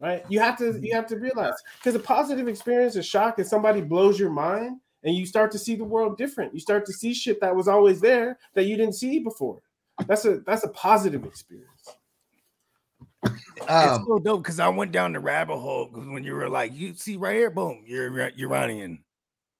right? 0.00 0.24
You 0.28 0.40
have 0.40 0.58
to 0.58 0.78
you 0.82 0.94
have 0.94 1.06
to 1.08 1.16
realize 1.16 1.54
because 1.78 1.94
a 1.94 2.00
positive 2.00 2.48
experience, 2.48 2.96
a 2.96 3.02
shock, 3.02 3.38
is 3.38 3.48
somebody 3.48 3.80
blows 3.80 4.18
your 4.18 4.30
mind 4.30 4.80
and 5.02 5.14
you 5.14 5.26
start 5.26 5.50
to 5.52 5.58
see 5.58 5.76
the 5.76 5.84
world 5.84 6.16
different. 6.16 6.54
You 6.54 6.60
start 6.60 6.84
to 6.86 6.92
see 6.92 7.14
shit 7.14 7.40
that 7.40 7.54
was 7.54 7.68
always 7.68 8.00
there 8.00 8.38
that 8.54 8.64
you 8.64 8.76
didn't 8.76 8.94
see 8.94 9.18
before. 9.18 9.60
That's 10.06 10.24
a 10.24 10.40
that's 10.40 10.64
a 10.64 10.68
positive 10.68 11.24
experience. 11.24 11.96
Um, 13.24 13.98
it's 13.98 14.06
so 14.06 14.18
dope 14.18 14.42
because 14.42 14.60
I 14.60 14.68
went 14.68 14.92
down 14.92 15.12
the 15.12 15.20
rabbit 15.20 15.56
hole 15.56 15.86
because 15.86 16.06
when 16.08 16.24
you 16.24 16.34
were 16.34 16.48
like, 16.48 16.74
you 16.74 16.94
see 16.94 17.16
right 17.16 17.36
here, 17.36 17.50
boom, 17.50 17.82
you're 17.86 18.28
Uranian. 18.36 19.02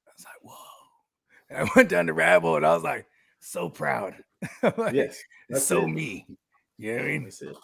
I 0.06 0.10
was 0.16 0.26
like, 0.26 0.42
whoa. 0.42 1.64
I 1.64 1.70
went 1.76 1.88
down 1.88 2.06
the 2.06 2.12
rabbit 2.12 2.46
hole 2.46 2.56
and 2.56 2.66
I 2.66 2.74
was 2.74 2.82
like, 2.82 3.06
so 3.40 3.68
proud. 3.68 4.14
like, 4.76 4.94
Yes. 4.94 5.18
it's 5.48 5.64
so 5.64 5.86
me. 5.86 6.26
You 6.78 6.92
know 6.92 6.98
what 6.98 7.04
I 7.04 7.08
mean? 7.08 7.24
That's 7.24 7.42
it. 7.42 7.56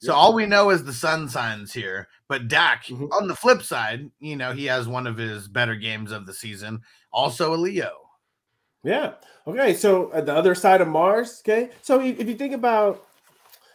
So 0.00 0.12
all 0.12 0.34
we 0.34 0.44
know 0.44 0.70
is 0.70 0.84
the 0.84 0.92
sun 0.92 1.28
signs 1.28 1.72
here. 1.72 2.08
But 2.28 2.48
Dak, 2.48 2.84
Mhm. 2.86 3.10
on 3.12 3.28
the 3.28 3.34
flip 3.34 3.62
side, 3.62 4.10
you 4.18 4.36
know, 4.36 4.52
he 4.52 4.66
has 4.66 4.86
one 4.86 5.06
of 5.06 5.16
his 5.16 5.48
better 5.48 5.74
games 5.74 6.12
of 6.12 6.26
the 6.26 6.34
season. 6.34 6.80
Also 7.12 7.54
a 7.54 7.56
Leo. 7.56 7.92
Yeah. 8.82 9.14
Okay. 9.46 9.74
So 9.74 10.12
at 10.12 10.26
the 10.26 10.34
other 10.34 10.54
side 10.54 10.80
of 10.80 10.88
Mars, 10.88 11.42
okay. 11.44 11.70
So 11.82 12.00
if 12.00 12.28
you 12.28 12.34
think 12.36 12.52
about 12.54 13.06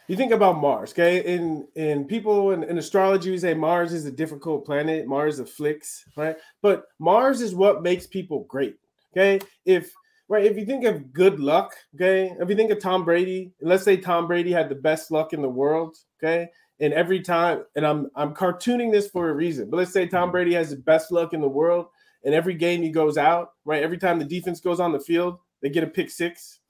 you 0.08 0.16
think 0.16 0.32
about 0.32 0.60
Mars, 0.60 0.92
okay, 0.92 1.24
in 1.24 1.66
in 1.74 2.04
people 2.04 2.50
in, 2.52 2.64
in 2.64 2.78
astrology, 2.78 3.30
we 3.30 3.38
say 3.38 3.54
Mars 3.54 3.92
is 3.92 4.04
a 4.06 4.12
difficult 4.12 4.64
planet. 4.64 5.06
Mars 5.06 5.38
afflicts, 5.38 6.04
right? 6.16 6.36
But 6.60 6.84
Mars 6.98 7.40
is 7.40 7.54
what 7.54 7.82
makes 7.82 8.06
people 8.06 8.44
great. 8.44 8.76
Okay. 9.12 9.44
If 9.64 9.92
right, 10.28 10.44
if 10.44 10.56
you 10.56 10.64
think 10.64 10.84
of 10.84 11.12
good 11.12 11.38
luck, 11.38 11.74
okay, 11.94 12.34
if 12.40 12.48
you 12.48 12.56
think 12.56 12.70
of 12.70 12.80
Tom 12.80 13.04
Brady, 13.04 13.52
let's 13.60 13.84
say 13.84 13.96
Tom 13.96 14.26
Brady 14.26 14.50
had 14.50 14.68
the 14.68 14.74
best 14.74 15.10
luck 15.10 15.32
in 15.32 15.42
the 15.42 15.48
world, 15.48 15.96
okay, 16.18 16.48
and 16.80 16.92
every 16.94 17.20
time, 17.20 17.64
and 17.76 17.86
I'm 17.86 18.10
I'm 18.16 18.34
cartooning 18.34 18.90
this 18.90 19.08
for 19.08 19.28
a 19.28 19.34
reason, 19.34 19.70
but 19.70 19.76
let's 19.76 19.92
say 19.92 20.06
Tom 20.06 20.30
Brady 20.30 20.54
has 20.54 20.70
the 20.70 20.76
best 20.76 21.12
luck 21.12 21.34
in 21.34 21.40
the 21.40 21.48
world, 21.48 21.86
and 22.24 22.34
every 22.34 22.54
game 22.54 22.82
he 22.82 22.90
goes 22.90 23.18
out, 23.18 23.50
right, 23.64 23.82
every 23.82 23.98
time 23.98 24.18
the 24.18 24.24
defense 24.24 24.60
goes 24.60 24.80
on 24.80 24.92
the 24.92 25.00
field, 25.00 25.38
they 25.60 25.68
get 25.68 25.84
a 25.84 25.88
pick 25.88 26.10
six. 26.10 26.60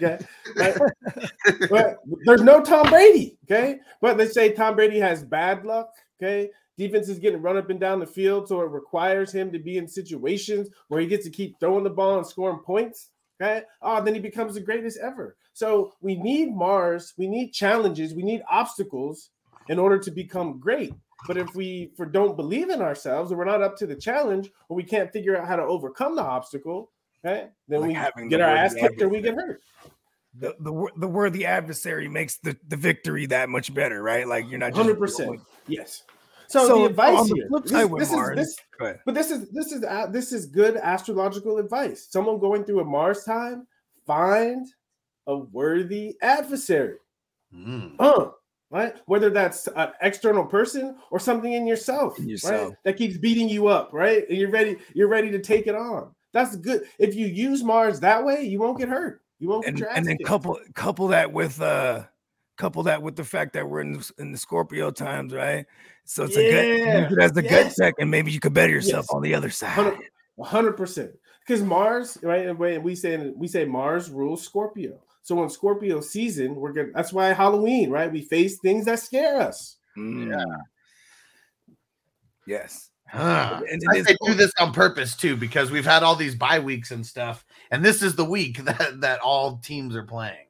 Right? 0.00 0.24
but 1.70 1.98
there's 2.24 2.42
no 2.42 2.60
Tom 2.60 2.88
Brady. 2.88 3.38
Okay, 3.44 3.78
but 4.00 4.16
let's 4.16 4.34
say 4.34 4.52
Tom 4.52 4.76
Brady 4.76 4.98
has 4.98 5.22
bad 5.22 5.64
luck. 5.64 5.90
Okay, 6.20 6.50
defense 6.76 7.08
is 7.08 7.18
getting 7.18 7.42
run 7.42 7.56
up 7.56 7.70
and 7.70 7.80
down 7.80 8.00
the 8.00 8.06
field, 8.06 8.48
so 8.48 8.60
it 8.60 8.70
requires 8.70 9.32
him 9.32 9.52
to 9.52 9.58
be 9.58 9.78
in 9.78 9.86
situations 9.86 10.68
where 10.88 11.00
he 11.00 11.06
gets 11.06 11.24
to 11.24 11.30
keep 11.30 11.58
throwing 11.60 11.84
the 11.84 11.90
ball 11.90 12.18
and 12.18 12.26
scoring 12.26 12.60
points. 12.64 13.10
Okay, 13.40 13.62
oh, 13.82 14.02
then 14.02 14.14
he 14.14 14.20
becomes 14.20 14.54
the 14.54 14.60
greatest 14.60 14.98
ever. 14.98 15.36
So 15.54 15.92
we 16.00 16.16
need 16.16 16.54
Mars, 16.54 17.14
we 17.16 17.26
need 17.26 17.52
challenges, 17.52 18.14
we 18.14 18.22
need 18.22 18.42
obstacles 18.50 19.30
in 19.68 19.78
order 19.78 19.98
to 19.98 20.10
become 20.10 20.58
great. 20.58 20.94
But 21.26 21.38
if 21.38 21.54
we 21.54 21.92
for 21.96 22.06
don't 22.06 22.36
believe 22.36 22.70
in 22.70 22.82
ourselves 22.82 23.32
or 23.32 23.36
we're 23.36 23.44
not 23.44 23.62
up 23.62 23.76
to 23.78 23.86
the 23.86 23.94
challenge 23.94 24.50
or 24.68 24.76
we 24.76 24.82
can't 24.82 25.12
figure 25.12 25.36
out 25.36 25.48
how 25.48 25.56
to 25.56 25.62
overcome 25.62 26.16
the 26.16 26.22
obstacle, 26.22 26.90
okay, 27.24 27.48
then 27.68 27.80
Like 27.80 27.88
we 27.88 27.94
having 27.94 28.28
get 28.28 28.38
the 28.38 28.44
our 28.44 28.56
ass 28.56 28.74
kicked 28.74 29.00
or 29.02 29.08
we 29.08 29.20
get 29.20 29.34
hurt. 29.34 29.60
The 30.38 30.54
the 30.60 30.88
the 30.96 31.08
worthy 31.08 31.46
adversary 31.46 32.08
makes 32.08 32.38
the, 32.38 32.56
the 32.68 32.76
victory 32.76 33.26
that 33.26 33.48
much 33.48 33.72
better, 33.72 34.02
right? 34.02 34.26
Like 34.26 34.46
you're 34.48 34.58
not 34.58 34.70
just 34.70 34.78
Hundred 34.78 34.98
percent. 34.98 35.40
Yes. 35.68 36.02
So, 36.48 36.66
So, 36.66 36.78
the 36.80 36.84
advice 36.86 37.28
the 37.28 37.34
here, 37.36 37.48
this, 37.62 37.88
this 37.98 38.12
is 38.12 38.30
this, 38.34 38.56
but 39.06 39.14
this 39.14 39.30
is 39.30 39.48
this 39.50 39.72
is 39.72 39.82
a- 39.82 40.08
this 40.10 40.32
is 40.32 40.46
good 40.46 40.76
astrological 40.76 41.58
advice. 41.58 42.08
Someone 42.10 42.38
going 42.38 42.64
through 42.64 42.80
a 42.80 42.84
Mars 42.84 43.24
time, 43.24 43.66
find 44.06 44.66
a 45.26 45.36
worthy 45.36 46.16
adversary. 46.20 46.98
Mm. 47.54 47.94
Uh, 47.98 48.30
right? 48.70 48.96
Whether 49.06 49.30
that's 49.30 49.68
an 49.68 49.90
external 50.02 50.44
person 50.44 50.96
or 51.10 51.18
something 51.20 51.52
in 51.52 51.66
yourself, 51.66 52.18
In 52.18 52.36
right? 52.44 52.72
That 52.84 52.96
keeps 52.96 53.16
beating 53.16 53.48
you 53.48 53.68
up, 53.68 53.90
right? 53.92 54.28
And 54.28 54.36
you're 54.36 54.50
ready, 54.50 54.76
you're 54.94 55.08
ready 55.08 55.30
to 55.30 55.38
take 55.38 55.66
it 55.66 55.74
on. 55.74 56.14
That's 56.34 56.56
good. 56.56 56.82
If 56.98 57.14
you 57.14 57.26
use 57.26 57.62
Mars 57.62 58.00
that 58.00 58.22
way, 58.22 58.42
you 58.42 58.58
won't 58.58 58.76
get 58.76 58.88
hurt. 58.88 59.22
You 59.38 59.48
won't 59.48 59.64
get 59.64 59.70
and, 59.70 59.78
your 59.78 59.88
and 59.90 60.04
then 60.04 60.18
couple 60.26 60.58
couple 60.74 61.08
that 61.08 61.32
with 61.32 61.60
uh 61.62 62.04
couple 62.58 62.82
that 62.82 63.00
with 63.02 63.14
the 63.16 63.24
fact 63.24 63.52
that 63.54 63.68
we're 63.68 63.80
in 63.80 63.92
the, 63.92 64.10
in 64.18 64.32
the 64.32 64.38
Scorpio 64.38 64.90
times, 64.90 65.32
right? 65.32 65.64
So 66.04 66.24
it's 66.24 66.36
a 66.36 66.42
good 66.42 66.66
Yeah, 66.86 67.02
use 67.02 67.12
it 67.12 67.22
as 67.22 67.32
the 67.32 67.42
gut 67.42 67.72
check, 67.80 67.94
and 67.98 68.10
maybe 68.10 68.32
you 68.32 68.40
could 68.40 68.52
better 68.52 68.72
yourself 68.72 69.06
Yes. 69.08 69.14
on 69.14 69.22
the 69.22 69.34
other 69.34 69.48
side. 69.48 69.96
Hundred 70.42 70.72
percent. 70.72 71.12
Because 71.46 71.62
Mars, 71.62 72.18
right? 72.22 72.48
And 72.48 72.58
when 72.58 72.82
we 72.82 72.96
say 72.96 73.32
we 73.36 73.46
say 73.46 73.64
Mars 73.64 74.10
rules 74.10 74.42
Scorpio. 74.42 75.00
So 75.22 75.42
in 75.42 75.48
Scorpio 75.48 76.00
season, 76.00 76.56
we're 76.56 76.72
gonna. 76.72 76.90
That's 76.92 77.12
why 77.12 77.32
Halloween, 77.32 77.90
right? 77.90 78.10
We 78.10 78.22
face 78.22 78.58
things 78.58 78.86
that 78.86 78.98
scare 78.98 79.40
us. 79.40 79.76
Mm. 79.96 80.34
Yes. 82.46 82.90
Huh. 83.06 83.60
And 83.70 83.82
I 83.90 83.96
it 83.96 84.00
is 84.00 84.06
think 84.06 84.18
they 84.20 84.26
do 84.26 84.34
this 84.34 84.52
on 84.58 84.72
purpose 84.72 85.14
too, 85.14 85.36
because 85.36 85.70
we've 85.70 85.84
had 85.84 86.02
all 86.02 86.16
these 86.16 86.34
bye 86.34 86.58
weeks 86.58 86.90
and 86.90 87.06
stuff, 87.06 87.44
and 87.70 87.84
this 87.84 88.02
is 88.02 88.16
the 88.16 88.24
week 88.24 88.58
that 88.64 89.00
that 89.00 89.20
all 89.20 89.58
teams 89.58 89.94
are 89.94 90.02
playing. 90.02 90.46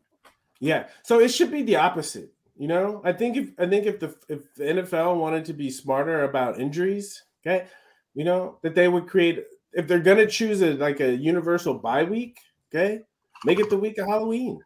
Yeah. 0.60 0.86
So 1.02 1.20
it 1.20 1.28
should 1.28 1.50
be 1.50 1.62
the 1.62 1.76
opposite. 1.76 2.30
You 2.56 2.68
know, 2.68 3.02
I 3.04 3.12
think 3.12 3.36
if 3.36 3.50
I 3.58 3.66
think 3.66 3.86
if 3.86 3.98
the 3.98 4.14
if 4.28 4.54
the 4.54 4.64
NFL 4.64 5.16
wanted 5.16 5.44
to 5.46 5.52
be 5.52 5.70
smarter 5.70 6.22
about 6.22 6.60
injuries, 6.60 7.24
okay, 7.44 7.66
you 8.14 8.24
know, 8.24 8.58
that 8.62 8.74
they 8.76 8.86
would 8.86 9.08
create 9.08 9.44
if 9.72 9.88
they're 9.88 9.98
gonna 9.98 10.26
choose 10.26 10.62
a 10.62 10.74
like 10.74 11.00
a 11.00 11.14
universal 11.14 11.74
bye 11.74 12.04
week, 12.04 12.38
okay, 12.72 13.00
make 13.44 13.58
it 13.58 13.70
the 13.70 13.76
week 13.76 13.98
of 13.98 14.06
Halloween. 14.06 14.60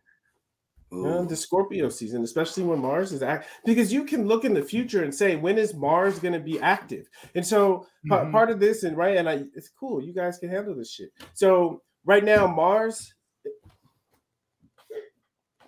The 0.91 1.37
Scorpio 1.37 1.89
season, 1.91 2.23
especially 2.25 2.63
when 2.65 2.79
Mars 2.81 3.13
is 3.13 3.23
act, 3.23 3.47
because 3.67 3.93
you 3.93 4.05
can 4.05 4.27
look 4.27 4.45
in 4.45 4.55
the 4.55 4.63
future 4.63 5.05
and 5.05 5.15
say, 5.15 5.37
when 5.37 5.59
is 5.59 5.75
Mars 5.75 6.19
going 6.19 6.33
to 6.35 6.41
be 6.41 6.59
active? 6.61 7.09
And 7.35 7.47
so 7.47 7.87
pa- 8.09 8.25
Mhm. 8.25 8.33
part 8.33 8.49
of 8.51 8.59
this, 8.59 8.85
and 8.85 8.97
right, 8.97 9.17
and 9.19 9.29
I, 9.29 9.45
it's 9.55 9.69
cool. 9.69 10.03
You 10.03 10.15
guys 10.15 10.39
can 10.39 10.49
handle 10.49 10.75
this 10.75 10.91
shit. 10.91 11.11
So 11.35 11.83
right 12.05 12.25
now, 12.25 12.47
Mars. 12.47 13.13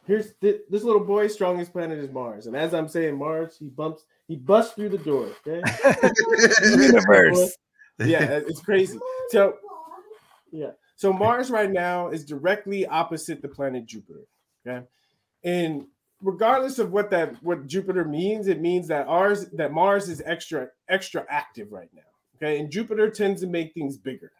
Here's 0.06 0.32
thi- 0.40 0.60
this 0.68 0.82
little 0.82 1.04
boy. 1.04 1.28
Strongest 1.28 1.72
planet 1.72 1.98
is 1.98 2.10
Mars, 2.10 2.46
and 2.46 2.56
as 2.56 2.74
I'm 2.74 2.88
saying 2.88 3.16
Mars, 3.16 3.56
he 3.58 3.68
bumps, 3.68 4.04
he 4.26 4.34
busts 4.36 4.74
through 4.74 4.88
the 4.88 4.98
door. 4.98 5.28
Okay, 5.46 5.62
universe. 6.64 7.56
yeah, 8.00 8.22
it's 8.24 8.60
crazy. 8.60 8.98
So 9.28 9.56
yeah. 10.50 10.70
So 10.96 11.12
Mars 11.24 11.50
right 11.50 11.70
now 11.70 12.08
is 12.08 12.24
directly 12.24 12.86
opposite 12.86 13.40
the 13.42 13.48
planet 13.48 13.86
Jupiter. 13.86 14.22
Okay. 14.66 14.84
And 15.44 15.86
regardless 16.22 16.78
of 16.78 16.92
what 16.92 17.10
that 17.10 17.34
what 17.42 17.66
Jupiter 17.66 18.04
means, 18.04 18.48
it 18.48 18.60
means 18.60 18.86
that 18.88 19.06
ours 19.06 19.46
that 19.54 19.72
Mars 19.72 20.08
is 20.08 20.22
extra 20.26 20.68
extra 20.88 21.24
active 21.28 21.72
right 21.72 21.88
now. 21.94 22.02
Okay. 22.36 22.58
And 22.58 22.70
Jupiter 22.70 23.10
tends 23.10 23.40
to 23.42 23.46
make 23.46 23.72
things 23.74 23.96
bigger. 23.98 24.32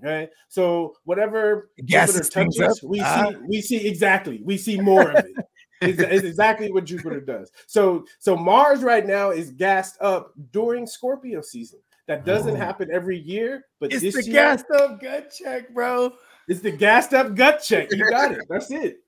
Okay. 0.00 0.28
So 0.48 0.94
whatever 1.04 1.70
Gases 1.86 2.28
Jupiter 2.28 2.50
touches, 2.52 2.82
we 2.82 3.00
Ah. 3.00 3.30
see 3.30 3.36
we 3.48 3.60
see 3.60 3.86
exactly 3.88 4.40
we 4.44 4.56
see 4.56 4.80
more 4.80 5.10
of 5.10 5.16
it. 5.24 5.32
It's, 5.80 6.00
it's 6.00 6.24
exactly 6.24 6.72
what 6.72 6.84
Jupiter 6.84 7.20
does. 7.20 7.50
So 7.66 8.04
so 8.18 8.36
Mars 8.36 8.82
right 8.82 9.06
now 9.06 9.30
is 9.30 9.50
gassed 9.50 9.96
up 10.00 10.32
during 10.52 10.86
Scorpio 10.86 11.40
season. 11.40 11.80
That 12.06 12.24
doesn't 12.24 12.54
Oh. 12.54 12.56
happen 12.56 12.88
every 12.92 13.18
year, 13.18 13.64
but 13.80 13.92
It's 13.92 14.02
this 14.02 14.14
the 14.14 14.24
year 14.24 14.32
gassed 14.34 14.70
up 14.70 15.00
gut 15.00 15.30
check, 15.36 15.72
bro. 15.74 16.12
it's 16.48 16.60
the 16.60 16.70
gassed 16.72 17.12
up 17.12 17.34
gut 17.34 17.60
check. 17.62 17.88
You 17.92 18.08
got 18.10 18.32
it. 18.32 18.40
That's 18.48 18.70
it. 18.70 18.98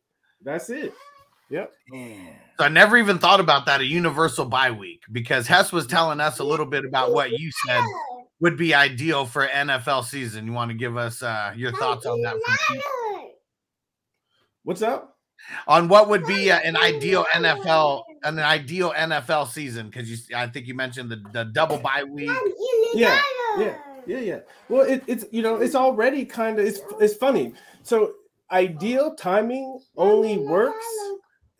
That's 0.42 0.70
it. 0.70 0.92
Yep. 1.50 1.72
Man. 1.90 2.28
So 2.58 2.64
I 2.64 2.68
never 2.68 2.96
even 2.96 3.18
thought 3.18 3.40
about 3.40 3.66
that 3.66 3.80
a 3.80 3.84
universal 3.84 4.44
bye 4.44 4.70
week 4.70 5.02
because 5.10 5.46
Hess 5.46 5.72
was 5.72 5.86
telling 5.86 6.20
us 6.20 6.38
a 6.38 6.44
little 6.44 6.66
bit 6.66 6.84
about 6.84 7.12
what 7.12 7.32
you 7.32 7.50
said 7.66 7.82
would 8.40 8.56
be 8.56 8.74
ideal 8.74 9.26
for 9.26 9.46
NFL 9.46 10.04
season. 10.04 10.46
You 10.46 10.52
want 10.52 10.70
to 10.70 10.76
give 10.76 10.96
us 10.96 11.22
uh, 11.22 11.52
your 11.56 11.72
thoughts 11.72 12.06
on 12.06 12.20
that? 12.22 12.36
What's 14.62 14.82
up? 14.82 15.16
On 15.66 15.88
what 15.88 16.08
would 16.08 16.26
be 16.26 16.50
uh, 16.50 16.58
an 16.58 16.76
ideal 16.76 17.24
NFL 17.34 18.02
an 18.24 18.38
ideal 18.38 18.92
NFL 18.92 19.48
season? 19.48 19.88
Because 19.88 20.10
you, 20.10 20.36
I 20.36 20.46
think 20.46 20.66
you 20.66 20.74
mentioned 20.74 21.10
the, 21.10 21.22
the 21.32 21.46
double 21.46 21.78
bye 21.78 22.04
week. 22.04 22.30
Yeah, 22.92 23.20
yeah, 23.58 23.78
yeah, 24.06 24.18
yeah. 24.18 24.38
Well, 24.68 24.82
it, 24.82 25.02
it's 25.06 25.24
you 25.30 25.40
know 25.42 25.56
it's 25.56 25.74
already 25.74 26.26
kind 26.26 26.58
of 26.58 26.66
it's 26.66 26.80
it's 27.00 27.14
funny. 27.14 27.54
So 27.82 28.12
ideal 28.50 29.14
timing 29.14 29.80
only 29.96 30.36
works. 30.36 30.86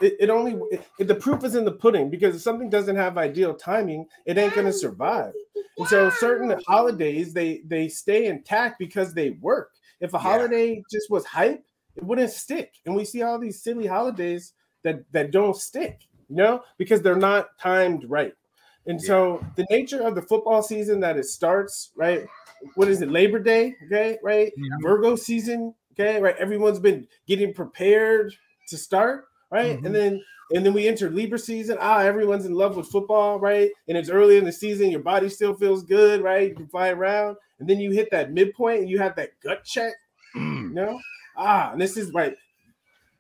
It, 0.00 0.16
it 0.20 0.30
only 0.30 0.58
it, 0.70 1.06
the 1.06 1.14
proof 1.14 1.44
is 1.44 1.54
in 1.54 1.64
the 1.64 1.72
pudding 1.72 2.10
because 2.10 2.34
if 2.34 2.42
something 2.42 2.70
doesn't 2.70 2.96
have 2.96 3.18
ideal 3.18 3.54
timing, 3.54 4.06
it 4.26 4.38
ain't 4.38 4.54
gonna 4.54 4.72
survive. 4.72 5.32
And 5.78 5.86
so 5.88 6.10
certain 6.10 6.54
holidays 6.66 7.32
they 7.32 7.62
they 7.66 7.88
stay 7.88 8.26
intact 8.26 8.78
because 8.78 9.14
they 9.14 9.30
work. 9.30 9.70
If 10.00 10.14
a 10.14 10.16
Yeah. 10.16 10.22
holiday 10.22 10.82
just 10.90 11.10
was 11.10 11.24
hype, 11.26 11.64
it 11.96 12.02
wouldn't 12.02 12.30
stick. 12.30 12.74
And 12.86 12.94
we 12.94 13.04
see 13.04 13.22
all 13.22 13.38
these 13.38 13.62
silly 13.62 13.86
holidays 13.86 14.54
that 14.82 15.04
that 15.12 15.30
don't 15.30 15.56
stick, 15.56 16.00
you 16.28 16.36
know, 16.36 16.62
because 16.78 17.02
they're 17.02 17.16
not 17.16 17.58
timed 17.58 18.04
right. 18.08 18.34
And 18.86 19.00
so 19.00 19.44
the 19.56 19.66
nature 19.70 20.00
of 20.02 20.14
the 20.14 20.22
football 20.22 20.62
season 20.62 21.00
that 21.00 21.16
it 21.18 21.26
starts, 21.26 21.90
right? 21.94 22.26
What 22.74 22.88
is 22.88 23.02
it, 23.02 23.10
Labor 23.10 23.38
Day? 23.38 23.76
Okay, 23.86 24.18
right? 24.22 24.52
Yeah. 24.56 24.76
Virgo 24.82 25.16
season, 25.16 25.74
okay, 25.92 26.20
right? 26.20 26.36
Everyone's 26.38 26.80
been 26.80 27.06
getting 27.26 27.52
prepared 27.52 28.34
to 28.68 28.76
start, 28.78 29.26
right? 29.50 29.80
Mhm. 29.80 29.86
And 29.86 29.94
then 29.94 30.24
and 30.52 30.66
then 30.66 30.72
we 30.72 30.88
enter 30.88 31.08
Libra 31.10 31.38
season. 31.38 31.78
Ah, 31.80 32.00
everyone's 32.00 32.44
in 32.44 32.54
love 32.54 32.76
with 32.76 32.88
football, 32.88 33.38
right? 33.38 33.70
And 33.86 33.96
it's 33.96 34.10
early 34.10 34.36
in 34.36 34.44
the 34.44 34.50
season, 34.52 34.90
your 34.90 34.98
body 35.00 35.28
still 35.28 35.54
feels 35.54 35.84
good, 35.84 36.22
right? 36.22 36.48
You 36.48 36.54
can 36.56 36.66
fly 36.66 36.88
around, 36.90 37.36
and 37.60 37.68
then 37.68 37.78
you 37.78 37.92
hit 37.92 38.10
that 38.10 38.32
midpoint 38.32 38.80
and 38.80 38.90
you 38.90 38.98
have 38.98 39.14
that 39.16 39.30
gut 39.44 39.62
check, 39.64 39.94
Mm. 40.36 40.62
you 40.70 40.74
know? 40.74 41.00
Ah, 41.36 41.70
and 41.72 41.80
this 41.80 41.96
is 41.96 42.12
right. 42.12 42.36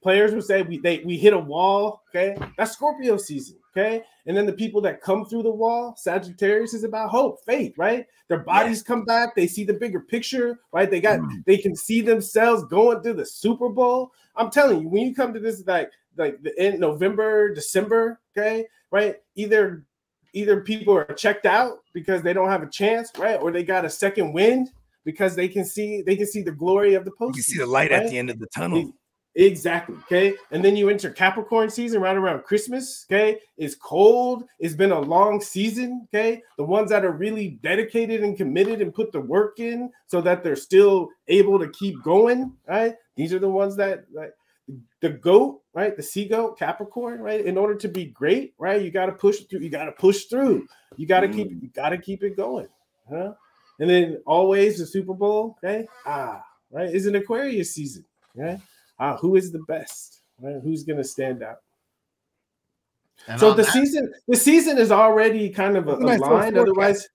players 0.02 0.32
would 0.32 0.44
say 0.44 0.62
we 0.62 0.78
they 0.78 0.98
we 1.04 1.16
hit 1.18 1.34
a 1.34 1.38
wall. 1.38 2.02
Okay, 2.08 2.34
that's 2.56 2.72
Scorpio 2.72 3.16
season. 3.18 3.56
Okay, 3.72 4.02
and 4.26 4.36
then 4.36 4.46
the 4.46 4.52
people 4.52 4.80
that 4.80 5.00
come 5.02 5.24
through 5.26 5.42
the 5.44 5.50
wall, 5.50 5.94
Sagittarius 5.96 6.74
is 6.74 6.82
about 6.84 7.10
hope, 7.10 7.44
faith, 7.44 7.74
right? 7.78 8.06
Their 8.28 8.38
bodies 8.38 8.82
come 8.82 9.04
back. 9.04 9.34
They 9.36 9.46
see 9.46 9.62
the 9.62 9.74
bigger 9.74 10.00
picture, 10.00 10.58
right? 10.72 10.90
They 10.90 11.00
got 11.00 11.20
Mm. 11.20 11.44
they 11.44 11.58
can 11.58 11.76
see 11.76 12.00
themselves 12.00 12.64
going 12.64 13.02
to 13.02 13.12
the 13.12 13.26
Super 13.26 13.68
Bowl. 13.68 14.10
I'm 14.36 14.50
telling 14.50 14.80
you, 14.80 14.88
when 14.88 15.02
you 15.06 15.14
come 15.14 15.34
to 15.34 15.38
this 15.40 15.62
like 15.66 15.92
like 16.16 16.42
the 16.42 16.58
end 16.58 16.80
November, 16.80 17.54
December, 17.54 18.20
okay, 18.36 18.66
right? 18.90 19.16
Either 19.34 19.84
either 20.32 20.60
people 20.60 20.94
are 20.94 21.04
checked 21.14 21.46
out 21.46 21.78
because 21.92 22.22
they 22.22 22.32
don't 22.32 22.48
have 22.48 22.62
a 22.62 22.70
chance, 22.70 23.10
right? 23.18 23.40
Or 23.40 23.50
they 23.50 23.64
got 23.64 23.84
a 23.84 23.90
second 23.90 24.32
wind 24.32 24.70
because 25.04 25.34
they 25.34 25.48
can 25.48 25.64
see 25.64 26.02
they 26.02 26.16
can 26.16 26.26
see 26.26 26.42
the 26.42 26.52
glory 26.52 26.94
of 26.94 27.04
the 27.04 27.12
post. 27.12 27.36
You 27.36 27.42
can 27.42 27.52
see 27.52 27.58
the 27.58 27.66
light 27.66 27.90
right? 27.90 28.02
at 28.02 28.10
the 28.10 28.18
end 28.18 28.30
of 28.30 28.38
the 28.38 28.46
tunnel. 28.54 28.92
Exactly. 29.36 29.96
Okay. 29.96 30.34
And 30.50 30.64
then 30.64 30.76
you 30.76 30.88
enter 30.88 31.08
Capricorn 31.08 31.70
season 31.70 32.00
right 32.00 32.16
around 32.16 32.42
Christmas. 32.42 33.06
Okay. 33.08 33.38
It's 33.56 33.76
cold. 33.76 34.44
It's 34.58 34.74
been 34.74 34.90
a 34.90 35.00
long 35.00 35.40
season. 35.40 36.08
Okay. 36.08 36.42
The 36.58 36.64
ones 36.64 36.90
that 36.90 37.04
are 37.04 37.12
really 37.12 37.50
dedicated 37.62 38.22
and 38.22 38.36
committed 38.36 38.82
and 38.82 38.92
put 38.92 39.12
the 39.12 39.20
work 39.20 39.60
in 39.60 39.90
so 40.08 40.20
that 40.22 40.42
they're 40.42 40.56
still 40.56 41.10
able 41.28 41.60
to 41.60 41.68
keep 41.70 42.02
going. 42.02 42.52
Right. 42.68 42.96
These 43.16 43.32
are 43.32 43.38
the 43.38 43.48
ones 43.48 43.76
that 43.76 44.04
like 44.12 44.32
the 45.00 45.10
goat, 45.10 45.62
right? 45.74 45.96
The 45.96 46.02
sea 46.02 46.26
goat, 46.26 46.58
Capricorn, 46.58 47.20
right? 47.20 47.44
In 47.44 47.56
order 47.56 47.74
to 47.74 47.88
be 47.88 48.06
great, 48.06 48.54
right? 48.58 48.82
You 48.82 48.90
got 48.90 49.06
to 49.06 49.12
push 49.12 49.40
through. 49.40 49.60
You 49.60 49.70
got 49.70 49.84
to 49.84 49.92
push 49.92 50.24
through. 50.24 50.66
You 50.96 51.06
got 51.06 51.20
to 51.20 51.28
keep. 51.28 51.50
You 51.50 51.68
got 51.74 51.90
to 51.90 51.98
keep 51.98 52.22
it 52.22 52.36
going. 52.36 52.68
Huh? 53.08 53.32
And 53.78 53.88
then 53.88 54.22
always 54.26 54.78
the 54.78 54.86
Super 54.86 55.14
Bowl. 55.14 55.56
Okay. 55.64 55.86
Ah, 56.04 56.44
right. 56.70 56.94
Is 56.94 57.06
an 57.06 57.14
Aquarius 57.14 57.74
season. 57.74 58.04
Right. 58.34 58.60
Ah, 58.98 59.16
who 59.16 59.36
is 59.36 59.50
the 59.52 59.64
best? 59.66 60.20
Right? 60.40 60.60
Who's 60.62 60.84
going 60.84 60.98
to 60.98 61.04
stand 61.04 61.42
out? 61.42 61.58
And 63.26 63.38
so 63.38 63.52
the 63.52 63.62
that- 63.62 63.72
season, 63.72 64.12
the 64.28 64.36
season 64.36 64.78
is 64.78 64.90
already 64.90 65.50
kind 65.50 65.76
of 65.76 65.88
a, 65.88 65.96
a 65.96 66.00
nice 66.00 66.20
little 66.20 66.36
aligned. 66.36 66.58
Otherwise, 66.58 67.08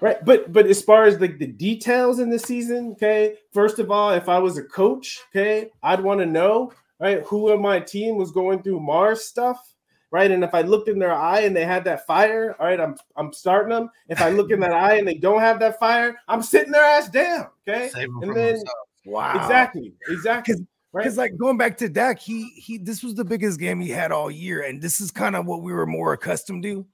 right? 0.00 0.22
But 0.24 0.52
but 0.52 0.66
as 0.66 0.82
far 0.82 1.04
as 1.04 1.20
like 1.20 1.38
the 1.38 1.46
details 1.46 2.18
in 2.18 2.30
the 2.30 2.38
season, 2.38 2.92
okay. 2.92 3.36
First 3.52 3.78
of 3.78 3.90
all, 3.90 4.10
if 4.10 4.28
I 4.28 4.38
was 4.38 4.58
a 4.58 4.62
coach, 4.64 5.18
okay, 5.30 5.70
I'd 5.82 6.00
want 6.02 6.20
to 6.20 6.26
know 6.26 6.72
right 6.98 7.22
who 7.22 7.52
on 7.52 7.60
my 7.60 7.80
team 7.80 8.16
was 8.16 8.30
going 8.30 8.62
through 8.62 8.80
Mars 8.80 9.24
stuff. 9.24 9.72
Right, 10.12 10.30
and 10.30 10.44
if 10.44 10.54
I 10.54 10.62
looked 10.62 10.88
in 10.88 11.00
their 11.00 11.12
eye 11.12 11.40
and 11.40 11.54
they 11.54 11.64
had 11.64 11.84
that 11.84 12.06
fire, 12.06 12.54
all 12.60 12.66
right, 12.66 12.80
I'm 12.80 12.96
I'm 13.16 13.32
starting 13.32 13.70
them. 13.70 13.90
If 14.08 14.22
I 14.22 14.30
look 14.30 14.52
in 14.52 14.60
that 14.60 14.72
eye 14.72 14.98
and 14.98 15.06
they 15.06 15.16
don't 15.16 15.40
have 15.40 15.58
that 15.58 15.80
fire, 15.80 16.16
I'm 16.28 16.42
sitting 16.42 16.70
their 16.70 16.84
ass 16.84 17.08
down. 17.10 17.48
Okay, 17.68 17.90
and 17.96 18.34
then. 18.34 18.56
Wow. 19.04 19.34
exactly, 19.36 19.92
exactly, 20.08 20.54
right. 20.92 21.02
Because 21.02 21.16
like 21.16 21.36
going 21.36 21.56
back 21.56 21.76
to 21.78 21.88
Dak, 21.88 22.18
he 22.18 22.50
he 22.56 22.78
this 22.78 23.02
was 23.02 23.14
the 23.14 23.24
biggest 23.24 23.58
game 23.58 23.80
he 23.80 23.90
had 23.90 24.12
all 24.12 24.30
year, 24.30 24.62
and 24.62 24.80
this 24.80 25.00
is 25.00 25.10
kind 25.10 25.36
of 25.36 25.44
what 25.46 25.62
we 25.62 25.72
were 25.72 25.86
more 25.86 26.12
accustomed 26.12 26.62
to. 26.62 26.86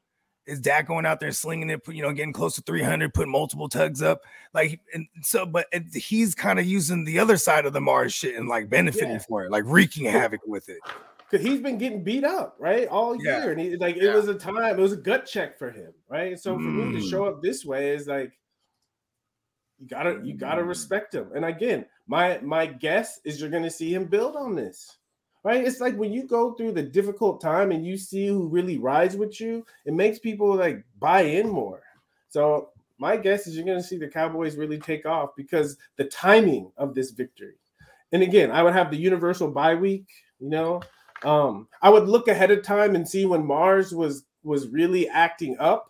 Is 0.46 0.60
Dak 0.60 0.88
going 0.88 1.06
out 1.06 1.20
there 1.20 1.30
slinging 1.30 1.70
it, 1.70 1.80
you 1.88 2.02
know, 2.02 2.12
getting 2.12 2.32
close 2.32 2.56
to 2.56 2.62
300, 2.62 3.14
putting 3.14 3.30
multiple 3.30 3.68
tugs 3.68 4.02
up, 4.02 4.22
like, 4.52 4.80
and 4.92 5.06
so, 5.22 5.46
but 5.46 5.66
and 5.72 5.86
he's 5.94 6.34
kind 6.34 6.58
of 6.58 6.66
using 6.66 7.04
the 7.04 7.18
other 7.20 7.36
side 7.36 7.64
of 7.64 7.72
the 7.72 7.80
Mars 7.80 8.12
shit 8.12 8.34
and 8.34 8.48
like 8.48 8.68
benefiting 8.68 9.10
Yeah. 9.12 9.18
for 9.28 9.44
it, 9.44 9.50
like 9.52 9.62
wreaking 9.66 10.06
havoc 10.06 10.40
with 10.46 10.68
it. 10.68 10.78
because 11.30 11.46
he's 11.46 11.60
been 11.62 11.78
getting 11.78 12.02
beat 12.04 12.24
up 12.24 12.56
right 12.58 12.86
all 12.88 13.16
Yeah. 13.16 13.40
year, 13.44 13.52
and 13.52 13.60
he 13.60 13.76
like 13.76 13.96
it 13.96 14.02
Yeah. 14.02 14.14
was 14.16 14.28
a 14.28 14.34
time, 14.34 14.78
it 14.78 14.82
was 14.82 14.92
a 14.92 14.96
gut 14.98 15.24
check 15.26 15.56
for 15.58 15.70
him, 15.70 15.94
right? 16.08 16.38
So 16.38 16.56
for 16.56 16.60
me 16.64 16.92
to 16.92 16.98
Mm. 16.98 17.08
show 17.10 17.24
up 17.24 17.40
this 17.40 17.64
way 17.64 17.94
is 17.94 18.06
like 18.06 18.32
you 19.78 19.86
gotta 19.88 20.20
you 20.22 20.34
gotta 20.34 20.60
Mm. 20.62 20.68
respect 20.68 21.14
him. 21.14 21.30
And 21.34 21.44
again, 21.46 21.86
my 22.06 22.38
my 22.42 22.66
guess 22.66 23.18
is 23.24 23.40
you're 23.40 23.48
gonna 23.48 23.70
see 23.70 23.94
him 23.94 24.04
build 24.06 24.36
on 24.36 24.54
this. 24.54 24.98
Right, 25.44 25.66
it's 25.66 25.80
like 25.80 25.96
when 25.96 26.12
you 26.12 26.22
go 26.22 26.52
through 26.52 26.72
the 26.72 26.84
difficult 26.84 27.40
time 27.40 27.72
and 27.72 27.84
you 27.84 27.96
see 27.96 28.28
who 28.28 28.46
really 28.46 28.78
rides 28.78 29.16
with 29.16 29.40
you, 29.40 29.66
it 29.84 29.92
makes 29.92 30.20
people 30.20 30.54
like 30.54 30.84
buy 31.00 31.22
in 31.22 31.48
more. 31.48 31.82
So 32.28 32.68
my 32.98 33.16
guess 33.16 33.48
is 33.48 33.56
you're 33.56 33.64
going 33.66 33.80
to 33.80 33.82
see 33.82 33.98
the 33.98 34.06
Cowboys 34.06 34.56
really 34.56 34.78
take 34.78 35.04
off 35.04 35.30
because 35.36 35.76
the 35.96 36.04
timing 36.04 36.70
of 36.76 36.94
this 36.94 37.10
victory. 37.10 37.54
And 38.12 38.22
again, 38.22 38.52
I 38.52 38.62
would 38.62 38.74
have 38.74 38.90
the 38.92 38.96
universal 38.96 39.50
bye 39.50 39.74
week. 39.74 40.06
You 40.38 40.50
know, 40.50 40.82
um, 41.24 41.66
I 41.80 41.90
would 41.90 42.08
look 42.08 42.28
ahead 42.28 42.52
of 42.52 42.62
time 42.62 42.94
and 42.94 43.08
see 43.08 43.26
when 43.26 43.44
Mars 43.44 43.92
was 43.92 44.24
was 44.44 44.68
really 44.68 45.08
acting 45.08 45.56
up. 45.58 45.88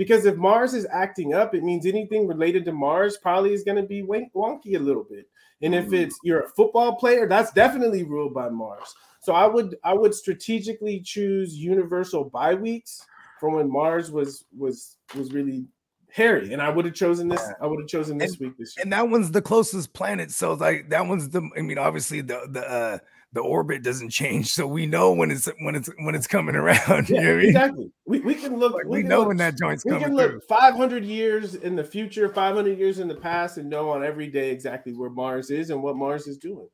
Because 0.00 0.24
if 0.24 0.36
Mars 0.36 0.72
is 0.72 0.86
acting 0.90 1.34
up, 1.34 1.54
it 1.54 1.62
means 1.62 1.84
anything 1.84 2.26
related 2.26 2.64
to 2.64 2.72
Mars 2.72 3.18
probably 3.18 3.52
is 3.52 3.62
going 3.62 3.76
to 3.76 3.82
be 3.82 4.02
wonky 4.02 4.74
a 4.74 4.78
little 4.78 5.04
bit. 5.04 5.28
And 5.60 5.74
if 5.74 5.92
it's 5.92 6.18
you're 6.24 6.40
a 6.40 6.48
football 6.48 6.96
player, 6.96 7.28
that's 7.28 7.52
definitely 7.52 8.04
ruled 8.04 8.32
by 8.32 8.48
Mars. 8.48 8.94
So 9.20 9.34
I 9.34 9.46
would 9.46 9.76
I 9.84 9.92
would 9.92 10.14
strategically 10.14 11.00
choose 11.00 11.54
universal 11.54 12.24
bye 12.24 12.54
weeks 12.54 13.06
from 13.40 13.56
when 13.56 13.70
Mars 13.70 14.10
was 14.10 14.46
was 14.56 14.96
was 15.14 15.34
really 15.34 15.66
hairy, 16.10 16.54
and 16.54 16.62
I 16.62 16.70
would 16.70 16.86
have 16.86 16.94
chosen 16.94 17.28
this. 17.28 17.46
I 17.60 17.66
would 17.66 17.80
have 17.80 17.88
chosen 17.90 18.16
this 18.16 18.38
week 18.40 18.56
this 18.56 18.78
year. 18.78 18.84
And 18.84 18.92
that 18.94 19.06
one's 19.06 19.30
the 19.30 19.42
closest 19.42 19.92
planet, 19.92 20.30
so 20.30 20.54
like 20.54 20.88
that 20.88 21.06
one's 21.06 21.28
the. 21.28 21.46
I 21.54 21.60
mean, 21.60 21.76
obviously 21.76 22.22
the 22.22 22.48
the 22.48 22.66
uh, 22.66 22.98
the 23.32 23.40
orbit 23.40 23.82
doesn't 23.84 24.10
change, 24.10 24.52
so 24.52 24.66
we 24.66 24.86
know 24.86 25.12
when 25.12 25.30
it's 25.30 25.48
when 25.60 25.76
it's 25.76 25.88
when 26.00 26.14
it's 26.16 26.26
coming 26.26 26.56
around. 26.56 27.08
you 27.08 27.16
know 27.16 27.22
Yeah, 27.22 27.30
I 27.30 27.36
mean? 27.36 27.46
exactly. 27.46 27.92
We, 28.06 28.20
we 28.20 28.34
can 28.34 28.58
look. 28.58 28.72
Like, 28.74 28.84
we 28.86 28.90
we 28.98 29.00
can 29.02 29.08
know 29.10 29.18
look- 29.20 29.28
when 29.28 29.36
that 29.36 29.56
joint's 29.56 29.84
We 29.84 29.92
coming 29.92 30.04
can 30.08 30.16
through. 30.16 30.26
look 30.34 30.48
500 30.48 31.04
years 31.04 31.54
in 31.54 31.76
the 31.76 31.84
future, 31.84 32.28
500 32.28 32.76
years 32.78 32.98
in 32.98 33.06
the 33.08 33.14
past, 33.14 33.56
and 33.58 33.70
know 33.70 33.88
on 33.90 34.04
every 34.04 34.26
day 34.28 34.50
exactly 34.50 34.92
where 34.94 35.10
Mars 35.10 35.50
is 35.50 35.70
and 35.70 35.80
what 35.82 35.96
Mars 35.96 36.26
is 36.26 36.38
doing. 36.38 36.68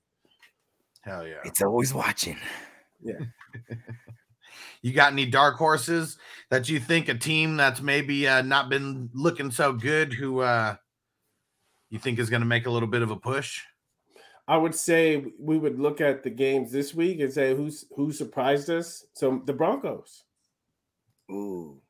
Hell 1.03 1.27
yeah. 1.27 1.41
It's 1.45 1.61
always 1.63 1.93
watching. 1.95 2.39
Yeah. 3.03 3.19
you 4.83 4.93
got 4.93 5.13
any 5.13 5.27
dark 5.27 5.57
horses 5.57 6.17
that 6.51 6.69
you 6.69 6.81
think 6.81 7.09
a 7.09 7.15
team 7.15 7.57
that's 7.57 7.81
maybe 7.83 8.27
uh, 8.27 8.43
not 8.43 8.69
been 8.71 9.11
looking 9.13 9.51
so 9.51 9.73
good 9.73 10.13
who 10.13 10.41
uh, 10.41 10.77
you 11.91 11.99
think 11.99 12.19
is 12.19 12.31
going 12.31 12.41
to 12.43 12.47
make 12.47 12.67
a 12.67 12.71
little 12.71 12.89
bit 12.89 13.03
of 13.03 13.11
a 13.11 13.17
push? 13.17 13.61
I 14.49 14.57
would 14.57 14.75
say 14.75 15.33
we 15.39 15.59
would 15.59 15.79
look 15.81 16.01
at 16.01 16.23
the 16.23 16.31
games 16.31 16.71
this 16.71 16.95
week 16.95 17.21
and 17.21 17.33
say 17.33 17.55
who's 17.55 17.85
who 17.97 18.13
surprised 18.13 18.71
us. 18.71 19.05
So 19.13 19.43
the 19.45 19.53
Broncos. 19.53 20.25
Ooh. 21.31 21.81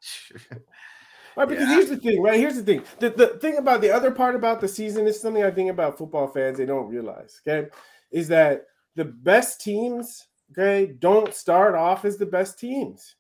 Right, 1.36 1.46
because 1.46 1.68
Yeah. 1.68 1.74
here's 1.74 1.90
the 1.90 1.98
thing, 1.98 2.22
right? 2.22 2.40
Here's 2.40 2.57
the 2.57 2.62
thing. 2.62 2.82
The, 2.98 3.11
the 3.11 3.26
thing 3.40 3.59
about 3.59 3.82
the 3.82 3.90
other 3.90 4.11
part 4.11 4.34
about 4.34 4.59
the 4.62 4.68
season 4.68 5.07
is 5.07 5.20
something 5.20 5.42
I 5.44 5.50
think 5.50 5.70
about 5.70 5.98
football 5.98 6.28
fans 6.28 6.57
they 6.57 6.64
don't 6.64 6.88
realize, 6.88 7.42
okay? 7.46 7.68
Is 8.11 8.28
that 8.28 8.66
the 8.94 9.04
best 9.04 9.61
teams, 9.61 10.26
okay, 10.52 10.94
don't 10.98 11.34
start 11.34 11.74
off 11.74 12.07
as 12.07 12.16
the 12.16 12.24
best 12.24 12.59
teams. 12.59 13.16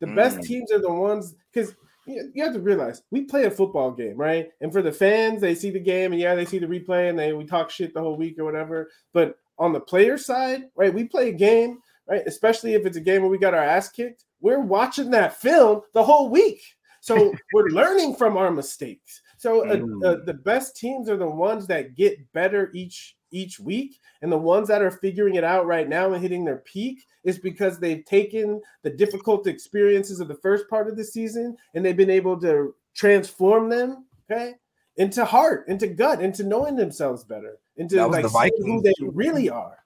The 0.00 0.08
best 0.08 0.40
Mm. 0.40 0.44
teams 0.44 0.72
are 0.72 0.80
the 0.80 0.92
ones 0.92 1.34
because 1.50 1.74
you, 2.06 2.30
you 2.34 2.44
have 2.44 2.54
to 2.54 2.60
realize 2.60 3.02
we 3.10 3.22
play 3.24 3.44
a 3.44 3.50
football 3.50 3.90
game, 3.90 4.16
right? 4.16 4.48
And 4.60 4.72
for 4.72 4.82
the 4.82 4.92
fans, 4.92 5.40
they 5.40 5.54
see 5.54 5.70
the 5.70 5.80
game 5.80 6.12
and 6.12 6.20
yeah, 6.20 6.34
they 6.34 6.44
see 6.44 6.58
the 6.58 6.66
replay 6.66 7.08
and 7.10 7.18
they 7.18 7.32
we 7.32 7.44
talk 7.44 7.70
shit 7.70 7.94
the 7.94 8.00
whole 8.00 8.16
week 8.16 8.38
or 8.38 8.44
whatever. 8.44 8.90
But 9.12 9.36
on 9.58 9.72
the 9.72 9.80
player 9.80 10.18
side, 10.18 10.64
right, 10.76 10.92
we 10.92 11.04
play 11.04 11.28
a 11.28 11.32
game, 11.32 11.78
right? 12.08 12.22
Especially 12.26 12.74
if 12.74 12.86
it's 12.86 12.96
a 12.96 13.00
game 13.00 13.22
where 13.22 13.30
we 13.30 13.38
got 13.38 13.54
our 13.54 13.62
ass 13.62 13.88
kicked, 13.88 14.24
we're 14.40 14.60
watching 14.60 15.10
that 15.10 15.36
film 15.40 15.82
the 15.92 16.02
whole 16.02 16.28
week. 16.28 16.62
So 17.00 17.34
we're 17.52 17.68
learning 17.68 18.16
from 18.16 18.36
our 18.36 18.50
mistakes. 18.50 19.20
So 19.36 19.66
uh, 19.68 19.74
uh, 19.74 19.76
Mm. 19.76 20.26
the 20.26 20.34
best 20.34 20.76
teams 20.76 21.08
are 21.08 21.16
the 21.16 21.28
ones 21.28 21.66
that 21.66 21.94
get 21.94 22.32
better 22.32 22.70
each 22.74 23.16
each 23.34 23.58
week, 23.58 24.00
and 24.22 24.30
the 24.30 24.38
ones 24.38 24.68
that 24.68 24.82
are 24.82 24.90
figuring 24.90 25.34
it 25.34 25.44
out 25.44 25.66
right 25.66 25.88
now 25.88 26.12
and 26.12 26.22
hitting 26.22 26.44
their 26.44 26.58
peak 26.58 27.06
is 27.24 27.38
because 27.38 27.78
they've 27.78 28.04
taken 28.04 28.60
the 28.82 28.90
difficult 28.90 29.46
experiences 29.46 30.20
of 30.20 30.28
the 30.28 30.36
first 30.36 30.68
part 30.68 30.88
of 30.88 30.96
the 30.96 31.04
season 31.04 31.56
and 31.74 31.84
they've 31.84 31.96
been 31.96 32.10
able 32.10 32.40
to 32.40 32.74
transform 32.94 33.68
them, 33.68 34.06
okay, 34.30 34.54
into 34.96 35.24
heart, 35.24 35.66
into 35.68 35.88
gut, 35.88 36.22
into 36.22 36.44
knowing 36.44 36.76
themselves 36.76 37.24
better, 37.24 37.58
into 37.76 38.06
like 38.06 38.22
the 38.22 38.52
who 38.64 38.80
they 38.80 38.94
really 39.00 39.50
are. 39.50 39.78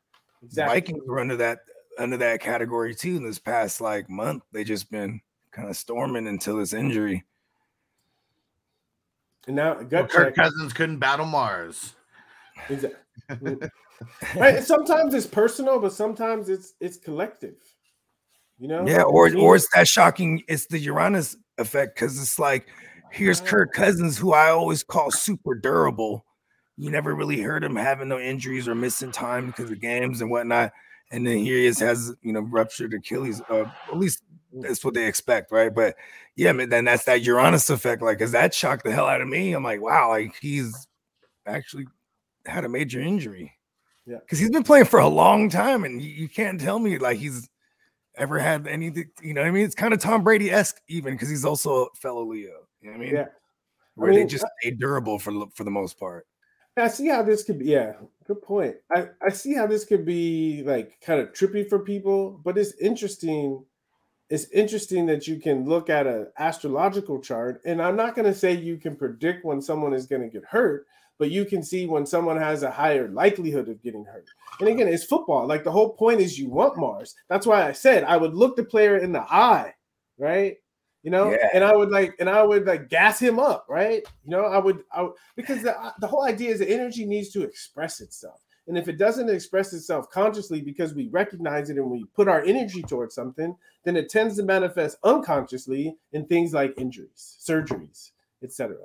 The 0.43 0.47
Exactly. 0.47 0.81
Vikings 0.81 1.09
were 1.09 1.21
under 1.21 1.37
that 1.37 1.61
under 1.99 2.17
that 2.17 2.41
category 2.41 2.95
too 2.95 3.17
in 3.17 3.25
this 3.25 3.39
past 3.39 3.81
like 3.81 4.09
month. 4.09 4.45
They 4.53 4.65
just 4.65 4.91
been 4.91 5.21
kind 5.51 5.69
of 5.69 5.77
storming 5.77 6.29
until 6.29 6.59
this 6.59 6.73
injury. 6.73 7.25
And 9.47 9.57
now 9.57 9.77
Well, 9.77 9.85
gut 9.85 10.11
Kirk 10.11 10.35
check. 10.37 10.45
Cousins 10.45 10.73
couldn't 10.73 10.99
battle 10.99 11.27
Mars. 11.27 11.95
Exactly. 12.69 12.99
right. 14.37 14.63
Sometimes 14.63 15.15
it's 15.15 15.27
personal, 15.27 15.81
but 15.81 15.93
sometimes 15.93 16.49
it's 16.49 16.75
it's 16.81 16.97
collective. 16.97 17.57
You 18.59 18.69
know? 18.69 18.87
Yeah, 18.87 19.03
or 19.03 19.35
or 19.37 19.57
it's 19.57 19.69
that 19.75 19.87
shocking. 19.87 20.43
It's 20.49 20.67
the 20.67 20.79
Uranus 20.79 21.37
effect 21.59 21.95
because 21.95 22.21
it's 22.21 22.39
like 22.39 22.67
here's 23.11 23.41
Kirk 23.41 23.73
Cousins, 23.73 24.19
who 24.19 24.33
I 24.33 24.51
always 24.51 24.83
call 24.83 25.11
super 25.11 25.55
durable. 25.55 26.25
You 26.77 26.91
never 26.91 27.15
really 27.15 27.41
heard 27.41 27.65
him 27.65 27.77
having 27.77 28.09
no 28.09 28.19
injuries 28.19 28.69
or 28.69 28.75
missing 28.75 29.13
time 29.13 29.49
because 29.49 29.71
of 29.71 29.81
games 29.81 30.21
and 30.21 30.31
whatnot. 30.31 30.73
And 31.11 31.27
then 31.27 31.39
here 31.39 31.57
he 31.57 31.67
is 31.67 31.79
has 31.81 32.15
you 32.23 32.33
know 32.33 32.41
ruptured 32.41 32.95
Achilles. 32.95 33.41
Uh, 33.49 33.65
at 33.89 33.99
least 33.99 34.23
that's 34.53 34.85
what 34.85 34.95
they 34.95 35.07
expect, 35.07 35.53
right? 35.53 35.75
But 35.75 35.97
yeah, 36.37 36.53
man, 36.53 36.69
then 36.69 36.85
that's 36.85 37.05
that 37.05 37.23
Uranus 37.23 37.71
effect. 37.71 38.03
Like, 38.03 38.19
cause 38.19 38.33
that 38.33 38.55
shocked 38.55 38.85
the 38.85 38.93
hell 38.93 39.07
out 39.07 39.21
of 39.21 39.29
me. 39.29 39.53
I'm 39.53 39.65
like, 39.65 39.81
wow, 39.81 40.09
like 40.09 40.37
he's 40.41 40.87
actually 41.47 41.87
had 42.49 42.65
a 42.65 42.69
major 42.69 43.01
injury. 43.01 43.55
Yeah. 44.07 44.19
Because 44.21 44.39
he's 44.39 44.51
been 44.51 44.65
playing 44.65 44.87
for 44.87 45.01
a 45.01 45.09
long 45.09 45.51
time, 45.51 45.85
and 45.85 46.01
you, 46.01 46.09
you 46.11 46.29
can't 46.29 46.61
tell 46.61 46.79
me 46.79 46.99
like 46.99 47.19
he's 47.19 47.49
ever 48.17 48.39
had 48.39 48.67
anything. 48.67 49.11
You 49.23 49.35
know, 49.35 49.43
what 49.43 49.49
I 49.49 49.51
mean, 49.51 49.65
it's 49.65 49.75
kind 49.75 49.93
of 49.93 50.01
Tom 50.01 50.25
Brady 50.25 50.51
esque 50.51 50.81
even 50.89 51.15
because 51.15 51.29
he's 51.29 51.45
also 51.45 51.85
a 51.85 51.95
fellow 51.97 52.25
Leo. 52.25 52.67
You 52.81 52.91
know 52.91 52.93
what 52.93 52.95
I 52.95 52.99
mean? 52.99 53.15
Yeah. 53.15 53.27
Where 53.95 54.11
I 54.11 54.15
they 54.15 54.21
mean, 54.21 54.29
just 54.29 54.45
stay 54.63 54.71
durable 54.71 55.19
for 55.19 55.33
the- 55.33 55.47
for 55.55 55.65
the 55.65 55.71
most 55.71 55.99
part. 55.99 56.27
I 56.77 56.89
see 56.89 57.09
how 57.09 57.23
this 57.23 57.43
could 57.43 57.59
be. 57.59 57.67
Yeah, 57.67 57.95
good 58.25 58.41
point. 58.41 58.77
I, 58.95 59.09
I 59.21 59.31
see 59.31 59.53
how 59.55 59.67
this 59.67 59.85
could 59.85 60.05
be 60.05 60.63
like 60.65 61.01
kind 61.01 61.21
of 61.21 61.33
trippy 61.33 61.69
for 61.69 61.81
people, 61.81 62.41
but 62.45 62.57
it's 62.57 62.73
interesting. 62.81 63.65
It's 64.31 64.49
interesting 64.51 65.07
that 65.07 65.27
you 65.27 65.41
can 65.41 65.65
look 65.65 65.91
at 65.91 66.07
an 66.07 66.29
astrological 66.39 67.21
chart, 67.21 67.63
and 67.65 67.83
I'm 67.83 67.97
not 67.97 68.15
going 68.15 68.27
to 68.33 68.39
say 68.39 68.53
you 68.53 68.77
can 68.77 68.95
predict 68.95 69.45
when 69.45 69.61
someone 69.61 69.93
is 69.95 70.07
going 70.07 70.23
to 70.23 70.29
get 70.29 70.45
hurt, 70.45 70.87
but 71.19 71.31
you 71.31 71.45
can 71.45 71.63
see 71.63 71.87
when 71.87 72.07
someone 72.07 72.37
has 72.37 72.63
a 72.63 72.71
higher 72.71 73.09
likelihood 73.09 73.69
of 73.69 73.83
getting 73.83 74.05
hurt. 74.05 74.27
And 74.61 74.69
again, 74.69 74.89
it's 74.89 75.05
football. 75.05 75.47
Like 75.47 75.65
the 75.65 75.73
whole 75.73 75.91
point 75.91 76.21
is 76.21 76.39
you 76.39 76.49
want 76.49 76.79
Mars. 76.79 77.15
That's 77.29 77.47
why 77.47 77.67
I 77.67 77.73
said 77.73 78.05
I 78.05 78.17
would 78.17 78.35
look 78.35 78.57
the 78.57 78.65
player 78.65 78.99
in 78.99 79.13
the 79.13 79.23
eye, 79.23 79.75
right? 80.19 80.57
You 81.03 81.11
know, 81.11 81.31
Yeah. 81.31 81.49
and 81.55 81.63
I 81.65 81.75
would 81.77 81.91
like, 81.91 82.15
and 82.19 82.29
I 82.29 82.43
would 82.43 82.67
like 82.67 82.89
gas 82.89 83.21
him 83.21 83.39
up, 83.39 83.67
right? 83.69 84.03
You 84.25 84.31
know, 84.31 84.45
I 84.45 84.59
would, 84.59 84.83
I 84.93 85.03
would 85.03 85.13
because 85.37 85.63
the, 85.63 85.75
the 86.01 86.07
whole 86.07 86.25
idea 86.25 86.51
is 86.51 86.59
the 86.59 86.69
energy 86.71 87.05
needs 87.07 87.31
to 87.31 87.43
express 87.43 88.01
itself. 88.01 88.41
And 88.67 88.77
if 88.77 88.87
it 88.87 88.99
doesn't 88.99 89.31
express 89.31 89.73
itself 89.73 90.11
consciously 90.11 90.61
because 90.61 90.93
we 90.93 91.09
recognize 91.09 91.71
it 91.71 91.79
and 91.79 91.91
we 91.91 92.05
put 92.15 92.29
our 92.29 92.43
energy 92.43 92.83
towards 92.83 93.15
something, 93.15 93.57
then 93.85 93.97
it 93.97 94.11
tends 94.11 94.37
to 94.37 94.43
manifest 94.43 94.99
unconsciously 95.05 95.97
in 96.13 96.27
things 96.27 96.53
like 96.53 96.75
injuries, 96.77 97.39
surgeries, 97.41 98.11
etc. 98.43 98.77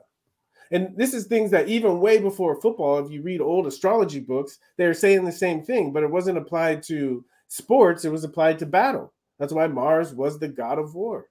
And 0.73 0.97
this 0.97 1.13
is 1.13 1.25
things 1.27 1.51
that 1.51 1.69
even 1.69 1.99
way 1.99 2.17
before 2.17 2.59
football, 2.59 2.97
if 2.97 3.11
you 3.11 3.21
read 3.21 3.41
old 3.41 3.67
astrology 3.67 4.19
books, 4.19 4.57
they're 4.75 4.95
saying 4.95 5.23
the 5.23 5.31
same 5.31 5.61
thing, 5.63 5.93
but 5.93 6.01
it 6.01 6.09
wasn't 6.09 6.39
applied 6.39 6.81
to 6.83 7.23
sports, 7.47 8.03
it 8.03 8.11
was 8.11 8.23
applied 8.23 8.57
to 8.57 8.65
battle. 8.65 9.13
That's 9.37 9.53
why 9.53 9.67
Mars 9.67 10.15
was 10.15 10.39
the 10.39 10.47
god 10.47 10.79
of 10.79 10.95
war. 10.95 11.27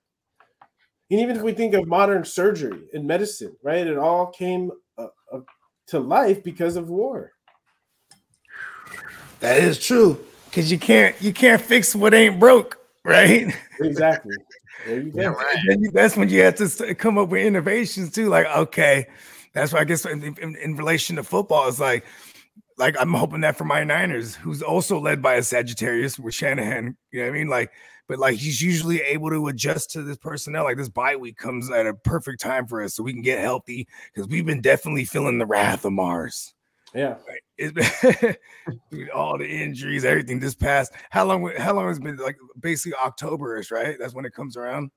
And 1.10 1.18
even 1.18 1.36
if 1.36 1.42
we 1.42 1.52
think 1.52 1.74
of 1.74 1.88
modern 1.88 2.24
surgery 2.24 2.84
and 2.94 3.04
medicine, 3.04 3.56
right, 3.64 3.84
it 3.84 3.98
all 3.98 4.28
came 4.28 4.70
uh, 4.96 5.08
uh, 5.32 5.40
to 5.88 5.98
life 5.98 6.44
because 6.44 6.76
of 6.76 6.88
war. 6.88 7.32
That 9.40 9.58
is 9.58 9.76
true. 9.84 10.24
Cause 10.52 10.70
you 10.70 10.78
can't 10.78 11.16
you 11.20 11.32
can't 11.32 11.60
fix 11.60 11.96
what 11.96 12.14
ain't 12.14 12.38
broke, 12.38 12.78
right? 13.04 13.52
Exactly. 13.80 14.36
There 14.86 15.00
you 15.00 15.12
go. 15.12 15.30
Right. 15.30 15.78
That's 15.92 16.16
when 16.16 16.28
you 16.28 16.42
have 16.42 16.56
to 16.56 16.94
come 16.94 17.18
up 17.18 17.28
with 17.28 17.44
innovations 17.44 18.12
too. 18.12 18.28
Like, 18.28 18.46
okay, 18.46 19.06
that's 19.52 19.72
why 19.72 19.80
I 19.80 19.84
guess 19.84 20.04
in, 20.04 20.22
in, 20.22 20.56
in 20.56 20.76
relation 20.76 21.16
to 21.16 21.22
football, 21.22 21.68
it's 21.68 21.80
like, 21.80 22.04
like 22.78 22.96
I'm 22.98 23.12
hoping 23.12 23.42
that 23.42 23.56
for 23.56 23.64
my 23.64 23.84
Niners, 23.84 24.34
who's 24.34 24.62
also 24.62 24.98
led 24.98 25.22
by 25.22 25.34
a 25.34 25.42
Sagittarius 25.42 26.18
with 26.18 26.34
Shanahan. 26.34 26.96
You 27.10 27.20
know 27.20 27.26
what 27.26 27.34
I 27.34 27.38
mean? 27.38 27.48
Like, 27.48 27.70
but 28.08 28.18
like 28.18 28.36
he's 28.36 28.60
usually 28.60 29.00
able 29.00 29.30
to 29.30 29.48
adjust 29.48 29.90
to 29.92 30.02
this 30.02 30.16
personnel. 30.16 30.64
Like 30.64 30.76
this 30.76 30.88
bye 30.88 31.16
week 31.16 31.36
comes 31.36 31.70
at 31.70 31.86
a 31.86 31.94
perfect 31.94 32.40
time 32.40 32.66
for 32.66 32.82
us, 32.82 32.94
so 32.94 33.02
we 33.02 33.12
can 33.12 33.22
get 33.22 33.40
healthy 33.40 33.86
because 34.12 34.28
we've 34.28 34.46
been 34.46 34.60
definitely 34.60 35.04
feeling 35.04 35.38
the 35.38 35.46
wrath 35.46 35.84
of 35.84 35.92
Mars. 35.92 36.54
Yeah. 36.94 37.16
It's 37.56 37.72
been 38.90 39.08
all 39.14 39.38
the 39.38 39.48
injuries, 39.48 40.04
everything 40.04 40.40
this 40.40 40.54
past. 40.54 40.92
How 41.10 41.24
long? 41.24 41.50
How 41.58 41.74
long 41.74 41.88
has 41.88 41.98
it 41.98 42.04
been 42.04 42.16
like 42.16 42.36
basically 42.60 42.98
Octoberish, 42.98 43.70
right? 43.70 43.96
That's 43.98 44.14
when 44.14 44.24
it 44.24 44.34
comes 44.34 44.56
around. 44.56 44.90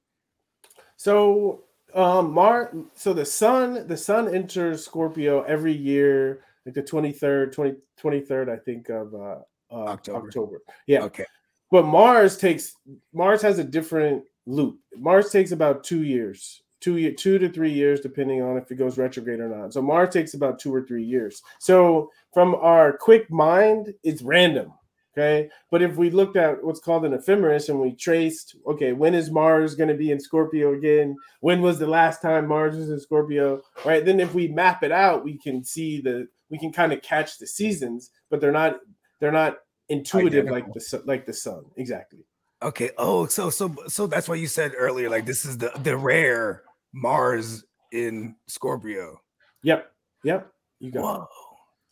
So 0.97 1.63
um 1.93 2.31
Mar 2.33 2.73
so 2.93 3.13
the 3.13 3.25
sun 3.25 3.87
the 3.87 3.97
sun 3.97 4.33
enters 4.33 4.83
Scorpio 4.83 5.43
every 5.43 5.73
year, 5.73 6.41
like 6.65 6.75
the 6.75 6.83
23rd, 6.83 7.53
20, 7.53 7.75
23rd, 8.01 8.49
I 8.49 8.57
think 8.57 8.89
of 8.89 9.13
uh, 9.13 9.39
uh 9.71 9.85
October. 9.87 10.27
October. 10.27 10.61
Yeah. 10.87 11.03
Okay. 11.03 11.25
But 11.71 11.85
Mars 11.85 12.37
takes 12.37 12.75
Mars 13.13 13.41
has 13.41 13.59
a 13.59 13.63
different 13.63 14.23
loop. 14.45 14.79
Mars 14.95 15.31
takes 15.31 15.51
about 15.51 15.83
two 15.83 16.03
years, 16.03 16.61
two 16.85 16.97
year, 16.97 17.11
two 17.11 17.39
to 17.39 17.49
three 17.49 17.71
years, 17.71 17.99
depending 17.99 18.43
on 18.43 18.57
if 18.57 18.69
it 18.69 18.75
goes 18.75 18.99
retrograde 18.99 19.39
or 19.39 19.49
not. 19.49 19.73
So 19.73 19.81
Mars 19.81 20.13
takes 20.13 20.35
about 20.35 20.59
two 20.59 20.73
or 20.73 20.83
three 20.83 21.03
years. 21.03 21.41
So 21.59 22.11
from 22.31 22.53
our 22.53 22.95
quick 22.95 23.31
mind, 23.31 23.91
it's 24.03 24.21
random. 24.21 24.71
Okay. 25.17 25.49
But 25.71 25.81
if 25.81 25.95
we 25.95 26.11
looked 26.11 26.35
at 26.35 26.63
what's 26.63 26.79
called 26.79 27.05
an 27.05 27.13
ephemeris 27.13 27.69
and 27.69 27.79
we 27.79 27.95
traced, 27.95 28.57
okay, 28.67 28.91
when 28.91 29.15
is 29.15 29.31
Mars 29.31 29.73
going 29.73 29.87
to 29.87 29.95
be 29.95 30.11
in 30.11 30.19
Scorpio 30.19 30.73
again? 30.73 31.15
When 31.39 31.61
was 31.61 31.79
the 31.79 31.87
last 31.87 32.21
time 32.21 32.47
Mars 32.47 32.75
was 32.75 32.91
in 32.91 32.99
Scorpio? 32.99 33.61
Right. 33.83 34.05
Then 34.05 34.19
if 34.19 34.35
we 34.35 34.49
map 34.49 34.83
it 34.83 34.91
out, 34.91 35.23
we 35.23 35.39
can 35.39 35.63
see 35.63 36.01
the 36.01 36.27
we 36.51 36.59
can 36.59 36.71
kind 36.71 36.93
of 36.93 37.01
catch 37.01 37.39
the 37.39 37.47
seasons, 37.47 38.11
but 38.29 38.41
they're 38.41 38.51
not 38.51 38.75
they're 39.19 39.31
not 39.31 39.57
intuitive 39.89 40.45
like 40.45 40.71
the 40.71 41.01
like 41.05 41.25
the 41.25 41.33
sun. 41.33 41.63
Exactly. 41.77 42.19
Okay. 42.61 42.91
Oh, 42.97 43.25
so 43.25 43.49
so 43.49 43.73
so 43.87 44.05
that's 44.05 44.29
why 44.29 44.35
you 44.35 44.47
said 44.47 44.73
earlier, 44.77 45.09
like 45.09 45.25
this 45.25 45.45
is 45.45 45.57
the 45.57 45.71
the 45.81 45.97
rare 45.97 46.64
Mars 46.95 47.65
in 47.91 48.35
Scorpio. 48.47 49.21
Yep. 49.63 49.91
Yep. 50.23 50.51
You 50.79 50.91
got 50.91 51.03
Whoa. 51.03 51.23
it. 51.23 51.27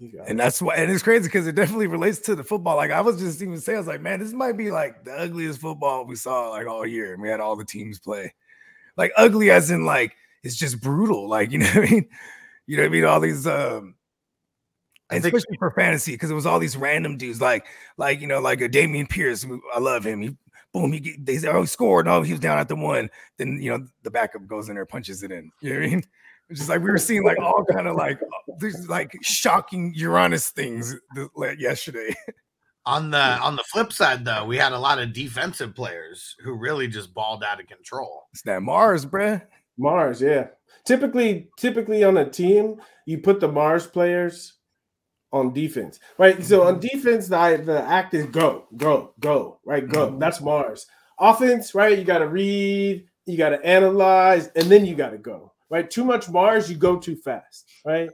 You 0.05 0.17
got 0.17 0.27
And 0.29 0.39
it. 0.39 0.43
that's 0.43 0.61
why, 0.61 0.75
and 0.75 0.89
it's 0.91 1.03
crazy 1.03 1.25
because 1.25 1.45
it 1.45 1.55
definitely 1.55 1.87
relates 1.87 2.19
to 2.21 2.35
the 2.35 2.43
football. 2.43 2.77
Like 2.77 2.91
I 2.91 3.01
was 3.01 3.19
just 3.19 3.41
even 3.41 3.59
saying, 3.59 3.77
I 3.77 3.79
was 3.79 3.87
like, 3.87 4.01
man, 4.01 4.19
this 4.19 4.33
might 4.33 4.57
be 4.57 4.71
like 4.71 5.03
the 5.03 5.11
ugliest 5.13 5.59
football 5.61 6.05
we 6.05 6.15
saw 6.15 6.49
like 6.49 6.67
all 6.67 6.85
year. 6.87 7.13
And 7.13 7.21
we 7.21 7.29
had 7.29 7.39
all 7.41 7.55
the 7.55 7.65
teams 7.65 7.99
play, 7.99 8.33
like 8.97 9.11
ugly 9.17 9.51
as 9.51 9.69
in 9.69 9.85
like 9.85 10.15
it's 10.43 10.55
just 10.55 10.81
brutal. 10.81 11.27
Like 11.29 11.51
you 11.53 11.59
know 11.59 11.67
what 11.67 11.77
I 11.77 11.91
mean? 11.91 12.09
You 12.65 12.77
know 12.77 12.83
what 12.83 12.87
I 12.87 12.91
mean? 12.91 13.05
All 13.05 13.19
these, 13.19 13.45
um, 13.45 13.95
especially 15.09 15.57
for 15.57 15.71
fantasy 15.71 16.13
because 16.13 16.31
it 16.31 16.35
was 16.35 16.45
all 16.45 16.59
these 16.59 16.77
random 16.77 17.17
dudes, 17.17 17.41
like 17.41 17.65
like 17.97 18.21
you 18.21 18.27
know, 18.27 18.39
like 18.39 18.61
a 18.61 18.69
Dameon 18.69 19.09
Pierce. 19.09 19.45
I 19.73 19.79
love 19.79 20.05
him. 20.05 20.21
He 20.21 20.37
boom, 20.73 20.91
he 20.91 20.99
get, 20.99 21.25
they 21.25 21.37
say, 21.37 21.47
oh, 21.47 21.61
he 21.61 21.67
scored. 21.67 22.07
No, 22.07 22.21
he 22.21 22.33
was 22.33 22.39
down 22.39 22.57
at 22.57 22.67
the 22.67 22.75
one. 22.75 23.09
Then 23.37 23.61
you 23.61 23.71
know 23.71 23.85
the 24.03 24.11
backup 24.11 24.47
goes 24.47 24.69
in 24.69 24.75
there, 24.75 24.85
punches 24.85 25.23
it 25.23 25.31
in. 25.31 25.51
You 25.61 25.69
know 25.69 25.79
what 25.79 25.85
I 25.85 25.89
mean? 25.89 26.03
It's 26.49 26.59
just 26.59 26.69
like 26.69 26.81
we 26.81 26.91
were 26.91 26.97
seeing 26.97 27.23
like 27.23 27.39
all 27.39 27.63
kind 27.63 27.87
of 27.87 27.95
like 27.95 28.21
uh, 28.21 28.53
these 28.59 28.89
like 28.89 29.15
shocking 29.21 29.93
Uranus 29.95 30.49
things 30.49 30.95
yesterday. 31.57 32.13
On 32.85 33.11
the 33.11 33.17
on 33.17 33.55
the 33.55 33.63
flip 33.71 33.93
side, 33.93 34.25
though, 34.25 34.43
we 34.43 34.57
had 34.57 34.73
a 34.73 34.77
lot 34.77 34.99
of 34.99 35.13
defensive 35.13 35.73
players 35.73 36.35
who 36.43 36.51
really 36.51 36.89
just 36.89 37.13
balled 37.13 37.41
out 37.41 37.61
of 37.61 37.67
control. 37.67 38.23
It's 38.33 38.41
that 38.41 38.61
Mars, 38.61 39.05
bruh. 39.05 39.41
Mars, 39.77 40.21
yeah. 40.21 40.47
Typically, 40.85 41.47
typically 41.57 42.03
on 42.03 42.17
a 42.17 42.29
team, 42.29 42.81
you 43.05 43.19
put 43.19 43.39
the 43.39 43.47
Mars 43.47 43.87
players 43.87 44.55
on 45.33 45.51
defense, 45.51 45.99
right? 46.17 46.41
So 46.43 46.63
on 46.63 46.79
defense, 46.79 47.27
the 47.27 47.61
the 47.65 47.81
act 47.81 48.13
is 48.13 48.27
go, 48.27 48.65
go, 48.77 49.13
go, 49.19 49.59
right? 49.65 49.85
Go. 49.85 50.11
Mhm. 50.11 50.19
That's 50.19 50.39
Mars. 50.39 50.85
Offense, 51.19 51.75
right? 51.75 51.97
You 51.97 52.05
got 52.05 52.19
to 52.19 52.27
read, 52.27 53.05
you 53.25 53.37
got 53.37 53.49
to 53.49 53.65
analyze, 53.65 54.47
and 54.55 54.67
then 54.71 54.85
you 54.85 54.95
got 54.95 55.09
to 55.09 55.17
go, 55.17 55.51
right? 55.69 55.89
Too 55.89 56.05
much 56.05 56.29
Mars, 56.29 56.69
you 56.69 56.77
go 56.77 56.97
too 56.97 57.15
fast, 57.15 57.65
right? 57.85 58.09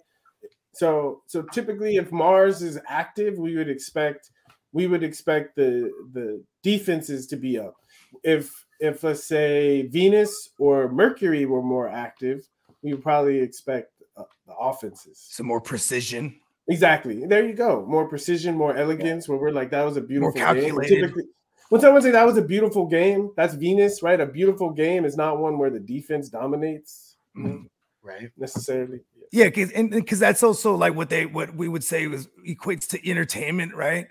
So, 0.73 1.21
so 1.27 1.41
typically, 1.41 1.97
if 1.97 2.11
Mars 2.11 2.61
is 2.61 2.79
active, 2.87 3.37
we 3.37 3.55
would 3.57 3.69
expect 3.69 4.31
we 4.71 4.87
would 4.87 5.03
expect 5.03 5.55
the 5.55 5.91
the 6.13 6.43
defenses 6.63 7.27
to 7.27 7.35
be 7.35 7.59
up. 7.59 7.75
If 8.23 8.65
if 8.79 9.03
let's 9.03 9.25
say 9.27 9.83
Venus 9.83 10.51
or 10.57 10.89
Mercury 10.89 11.45
were 11.45 11.61
more 11.61 11.89
active, 11.89 12.47
we 12.81 12.93
would 12.93 13.03
probably 13.03 13.39
expect 13.39 13.91
uh, 14.15 14.23
the 14.47 14.55
offenses. 14.55 15.19
Some 15.29 15.47
more 15.47 15.59
precision. 15.59 16.39
Exactly. 16.69 17.25
There 17.25 17.45
you 17.45 17.53
go. 17.53 17.85
More 17.87 18.07
precision, 18.07 18.55
more 18.55 18.75
elegance. 18.75 19.27
Where 19.27 19.37
we're 19.37 19.51
like, 19.51 19.71
that 19.71 19.83
was 19.83 19.97
a 19.97 20.01
beautiful 20.01 20.31
game. 20.33 20.47
And 20.47 20.61
calculated. 20.61 20.95
Typically, 21.01 21.23
when 21.69 21.81
someone 21.81 22.01
say 22.01 22.11
that 22.11 22.25
was 22.25 22.37
a 22.37 22.41
beautiful 22.41 22.85
game, 22.87 23.31
that's 23.35 23.53
Venus, 23.55 24.01
right? 24.03 24.19
A 24.19 24.25
beautiful 24.25 24.71
game 24.71 25.05
is 25.05 25.15
not 25.17 25.39
one 25.39 25.57
where 25.57 25.69
the 25.69 25.79
defense 25.79 26.29
dominates 26.29 27.15
Mhm. 27.35 27.67
Right. 28.01 28.31
necessarily. 28.37 29.01
Yeah, 29.31 29.45
because 29.45 29.71
and 29.71 29.91
because 29.91 30.19
that's 30.19 30.41
also 30.41 30.73
like 30.75 30.95
what 30.95 31.09
they 31.09 31.25
what 31.27 31.53
we 31.55 31.67
would 31.67 31.83
say 31.83 32.07
was 32.07 32.27
equates 32.47 32.87
to 32.89 33.09
entertainment, 33.09 33.75
right? 33.75 34.07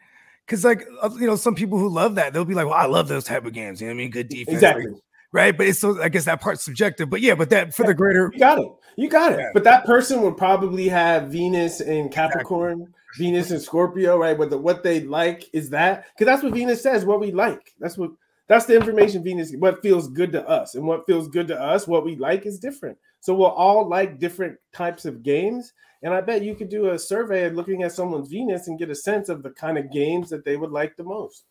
Because 0.46 0.64
like 0.64 0.86
you 1.18 1.26
know, 1.26 1.34
some 1.36 1.54
people 1.56 1.78
who 1.78 1.88
love 1.88 2.14
that 2.14 2.32
they'll 2.32 2.44
be 2.44 2.54
like, 2.54 2.66
"Well, 2.66 2.74
I 2.74 2.86
love 2.86 3.08
those 3.08 3.24
type 3.24 3.44
of 3.44 3.52
games." 3.52 3.80
You 3.80 3.88
know 3.88 3.94
what 3.94 4.00
I 4.00 4.02
mean? 4.04 4.10
Good 4.12 4.28
defense, 4.28 4.62
like, 4.62 4.76
Exactly. 4.76 5.00
Right? 5.32 5.56
But 5.56 5.66
it's 5.66 5.80
so 5.80 6.00
I 6.02 6.08
guess 6.08 6.24
that 6.24 6.40
part's 6.40 6.64
subjective. 6.64 7.10
But 7.10 7.20
yeah, 7.20 7.34
but 7.34 7.50
that 7.50 7.74
for 7.74 7.84
the 7.84 7.94
greater 7.94 8.30
You 8.32 8.38
got 8.38 8.58
it. 8.58 8.68
You 8.96 9.08
got 9.08 9.32
it. 9.32 9.38
Yeah. 9.38 9.50
But 9.54 9.64
that 9.64 9.84
person 9.84 10.22
would 10.22 10.36
probably 10.36 10.88
have 10.88 11.28
Venus 11.28 11.80
and 11.80 12.10
Capricorn, 12.10 12.92
Venus 13.16 13.50
and 13.50 13.62
Scorpio, 13.62 14.18
right? 14.18 14.36
What 14.36 14.50
the, 14.50 14.58
what 14.58 14.82
they 14.82 15.00
like 15.00 15.48
is 15.52 15.70
that 15.70 16.06
because 16.14 16.26
that's 16.26 16.42
what 16.42 16.52
Venus 16.52 16.82
says. 16.82 17.04
What 17.04 17.20
we 17.20 17.32
like. 17.32 17.74
That's 17.78 17.96
what 17.96 18.10
that's 18.48 18.64
the 18.64 18.74
information 18.74 19.22
Venus. 19.22 19.52
What 19.54 19.82
feels 19.82 20.08
good 20.08 20.32
to 20.32 20.48
us, 20.48 20.74
and 20.74 20.86
what 20.86 21.06
feels 21.06 21.28
good 21.28 21.48
to 21.48 21.60
us, 21.60 21.86
what 21.86 22.04
we 22.04 22.16
like 22.16 22.46
is 22.46 22.58
different. 22.58 22.98
So 23.20 23.34
we'll 23.34 23.48
all 23.48 23.88
like 23.88 24.18
different 24.18 24.58
types 24.72 25.04
of 25.04 25.22
games. 25.22 25.72
And 26.02 26.14
I 26.14 26.20
bet 26.20 26.42
you 26.42 26.54
could 26.54 26.68
do 26.68 26.90
a 26.90 26.98
survey 26.98 27.46
of 27.46 27.54
looking 27.54 27.82
at 27.82 27.90
someone's 27.90 28.28
Venus 28.28 28.68
and 28.68 28.78
get 28.78 28.88
a 28.88 28.94
sense 28.94 29.28
of 29.28 29.42
the 29.42 29.50
kind 29.50 29.76
of 29.76 29.90
games 29.90 30.30
that 30.30 30.44
they 30.44 30.56
would 30.56 30.70
like 30.70 30.96
the 30.96 31.02
most. 31.02 31.44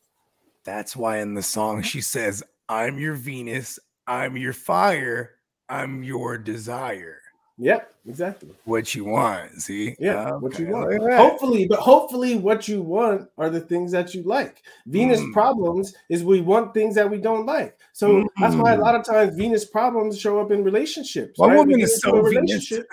That's 0.63 0.95
why 0.95 1.17
in 1.17 1.33
the 1.33 1.43
song 1.43 1.81
she 1.81 1.99
says, 1.99 2.43
I'm 2.69 2.97
your 2.99 3.13
Venus, 3.13 3.79
I'm 4.07 4.35
your 4.37 4.53
fire, 4.53 5.35
I'm 5.69 6.03
your 6.03 6.37
desire. 6.37 7.21
Yeah, 7.59 7.79
exactly. 8.05 8.49
What 8.65 8.93
you 8.93 9.05
want, 9.05 9.61
see? 9.61 9.95
Yeah, 9.99 10.31
what 10.33 10.59
you 10.59 10.67
want. 10.67 10.89
that. 10.91 11.17
Hopefully, 11.17 11.65
but 11.67 11.79
hopefully, 11.79 12.35
what 12.35 12.67
you 12.67 12.83
want 12.83 13.29
are 13.37 13.49
the 13.49 13.61
things 13.61 13.91
that 13.93 14.13
you 14.13 14.21
like. 14.23 14.61
Venus 14.85 15.19
Mm. 15.21 15.33
problems 15.33 15.95
is 16.09 16.23
we 16.23 16.41
want 16.41 16.73
things 16.75 16.93
that 16.95 17.09
we 17.09 17.17
don't 17.17 17.47
like. 17.47 17.75
So 17.93 18.27
that's 18.39 18.55
why 18.55 18.73
a 18.73 18.77
Mm. 18.77 18.81
lot 18.81 18.93
of 18.95 19.03
times 19.05 19.35
Venus 19.35 19.65
problems 19.65 20.19
show 20.19 20.39
up 20.39 20.51
in 20.51 20.63
relationships. 20.63 21.39
My 21.39 21.47
right? 21.47 21.57
woman 21.57 21.79
is 21.79 21.99
so 21.99 22.15
a 22.15 22.21
relationship. 22.21 22.85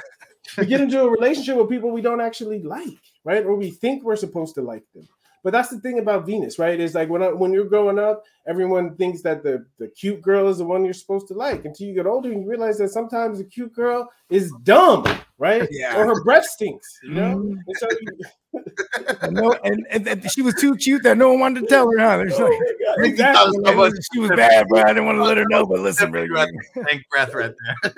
we 0.57 0.64
get 0.66 0.81
into 0.81 1.03
a 1.03 1.11
relationship 1.11 1.57
with 1.57 1.68
people 1.68 1.91
we 1.91 2.01
don't 2.01 2.20
actually 2.22 2.62
like, 2.62 2.99
right? 3.25 3.45
Or 3.45 3.57
we 3.57 3.70
think 3.70 4.03
we're 4.03 4.16
supposed 4.16 4.55
to 4.55 4.62
like 4.62 4.85
them. 4.95 5.07
But 5.45 5.53
that's 5.53 5.69
the 5.69 5.79
thing 5.79 5.99
about 5.99 6.25
Venus, 6.27 6.59
right? 6.59 6.81
Is 6.81 6.95
like 6.95 7.11
when 7.11 7.23
I, 7.23 7.29
when 7.29 7.53
you're 7.53 7.67
growing 7.67 7.99
up, 7.99 8.25
everyone 8.49 8.97
thinks 8.97 9.21
that 9.23 9.43
the, 9.45 9.65
the 9.79 9.89
cute 9.89 10.23
girl 10.23 10.49
is 10.49 10.57
the 10.59 10.65
one 10.65 10.85
you're 10.85 10.95
supposed 10.95 11.29
to 11.29 11.35
like. 11.35 11.67
Until 11.67 11.87
you 11.87 11.95
get 11.95 12.07
older, 12.07 12.33
and 12.33 12.43
you 12.43 12.49
realize 12.49 12.79
that 12.79 12.89
sometimes 12.89 13.39
the 13.39 13.45
cute 13.45 13.75
girl 13.75 14.09
is 14.31 14.51
dumb, 14.63 15.05
right? 15.39 15.69
Yeah. 15.71 15.97
Or 15.99 16.07
her 16.07 16.25
breath 16.25 16.47
stinks, 16.47 16.99
you 17.05 17.11
know. 17.15 17.37
Mhm. 17.37 17.59
And 17.67 17.77
so 17.77 17.87
you, 18.01 19.31
no, 19.33 19.53
and, 19.65 19.87
and, 19.91 20.07
and 20.09 20.31
she 20.33 20.41
was 20.41 20.55
too 20.55 20.77
cute 20.77 21.03
that 21.03 21.19
no 21.19 21.29
one 21.31 21.41
wanted 21.41 21.61
to 21.61 21.67
tell 21.67 21.91
her. 21.91 21.99
Huh? 21.99 22.17
There's 22.19 22.35
Oh 22.41 22.45
like, 22.45 22.59
God, 22.97 23.05
exactly. 23.05 23.59
thought 23.65 23.77
was- 23.77 24.09
she 24.15 24.21
was 24.21 24.31
bad, 24.31 24.67
bro. 24.69 24.81
I 24.81 24.89
didn't 24.89 25.05
want 25.07 25.19
to 25.19 25.25
let 25.25 25.37
her 25.37 25.45
know, 25.51 25.67
but 25.67 25.81
listen, 25.81 26.11
bro. 26.11 26.25
Right. 26.27 26.49
Thank 26.87 27.03
breath 27.11 27.35
right 27.35 27.53
there. 27.83 27.93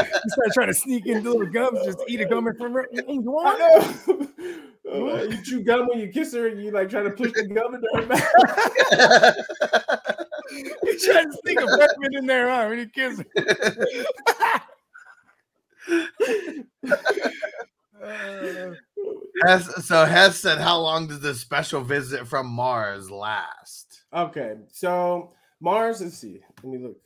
You 0.00 0.30
start 0.30 0.52
trying 0.52 0.68
to 0.68 0.74
sneak 0.74 1.06
in 1.06 1.22
little 1.22 1.46
gums, 1.46 1.84
just 1.84 2.02
eat 2.08 2.20
a 2.20 2.26
gum 2.26 2.48
from 2.58 2.74
her. 2.74 2.88
Mm, 2.94 3.24
you 3.24 3.38
I 3.38 3.58
know. 3.58 4.28
Oh, 4.88 5.22
you 5.30 5.42
chew 5.42 5.62
gum 5.62 5.88
when 5.88 5.98
you 5.98 6.08
kiss 6.08 6.32
her, 6.34 6.48
and 6.48 6.62
you 6.62 6.70
like 6.70 6.90
try 6.90 7.02
to 7.02 7.10
push 7.10 7.32
the 7.32 7.46
gum 7.48 7.74
into 7.74 7.88
her 7.94 8.06
mouth. 8.06 9.36
You 10.50 10.98
try 11.00 11.24
to 11.24 11.32
sneak 11.44 11.60
a 11.60 11.66
Bergman 11.66 12.14
in 12.14 12.26
there, 12.26 12.48
huh? 12.48 12.66
When 12.68 12.78
you 12.78 12.88
kiss 12.88 13.18
her. 13.18 13.26
Uh, 18.02 18.72
Hess, 19.44 19.86
so 19.86 20.04
Hess 20.04 20.38
said, 20.38 20.58
"How 20.58 20.78
long 20.78 21.08
does 21.08 21.20
this 21.20 21.40
special 21.40 21.82
visit 21.82 22.26
from 22.26 22.46
Mars 22.46 23.10
last?" 23.10 24.04
okay, 24.12 24.54
so 24.70 25.32
Mars. 25.60 26.00
Let's 26.00 26.18
see. 26.18 26.40
Let 26.62 26.72
me 26.72 26.78
look. 26.78 26.96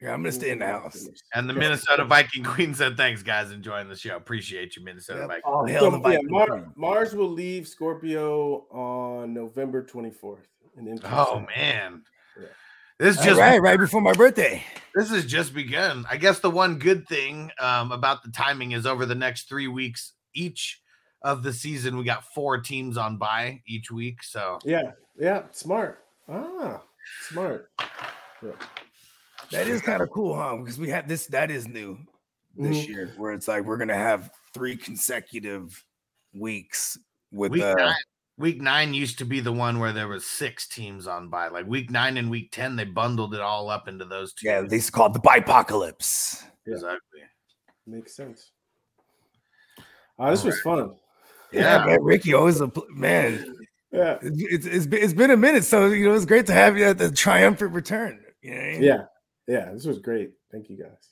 Yeah, 0.00 0.12
I'm 0.12 0.22
gonna 0.22 0.32
stay 0.32 0.50
in 0.50 0.58
the 0.58 0.66
house. 0.66 1.08
And 1.34 1.48
the 1.48 1.54
Minnesota 1.54 2.04
Viking 2.04 2.44
Queen 2.44 2.74
said, 2.74 2.96
"Thanks, 2.96 3.22
guys, 3.22 3.50
enjoying 3.50 3.88
the 3.88 3.96
show. 3.96 4.16
Appreciate 4.16 4.76
you, 4.76 4.84
Minnesota 4.84 5.20
Yep. 5.20 5.28
Viking." 5.28 5.42
All 5.44 5.66
hell 5.66 5.84
So, 5.84 5.90
the 5.90 5.96
yeah, 5.98 6.02
Viking 6.02 6.30
Mar- 6.30 6.72
Mars 6.76 7.14
will 7.14 7.30
leave 7.30 7.66
Scorpio 7.66 8.66
on 8.70 9.32
November 9.34 9.82
24th. 9.82 10.46
And 10.76 11.00
Oh 11.04 11.46
man, 11.56 12.04
Yeah. 12.38 12.46
this 12.98 13.16
All 13.18 13.24
just 13.24 13.40
right, 13.40 13.60
right 13.62 13.78
before 13.78 14.02
my 14.02 14.12
birthday. 14.12 14.62
this 14.94 15.08
has 15.10 15.24
just 15.24 15.54
begun. 15.54 16.04
I 16.10 16.18
guess 16.18 16.40
the 16.40 16.50
one 16.50 16.78
good 16.78 17.08
thing 17.08 17.50
um, 17.58 17.92
about 17.92 18.22
the 18.22 18.30
timing 18.30 18.72
is 18.72 18.84
over 18.86 19.06
the 19.06 19.14
next 19.14 19.48
three 19.48 19.68
weeks 19.68 20.12
each 20.34 20.82
of 21.22 21.42
the 21.42 21.52
season, 21.52 21.96
we 21.96 22.04
got 22.04 22.24
four 22.34 22.58
teams 22.60 22.98
on 22.98 23.16
by 23.16 23.62
each 23.66 23.90
week. 23.90 24.22
So 24.22 24.58
Yeah, 24.64 24.92
yeah, 25.18 25.44
smart. 25.52 26.04
Ah, 26.28 26.82
smart. 27.28 27.70
That 29.50 29.66
is 29.68 29.80
kind 29.80 30.02
of 30.02 30.10
cool, 30.10 30.34
huh? 30.36 30.56
Because 30.56 30.78
we 30.78 30.88
had 30.88 31.08
this. 31.08 31.26
That 31.26 31.50
is 31.50 31.66
new 31.68 31.98
this 32.56 32.76
Mhm. 32.84 32.88
year, 32.88 33.14
where 33.16 33.32
it's 33.32 33.48
like 33.48 33.64
we're 33.64 33.76
gonna 33.76 33.94
have 33.94 34.30
three 34.52 34.76
consecutive 34.76 35.84
weeks 36.34 36.98
with 37.30 37.52
week 37.52 37.62
uh, 37.62 37.74
nine, 37.74 37.94
week 38.38 38.60
nine 38.60 38.94
used 38.94 39.18
to 39.18 39.24
be 39.24 39.40
the 39.40 39.52
one 39.52 39.78
where 39.78 39.92
there 39.92 40.08
was 40.08 40.26
six 40.26 40.66
teams 40.66 41.06
on 41.06 41.28
by. 41.28 41.48
Like 41.48 41.66
week 41.66 41.90
nine 41.90 42.16
and 42.16 42.30
week 42.30 42.50
ten, 42.52 42.76
they 42.76 42.84
bundled 42.84 43.34
it 43.34 43.40
all 43.40 43.70
up 43.70 43.88
into 43.88 44.04
those 44.04 44.32
two. 44.32 44.46
yeah, 44.46 44.62
they 44.62 44.80
called 44.80 45.14
it 45.16 45.22
the 45.22 45.28
bipocalypse. 45.28 46.44
exactly. 46.66 47.20
Makes 47.86 48.16
sense. 48.16 48.50
Ah, 50.18 50.30
this 50.30 50.42
was 50.44 50.60
fun. 50.60 50.94
Yeah, 51.52 51.78
Yeah. 51.78 51.84
man, 51.86 52.02
Ricky 52.02 52.34
always 52.34 52.60
a 52.60 52.70
man. 52.90 53.54
Yeah, 53.92 54.18
It's, 54.20 54.42
it's, 54.42 54.66
it's 54.66 54.86
been, 54.86 55.02
it's 55.02 55.12
been 55.12 55.30
a 55.30 55.36
minute, 55.36 55.64
so 55.64 55.86
you 55.86 56.08
know 56.08 56.14
it's 56.14 56.24
great 56.24 56.46
to 56.46 56.52
have 56.52 56.76
you 56.76 56.84
at 56.84 56.98
the 56.98 57.10
triumphant 57.10 57.72
return. 57.72 58.24
You 58.42 58.50
know 58.50 58.56
what 58.56 58.64
I 58.64 58.72
mean? 58.72 58.82
yeah, 58.82 59.04
yeah. 59.46 59.72
This 59.72 59.84
was 59.86 59.98
great. 59.98 60.32
Thank 60.52 60.68
you 60.70 60.76
guys. 60.76 61.10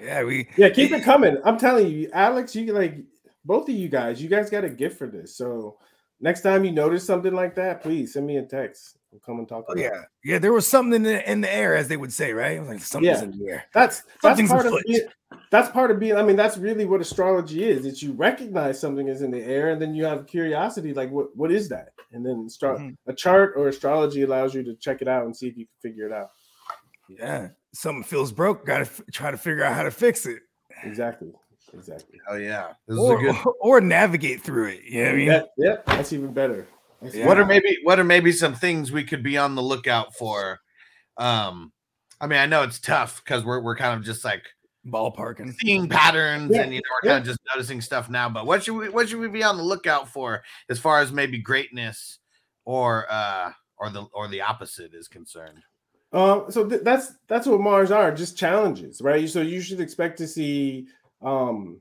yeah. 0.00 0.22
We 0.24 0.48
Yeah, 0.56 0.70
keep 0.70 0.92
it 0.92 1.02
coming. 1.04 1.36
I'm 1.44 1.58
telling 1.58 1.88
you, 1.88 2.10
Alex, 2.12 2.54
you 2.56 2.72
like 2.72 2.98
both 3.44 3.68
of 3.68 3.74
you 3.74 3.88
guys, 3.88 4.22
you 4.22 4.28
guys 4.28 4.50
got 4.50 4.64
a 4.64 4.70
gift 4.70 4.98
for 4.98 5.06
this. 5.08 5.36
So 5.36 5.78
next 6.20 6.42
time 6.42 6.64
you 6.64 6.72
notice 6.72 7.04
something 7.04 7.34
like 7.34 7.54
that, 7.56 7.82
please 7.82 8.12
send 8.12 8.26
me 8.26 8.36
a 8.38 8.42
text. 8.42 8.98
We'll 9.10 9.20
come 9.20 9.40
and 9.40 9.48
talk 9.48 9.66
oh, 9.68 9.72
about 9.72 9.78
it. 9.78 9.82
yeah, 9.92 10.02
yeah. 10.24 10.38
There 10.38 10.54
was 10.54 10.66
something 10.66 10.94
in 10.94 11.02
the 11.02 11.30
in 11.30 11.40
the 11.42 11.52
air, 11.52 11.74
as 11.76 11.88
they 11.88 11.98
would 11.98 12.12
say, 12.12 12.32
right? 12.32 12.64
Like 12.64 12.80
something's 12.80 13.18
Yeah. 13.18 13.24
in 13.24 13.38
the 13.38 13.48
air. 13.50 13.64
That's 13.74 14.04
that's 14.22 14.40
part 14.48 14.64
of 14.64 14.74
being, 14.86 15.00
that's 15.50 15.68
part 15.68 15.90
of 15.90 15.98
being. 16.00 16.16
I 16.16 16.22
mean, 16.22 16.36
that's 16.36 16.56
really 16.56 16.86
what 16.86 17.02
astrology 17.02 17.62
is. 17.62 17.84
It's 17.84 18.02
you 18.02 18.12
recognize 18.12 18.80
something 18.80 19.08
is 19.08 19.20
in 19.20 19.30
the 19.30 19.42
air, 19.42 19.70
and 19.70 19.82
then 19.82 19.94
you 19.94 20.06
have 20.06 20.26
curiosity, 20.26 20.94
like 20.94 21.10
what 21.10 21.36
what 21.36 21.52
is 21.52 21.68
that? 21.68 21.90
And 22.12 22.24
then 22.24 22.48
start 22.48 22.78
Mhm. 22.78 22.96
a 23.06 23.12
chart 23.12 23.52
or 23.56 23.68
astrology 23.68 24.22
allows 24.22 24.54
you 24.54 24.62
to 24.62 24.74
check 24.76 25.02
it 25.02 25.08
out 25.08 25.26
and 25.26 25.36
see 25.36 25.48
if 25.48 25.58
you 25.58 25.66
can 25.66 25.90
figure 25.90 26.06
it 26.06 26.12
out. 26.12 26.30
Yeah, 27.08 27.48
something 27.74 28.04
feels 28.04 28.32
broke. 28.32 28.64
Got 28.66 28.78
to 28.78 28.82
f- 28.82 29.02
try 29.12 29.30
to 29.30 29.36
figure 29.36 29.64
out 29.64 29.74
how 29.74 29.82
to 29.82 29.90
fix 29.90 30.26
it, 30.26 30.40
Exactly. 30.84 31.32
Exactly. 31.74 32.20
Oh 32.28 32.36
yeah, 32.36 32.72
this 32.86 32.98
is 32.98 32.98
a 32.98 33.02
or, 33.02 33.20
good. 33.20 33.36
or 33.60 33.80
navigate 33.80 34.42
through 34.42 34.68
it. 34.68 34.84
You 34.84 35.04
know 35.04 35.04
what 35.04 35.14
I 35.14 35.16
mean? 35.16 35.26
Yeah, 35.26 35.42
yeah, 35.56 35.76
that's 35.86 36.12
even 36.12 36.32
better. 36.32 36.66
That's 37.00 37.14
Yeah. 37.14 37.26
What 37.26 37.38
are 37.38 37.46
maybe 37.46 37.78
what 37.82 37.98
are 37.98 38.04
maybe 38.04 38.32
some 38.32 38.54
things 38.54 38.92
we 38.92 39.04
could 39.04 39.22
be 39.22 39.38
on 39.38 39.54
the 39.54 39.62
lookout 39.62 40.14
for? 40.14 40.60
Um, 41.16 41.72
I 42.20 42.26
mean, 42.26 42.38
I 42.38 42.46
know 42.46 42.62
it's 42.62 42.78
tough 42.78 43.22
because 43.24 43.44
we're 43.44 43.60
we're 43.60 43.76
kind 43.76 43.98
of 43.98 44.04
just 44.04 44.24
like 44.24 44.44
Ballparking. 44.86 45.54
seeing 45.60 45.88
patterns 45.88 46.50
Yeah, 46.54 46.62
and 46.62 46.74
you 46.74 46.80
know 46.80 46.88
we're 47.02 47.08
kind 47.08 47.20
of 47.20 47.26
just 47.26 47.40
noticing 47.54 47.80
stuff 47.80 48.10
now. 48.10 48.28
But 48.28 48.46
what 48.46 48.64
should 48.64 48.74
we 48.74 48.88
what 48.88 49.08
should 49.08 49.20
we 49.20 49.28
be 49.28 49.42
on 49.42 49.56
the 49.56 49.62
lookout 49.62 50.08
for 50.08 50.42
as 50.68 50.78
far 50.78 51.00
as 51.00 51.10
maybe 51.10 51.38
greatness 51.38 52.18
or 52.64 53.06
uh 53.10 53.50
or 53.78 53.90
the 53.90 54.06
or 54.12 54.28
the 54.28 54.42
opposite 54.42 54.92
is 54.94 55.08
concerned? 55.08 55.62
Um, 56.12 56.46
so 56.50 56.68
th- 56.68 56.82
that's 56.82 57.14
that's 57.26 57.46
what 57.46 57.60
Mars 57.60 57.90
are, 57.90 58.12
just 58.12 58.36
challenges, 58.36 59.00
right? 59.00 59.28
So 59.28 59.40
you 59.40 59.60
should 59.60 59.80
expect 59.80 60.18
to 60.18 60.28
see 60.28 60.86
um 61.22 61.80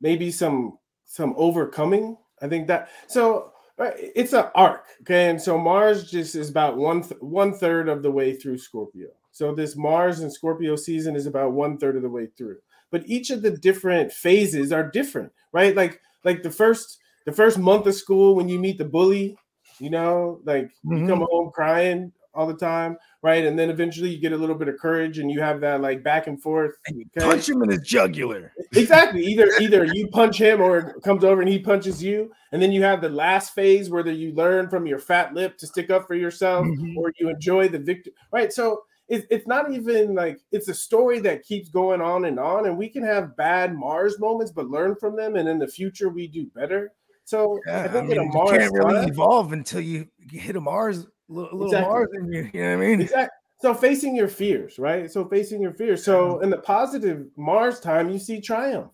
maybe 0.00 0.30
some 0.30 0.78
some 1.04 1.34
overcoming. 1.36 2.16
I 2.40 2.48
think 2.48 2.66
that 2.68 2.88
so 3.08 3.52
right, 3.76 3.94
it's 3.96 4.32
an 4.32 4.46
arc, 4.54 4.86
okay, 5.02 5.28
and 5.28 5.40
so 5.40 5.58
Mars 5.58 6.10
just 6.10 6.34
is 6.34 6.48
about 6.48 6.78
one 6.78 7.02
th- 7.02 7.20
one 7.20 7.52
third 7.52 7.88
of 7.88 8.02
the 8.02 8.10
way 8.10 8.34
through 8.34 8.58
Scorpio. 8.58 9.08
So 9.32 9.54
this 9.54 9.76
Mars 9.76 10.20
and 10.20 10.32
Scorpio 10.32 10.76
season 10.76 11.14
is 11.14 11.26
about 11.26 11.52
one 11.52 11.76
third 11.76 11.96
of 11.96 12.02
the 12.02 12.10
way 12.10 12.28
through. 12.36 12.56
But 12.90 13.06
each 13.06 13.30
of 13.30 13.42
the 13.42 13.50
different 13.50 14.12
phases 14.12 14.72
are 14.72 14.90
different, 14.90 15.32
right? 15.52 15.76
Like 15.76 16.00
like 16.24 16.42
the 16.42 16.50
first 16.50 16.98
the 17.26 17.32
first 17.32 17.58
month 17.58 17.86
of 17.86 17.94
school 17.94 18.34
when 18.34 18.48
you 18.48 18.58
meet 18.58 18.78
the 18.78 18.84
bully, 18.84 19.36
you 19.78 19.90
know, 19.90 20.40
like 20.44 20.70
you 20.84 21.06
come 21.06 21.26
home 21.30 21.50
crying 21.52 22.12
all 22.34 22.46
the 22.46 22.54
time, 22.54 22.96
right? 23.22 23.44
And 23.44 23.58
then 23.58 23.68
eventually 23.70 24.10
you 24.10 24.18
get 24.18 24.32
a 24.32 24.36
little 24.36 24.54
bit 24.54 24.68
of 24.68 24.78
courage 24.78 25.18
and 25.18 25.30
you 25.30 25.40
have 25.40 25.60
that 25.60 25.80
like 25.80 26.02
back 26.02 26.26
and 26.26 26.40
forth. 26.40 26.76
And 26.86 27.04
Okay. 27.16 27.26
punch 27.26 27.48
him 27.48 27.62
in 27.62 27.70
his 27.70 27.80
jugular. 27.82 28.52
Exactly. 28.74 29.24
Either 29.24 29.48
either 29.60 29.84
you 29.84 30.08
punch 30.08 30.38
him 30.40 30.60
or 30.60 30.78
it 30.78 31.02
comes 31.02 31.24
over 31.24 31.40
and 31.42 31.50
he 31.50 31.58
punches 31.58 32.02
you. 32.02 32.32
And 32.52 32.60
then 32.62 32.72
you 32.72 32.82
have 32.82 33.00
the 33.00 33.08
last 33.08 33.54
phase 33.54 33.90
where 33.90 34.02
the- 34.02 34.12
you 34.14 34.32
learn 34.32 34.68
from 34.68 34.86
your 34.86 34.98
fat 34.98 35.34
lip 35.34 35.58
to 35.58 35.66
stick 35.66 35.90
up 35.90 36.06
for 36.06 36.14
yourself 36.14 36.66
Mhm. 36.66 36.96
or 36.96 37.12
you 37.18 37.28
enjoy 37.28 37.68
the 37.68 37.78
victory. 37.78 38.14
Right. 38.32 38.52
So 38.52 38.84
it, 39.08 39.26
it's 39.30 39.46
not 39.46 39.70
even 39.72 40.14
like 40.14 40.38
it's 40.52 40.68
a 40.68 40.74
story 40.74 41.18
that 41.20 41.42
keeps 41.42 41.68
going 41.68 42.00
on 42.00 42.24
and 42.24 42.38
on. 42.40 42.66
And 42.66 42.78
we 42.78 42.88
can 42.88 43.02
have 43.02 43.36
bad 43.36 43.74
Mars 43.74 44.18
moments, 44.18 44.52
but 44.52 44.68
learn 44.70 44.94
from 44.96 45.16
them. 45.16 45.36
And 45.36 45.48
in 45.48 45.58
the 45.58 45.66
future, 45.68 46.08
we 46.08 46.26
do 46.28 46.46
better. 46.54 46.92
So 47.24 47.60
Yeah, 47.66 47.90
I 47.94 47.98
I, 47.98 48.02
mean, 48.02 48.12
in 48.12 48.18
a 48.18 48.24
you 48.24 48.46
can't 48.48 48.72
really 48.74 49.06
evolve 49.06 49.52
until 49.52 49.80
you 49.80 50.08
hit 50.30 50.56
a 50.56 50.60
Mars, 50.60 51.06
little, 51.32 51.58
little 51.58 51.66
Exactly. 51.66 51.88
Mars 51.88 52.08
in 52.14 52.32
you. 52.32 52.50
You 52.52 52.62
know 52.62 52.76
what 52.76 52.84
I 52.84 52.88
mean? 52.88 53.00
Exactly. 53.02 53.36
So 53.60 53.74
facing 53.74 54.16
your 54.16 54.28
fears, 54.28 54.78
right? 54.78 55.10
So 55.10 55.24
facing 55.24 55.62
your 55.62 55.72
fears. 55.72 56.04
So 56.04 56.40
in 56.40 56.50
the 56.50 56.58
positive 56.58 57.26
Mars 57.36 57.78
time, 57.78 58.10
you 58.10 58.18
see 58.18 58.40
triumph. 58.40 58.90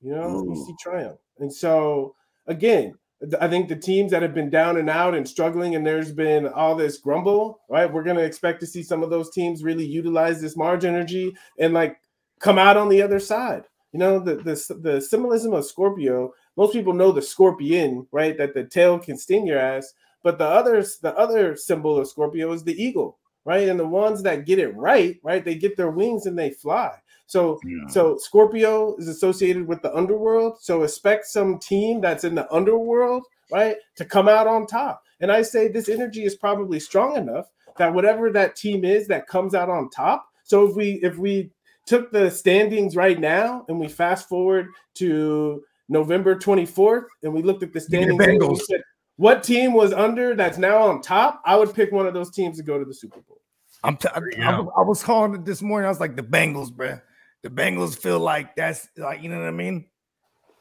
You 0.00 0.14
know, 0.14 0.44
you 0.44 0.54
see 0.54 0.74
triumph. 0.80 1.18
And 1.40 1.52
so 1.52 2.14
again, 2.46 2.94
I 3.40 3.48
think 3.48 3.68
the 3.68 3.74
teams 3.74 4.12
that 4.12 4.22
have 4.22 4.34
been 4.34 4.50
down 4.50 4.76
and 4.76 4.88
out 4.88 5.16
and 5.16 5.28
struggling, 5.28 5.74
and 5.74 5.84
there's 5.84 6.12
been 6.12 6.46
all 6.46 6.76
this 6.76 6.98
grumble, 6.98 7.60
right? 7.68 7.92
We're 7.92 8.04
gonna 8.04 8.20
expect 8.20 8.60
to 8.60 8.66
see 8.66 8.84
some 8.84 9.02
of 9.02 9.10
those 9.10 9.30
teams 9.30 9.64
really 9.64 9.84
utilize 9.84 10.40
this 10.40 10.56
Mars 10.56 10.84
energy 10.84 11.36
and 11.58 11.74
like 11.74 11.96
come 12.38 12.58
out 12.58 12.76
on 12.76 12.88
the 12.88 13.02
other 13.02 13.18
side. 13.18 13.64
You 13.92 13.98
know, 13.98 14.20
the 14.20 14.36
the 14.36 14.76
the 14.80 15.00
symbolism 15.00 15.52
of 15.54 15.66
Scorpio. 15.66 16.32
Most 16.56 16.72
people 16.72 16.92
know 16.92 17.10
the 17.10 17.22
scorpion, 17.22 18.06
right? 18.12 18.36
That 18.38 18.54
the 18.54 18.64
tail 18.64 18.98
can 18.98 19.16
sting 19.16 19.46
your 19.46 19.58
ass. 19.58 19.92
But 20.22 20.38
the 20.38 20.46
others, 20.46 20.98
the 20.98 21.16
other 21.16 21.56
symbol 21.56 21.98
of 21.98 22.08
Scorpio 22.08 22.52
is 22.52 22.64
the 22.64 22.80
eagle, 22.82 23.18
right? 23.44 23.68
And 23.68 23.78
the 23.78 23.86
ones 23.86 24.22
that 24.22 24.46
get 24.46 24.58
it 24.58 24.76
right, 24.76 25.18
right, 25.22 25.44
they 25.44 25.54
get 25.54 25.76
their 25.76 25.90
wings 25.90 26.26
and 26.26 26.38
they 26.38 26.50
fly. 26.50 26.92
So, 27.26 27.60
so 27.88 28.16
Scorpio 28.16 28.96
is 28.96 29.06
associated 29.06 29.66
with 29.68 29.82
the 29.82 29.94
underworld. 29.94 30.58
So 30.60 30.82
expect 30.82 31.26
some 31.26 31.58
team 31.58 32.00
that's 32.00 32.24
in 32.24 32.34
the 32.34 32.50
underworld, 32.52 33.24
right, 33.52 33.76
to 33.96 34.04
come 34.04 34.28
out 34.28 34.46
on 34.46 34.66
top. 34.66 35.02
And 35.20 35.30
I 35.30 35.42
say 35.42 35.68
this 35.68 35.88
energy 35.88 36.24
is 36.24 36.36
probably 36.36 36.80
strong 36.80 37.16
enough 37.16 37.50
that 37.76 37.92
whatever 37.92 38.30
that 38.32 38.56
team 38.56 38.84
is 38.84 39.06
that 39.08 39.26
comes 39.26 39.54
out 39.54 39.68
on 39.68 39.90
top. 39.90 40.26
So 40.44 40.66
if 40.66 40.74
we 40.74 40.92
if 41.02 41.18
we 41.18 41.50
took 41.86 42.10
the 42.12 42.30
standings 42.30 42.96
right 42.96 43.18
now 43.18 43.64
and 43.68 43.78
we 43.78 43.88
fast 43.88 44.28
forward 44.28 44.68
to 44.94 45.62
November 45.88 46.34
24th 46.36 47.04
and 47.22 47.32
we 47.32 47.42
looked 47.42 47.62
at 47.62 47.72
the 47.72 47.80
standings, 47.80 48.66
said, 48.66 48.82
what 49.18 49.42
team 49.42 49.72
was 49.72 49.92
under 49.92 50.34
that's 50.34 50.58
now 50.58 50.78
on 50.78 51.02
top? 51.02 51.42
I 51.44 51.56
would 51.56 51.74
pick 51.74 51.90
one 51.90 52.06
of 52.06 52.14
those 52.14 52.30
teams 52.30 52.56
to 52.56 52.62
go 52.62 52.78
to 52.78 52.84
the 52.84 52.94
Super 52.94 53.20
Bowl. 53.20 53.40
I'm 53.82 53.96
t- 53.96 54.08
I, 54.14 54.20
I, 54.42 54.60
I 54.60 54.82
was 54.82 55.02
calling 55.02 55.34
it 55.34 55.44
this 55.44 55.60
morning. 55.60 55.86
I 55.86 55.88
was 55.90 56.00
like, 56.00 56.14
the 56.14 56.22
Bengals, 56.22 56.72
bro. 56.72 56.98
The 57.42 57.50
Bengals 57.50 57.98
feel 57.98 58.20
like 58.20 58.54
that's 58.54 58.88
like, 58.96 59.20
you 59.22 59.28
know 59.28 59.38
what 59.38 59.48
I 59.48 59.50
mean? 59.50 59.86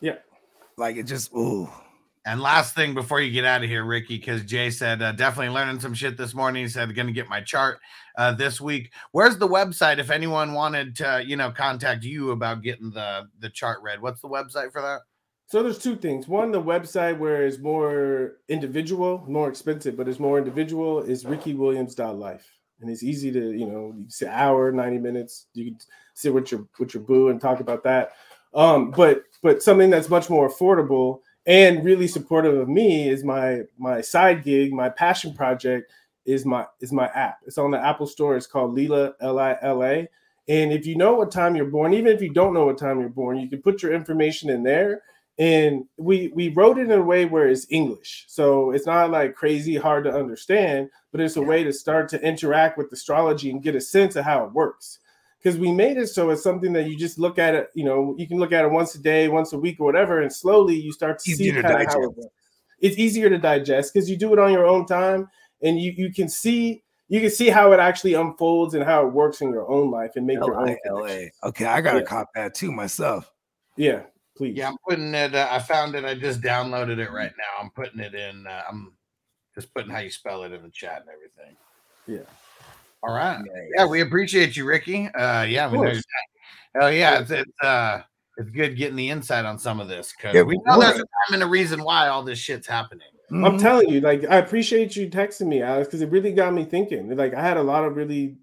Yeah. 0.02 0.16
Like 0.76 0.98
it 0.98 1.04
just, 1.04 1.32
ooh. 1.34 1.70
And 2.26 2.42
last 2.42 2.74
thing 2.74 2.96
before 2.96 3.22
you 3.22 3.32
get 3.32 3.46
out 3.46 3.64
of 3.64 3.70
here, 3.70 3.86
Ricky, 3.86 4.18
because 4.18 4.44
Jay 4.44 4.72
said 4.72 5.04
uh, 5.04 5.12
definitely 5.12 5.54
learning 5.54 5.80
some 5.80 5.94
shit 5.94 6.18
this 6.18 6.34
morning. 6.34 6.64
He 6.64 6.68
said 6.68 6.94
going 6.96 7.08
to 7.08 7.14
get 7.14 7.30
my 7.30 7.42
chart 7.42 7.80
uh, 8.18 8.34
this 8.34 8.60
week. 8.60 8.92
Where's 9.12 9.38
the 9.38 9.48
website 9.48 10.00
if 10.00 10.10
anyone 10.10 10.54
wanted 10.54 10.96
to, 10.98 11.24
you 11.26 11.38
know, 11.38 11.52
contact 11.52 12.04
you 12.04 12.32
about 12.32 12.64
getting 12.64 12.90
the 12.90 13.28
the 13.40 13.50
chart 13.50 13.82
read? 13.84 14.02
What's 14.02 14.20
the 14.20 14.28
website 14.28 14.72
for 14.72 14.82
that? 14.82 15.02
So 15.48 15.64
there's 15.64 15.80
two 15.80 15.96
things. 15.96 16.28
One, 16.28 16.52
the 16.52 16.62
website 16.62 17.18
where 17.18 17.46
it's 17.46 17.58
more 17.58 18.34
individual, 18.50 19.24
more 19.30 19.48
expensive, 19.48 19.96
but 19.96 20.10
it's 20.10 20.20
more 20.20 20.38
individual 20.38 21.00
is 21.00 21.24
rickywilliams.life. 21.24 22.46
And 22.82 22.90
it's 22.90 23.02
easy 23.02 23.32
to, 23.32 23.52
you 23.54 23.66
know, 23.66 23.94
you 23.98 24.06
sit 24.10 24.28
hour, 24.28 24.74
90 24.74 25.00
minutes, 25.00 25.48
you 25.54 25.72
can 25.72 25.80
sit 26.14 26.34
with 26.34 26.52
your 26.52 26.68
with 26.80 26.94
your 26.94 27.02
boo 27.02 27.30
and 27.30 27.40
talk 27.40 27.62
about 27.62 27.84
that. 27.86 28.12
Um, 28.54 28.92
but 28.92 29.24
but 29.42 29.64
something 29.64 29.90
that's 29.90 30.10
much 30.10 30.30
more 30.30 30.50
affordable 30.50 31.22
and 31.46 31.84
really 31.84 32.08
supportive 32.08 32.58
of 32.58 32.68
me 32.68 33.08
is 33.10 33.24
my 33.24 33.62
my 33.80 34.02
side 34.02 34.44
gig, 34.44 34.74
my 34.74 34.90
passion 34.90 35.34
project 35.34 35.92
is 36.26 36.46
my 36.46 36.66
is 36.82 36.92
my 36.92 37.08
app. 37.16 37.40
It's 37.48 37.58
on 37.58 37.72
the 37.72 37.80
Apple 37.80 38.06
Store. 38.06 38.36
It's 38.36 38.48
called 38.48 38.74
Lila 38.74 39.14
L 39.22 39.40
I 39.40 39.56
L 39.62 39.82
A. 39.82 40.10
And 40.50 40.74
if 40.74 40.86
you 40.86 40.98
know 40.98 41.14
what 41.16 41.32
time 41.32 41.56
you're 41.56 41.66
born, 41.66 41.94
even 41.94 42.14
if 42.14 42.22
you 42.22 42.34
don't 42.34 42.54
know 42.54 42.66
what 42.66 42.78
time 42.78 43.00
you're 43.00 43.10
born, 43.10 43.38
you 43.38 43.50
can 43.50 43.62
put 43.62 43.82
your 43.82 43.94
information 43.94 44.50
in 44.50 44.62
there. 44.62 45.02
And 45.40 45.86
we 45.98 46.30
we 46.34 46.50
wrote 46.50 46.80
it 46.80 46.90
in 46.90 46.92
a 46.92 47.02
way 47.02 47.26
where 47.26 47.48
it's 47.48 47.68
English, 47.70 48.26
so 48.28 48.72
it's 48.72 48.88
not 48.88 49.12
like 49.12 49.36
crazy 49.36 49.76
hard 49.76 50.04
to 50.06 50.14
understand, 50.14 50.90
but 51.12 51.22
it's 51.22 51.36
a 51.36 51.42
way 51.42 51.64
to 51.64 51.72
start 51.72 52.10
to 52.10 52.22
interact 52.22 52.78
with 52.78 52.92
astrology 52.92 53.52
and 53.52 53.62
get 53.62 53.76
a 53.76 53.82
sense 53.82 54.16
of 54.16 54.26
how 54.26 54.46
it 54.46 54.54
works 54.54 54.98
because 55.48 55.60
we 55.60 55.72
made 55.72 55.98
it 55.98 56.08
so 56.08 56.30
it's 56.30 56.44
something 56.44 56.74
that 56.74 56.90
you 56.90 56.98
just 56.98 57.20
look 57.20 57.40
at 57.40 57.56
it, 57.56 57.70
you 57.74 57.86
know, 57.86 58.16
you 58.18 58.28
can 58.28 58.38
look 58.38 58.52
at 58.52 58.66
it 58.66 58.72
once 58.72 58.96
a 58.96 59.00
day, 59.00 59.28
once 59.28 59.54
a 59.54 59.58
week, 59.58 59.80
or 59.80 59.86
whatever, 59.86 60.22
and 60.22 60.34
slowly 60.34 60.76
you 60.76 60.92
start 60.92 61.20
to 61.20 61.36
see 61.36 61.52
kind 61.52 61.66
of 61.66 61.72
how 61.88 62.02
it 62.02 62.18
works. 62.18 62.28
It's 62.80 62.98
easier 62.98 63.30
to 63.30 63.38
digest 63.38 63.94
because 63.94 64.10
you 64.10 64.18
do 64.18 64.34
it 64.34 64.40
on 64.40 64.52
your 64.52 64.66
own 64.66 64.86
time, 64.86 65.30
and 65.62 65.80
you 65.80 65.94
you 65.96 66.12
can 66.14 66.30
see 66.30 66.84
you 67.08 67.22
can 67.22 67.30
see 67.30 67.50
how 67.50 67.72
it 67.72 67.80
actually 67.80 68.14
unfolds 68.14 68.74
and 68.74 68.84
how 68.84 69.08
it 69.08 69.14
works 69.14 69.42
in 69.42 69.50
your 69.50 69.70
own 69.70 69.90
life 69.90 70.12
and 70.16 70.28
make 70.28 70.38
your 70.38 70.60
own. 70.60 70.76
LA. 70.86 71.30
Okay, 71.44 71.66
I 71.66 71.82
gotta 71.82 72.00
yeah. 72.00 72.06
cop 72.06 72.28
that 72.36 72.54
too 72.54 72.72
myself. 72.72 73.32
Yeah, 73.78 74.02
please. 74.38 74.56
Yeah, 74.56 74.70
I'm 74.70 74.78
putting 74.88 75.14
it. 75.14 75.36
Uh, 75.36 75.48
I 75.50 75.60
found 75.60 75.96
it. 75.96 76.06
I 76.06 76.16
just 76.16 76.42
downloaded 76.42 77.00
it 77.00 77.12
right 77.12 77.32
now. 77.38 77.64
I'm 77.64 77.70
putting 77.72 78.00
it 78.00 78.14
in. 78.16 78.48
Uh, 78.48 78.62
I'm 78.70 78.94
just 79.56 79.74
putting 79.74 79.92
how 79.92 80.00
you 80.00 80.10
spell 80.10 80.44
it 80.44 80.54
in 80.54 80.62
the 80.62 80.70
chat 80.70 81.02
and 81.02 81.10
everything. 81.10 81.58
Yeah. 82.08 82.30
All 83.04 83.14
right. 83.14 83.44
Yeah, 83.76 83.86
we 83.86 84.02
appreciate 84.02 84.56
you, 84.56 84.66
Ricky. 84.66 85.08
Uh, 85.08 85.44
yeah, 85.44 85.70
we 85.70 85.80
know. 85.80 85.94
Hell 86.76 86.92
yeah, 86.92 87.20
it's, 87.20 87.32
it's 87.32 87.64
uh, 87.64 88.02
it's 88.38 88.50
good 88.52 88.78
getting 88.78 88.96
the 88.96 89.10
insight 89.10 89.46
on 89.46 89.58
some 89.58 89.80
of 89.80 89.88
this 89.88 90.14
because 90.16 90.36
yeah, 90.36 90.44
we 90.44 90.60
know 90.66 90.80
there's 90.80 90.96
a 90.96 91.00
time 91.00 91.34
and 91.34 91.44
a 91.44 91.48
reason 91.48 91.84
why 91.84 92.08
all 92.08 92.24
this 92.24 92.40
shit's 92.40 92.68
happening. 92.68 93.08
Mm-hmm. 93.32 93.46
I'm 93.46 93.58
telling 93.58 93.90
you, 93.90 94.00
like, 94.00 94.24
I 94.30 94.38
appreciate 94.38 94.96
you 94.96 95.10
texting 95.10 95.48
me, 95.48 95.62
Alex, 95.62 95.88
because 95.88 96.02
it 96.02 96.12
really 96.12 96.32
got 96.32 96.54
me 96.54 96.64
thinking. 96.64 97.14
Like, 97.16 97.34
I 97.34 97.42
had 97.42 97.58
a 97.58 97.64
lot 97.64 97.84
of 97.84 97.98
really 97.98 98.38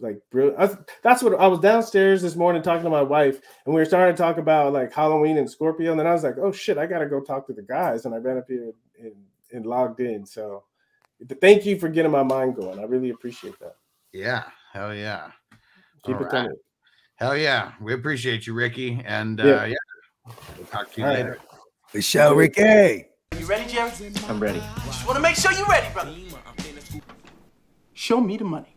like 0.00 0.20
brilliant. 0.30 0.78
That's 1.02 1.22
what 1.22 1.38
I 1.38 1.46
was 1.46 1.60
downstairs 1.60 2.22
this 2.22 2.34
morning 2.34 2.62
talking 2.62 2.84
to 2.84 2.90
my 2.90 3.02
wife, 3.02 3.40
and 3.64 3.74
we 3.74 3.80
were 3.80 3.84
starting 3.84 4.16
to 4.16 4.20
talk 4.20 4.38
about 4.38 4.72
like 4.72 4.92
Halloween 4.92 5.38
and 5.38 5.50
Scorpio. 5.50 5.90
And 5.92 6.00
then 6.00 6.06
I 6.06 6.12
was 6.12 6.24
like, 6.24 6.38
oh 6.38 6.52
shit, 6.52 6.78
I 6.78 6.86
gotta 6.86 7.06
go 7.06 7.20
talk 7.20 7.46
to 7.46 7.52
the 7.52 7.62
guys. 7.62 8.04
And 8.06 8.14
I 8.14 8.18
ran 8.18 8.38
up 8.38 8.48
here 8.48 8.72
and, 8.98 9.12
and 9.52 9.66
logged 9.66 10.00
in. 10.00 10.24
So 10.26 10.64
thank 11.40 11.66
you 11.66 11.78
for 11.78 11.88
getting 11.88 12.10
my 12.10 12.22
mind 12.22 12.56
going. 12.56 12.78
I 12.78 12.84
really 12.84 13.10
appreciate 13.10 13.58
that. 13.60 13.76
Yeah. 14.12 14.44
Hell 14.72 14.94
yeah. 14.94 15.30
Keep 16.04 16.16
All 16.16 16.24
it 16.24 16.30
coming. 16.30 16.56
Hell 17.16 17.36
yeah. 17.36 17.72
We 17.80 17.92
appreciate 17.92 18.46
you, 18.46 18.54
Ricky. 18.54 19.02
And 19.04 19.38
yeah, 19.38 19.44
uh, 19.44 19.64
yeah. 19.66 19.76
we'll 20.56 20.66
talk 20.66 20.92
to 20.94 21.00
you 21.00 21.06
All 21.06 21.12
later. 21.12 21.30
Right. 21.30 21.60
We 21.92 22.00
shall, 22.00 22.34
Ricky. 22.34 23.06
You 23.38 23.46
ready, 23.46 23.70
Jerry? 23.70 23.90
I'm 24.28 24.40
ready. 24.40 24.62
Just 24.86 25.06
want 25.06 25.16
to 25.16 25.22
make 25.22 25.36
sure 25.36 25.52
you're 25.52 25.66
ready, 25.66 25.92
brother. 25.92 26.14
Show 27.92 28.20
me 28.20 28.36
the 28.36 28.44
money. 28.44 28.76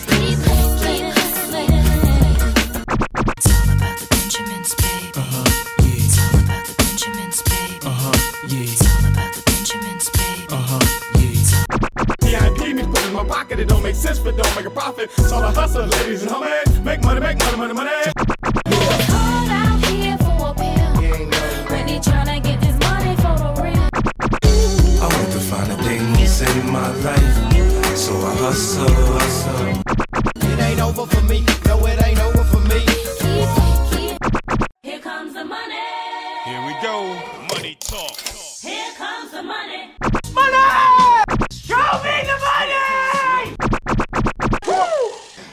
Pocket. 13.19 13.59
It 13.59 13.67
don't 13.67 13.83
make 13.83 13.95
sense, 13.95 14.19
but 14.19 14.37
don't 14.37 14.55
make 14.55 14.65
a 14.65 14.69
profit. 14.69 15.11
So 15.11 15.37
I 15.37 15.51
hustle, 15.51 15.85
ladies 15.85 16.23
and 16.23 16.31
homies. 16.31 16.83
Make 16.83 17.03
money, 17.03 17.19
make 17.19 17.37
money, 17.39 17.57
money, 17.57 17.73
money. 17.73 17.91
I 25.03 25.07
want 25.07 25.31
to 25.31 25.39
find 25.39 25.71
a 25.71 25.77
thing 25.83 26.13
to 26.15 26.27
save 26.27 26.65
my 26.65 26.89
life. 27.01 27.97
So 27.97 28.13
I 28.13 28.35
hustle, 28.35 28.87
hustle. 28.89 29.81
It 30.51 30.59
ain't 30.59 30.81
over 30.81 31.05
for 31.05 31.21
me. 31.21 31.43
No, 31.65 31.85
it 31.85 32.01
ain't 32.05 32.19
over 32.19 32.40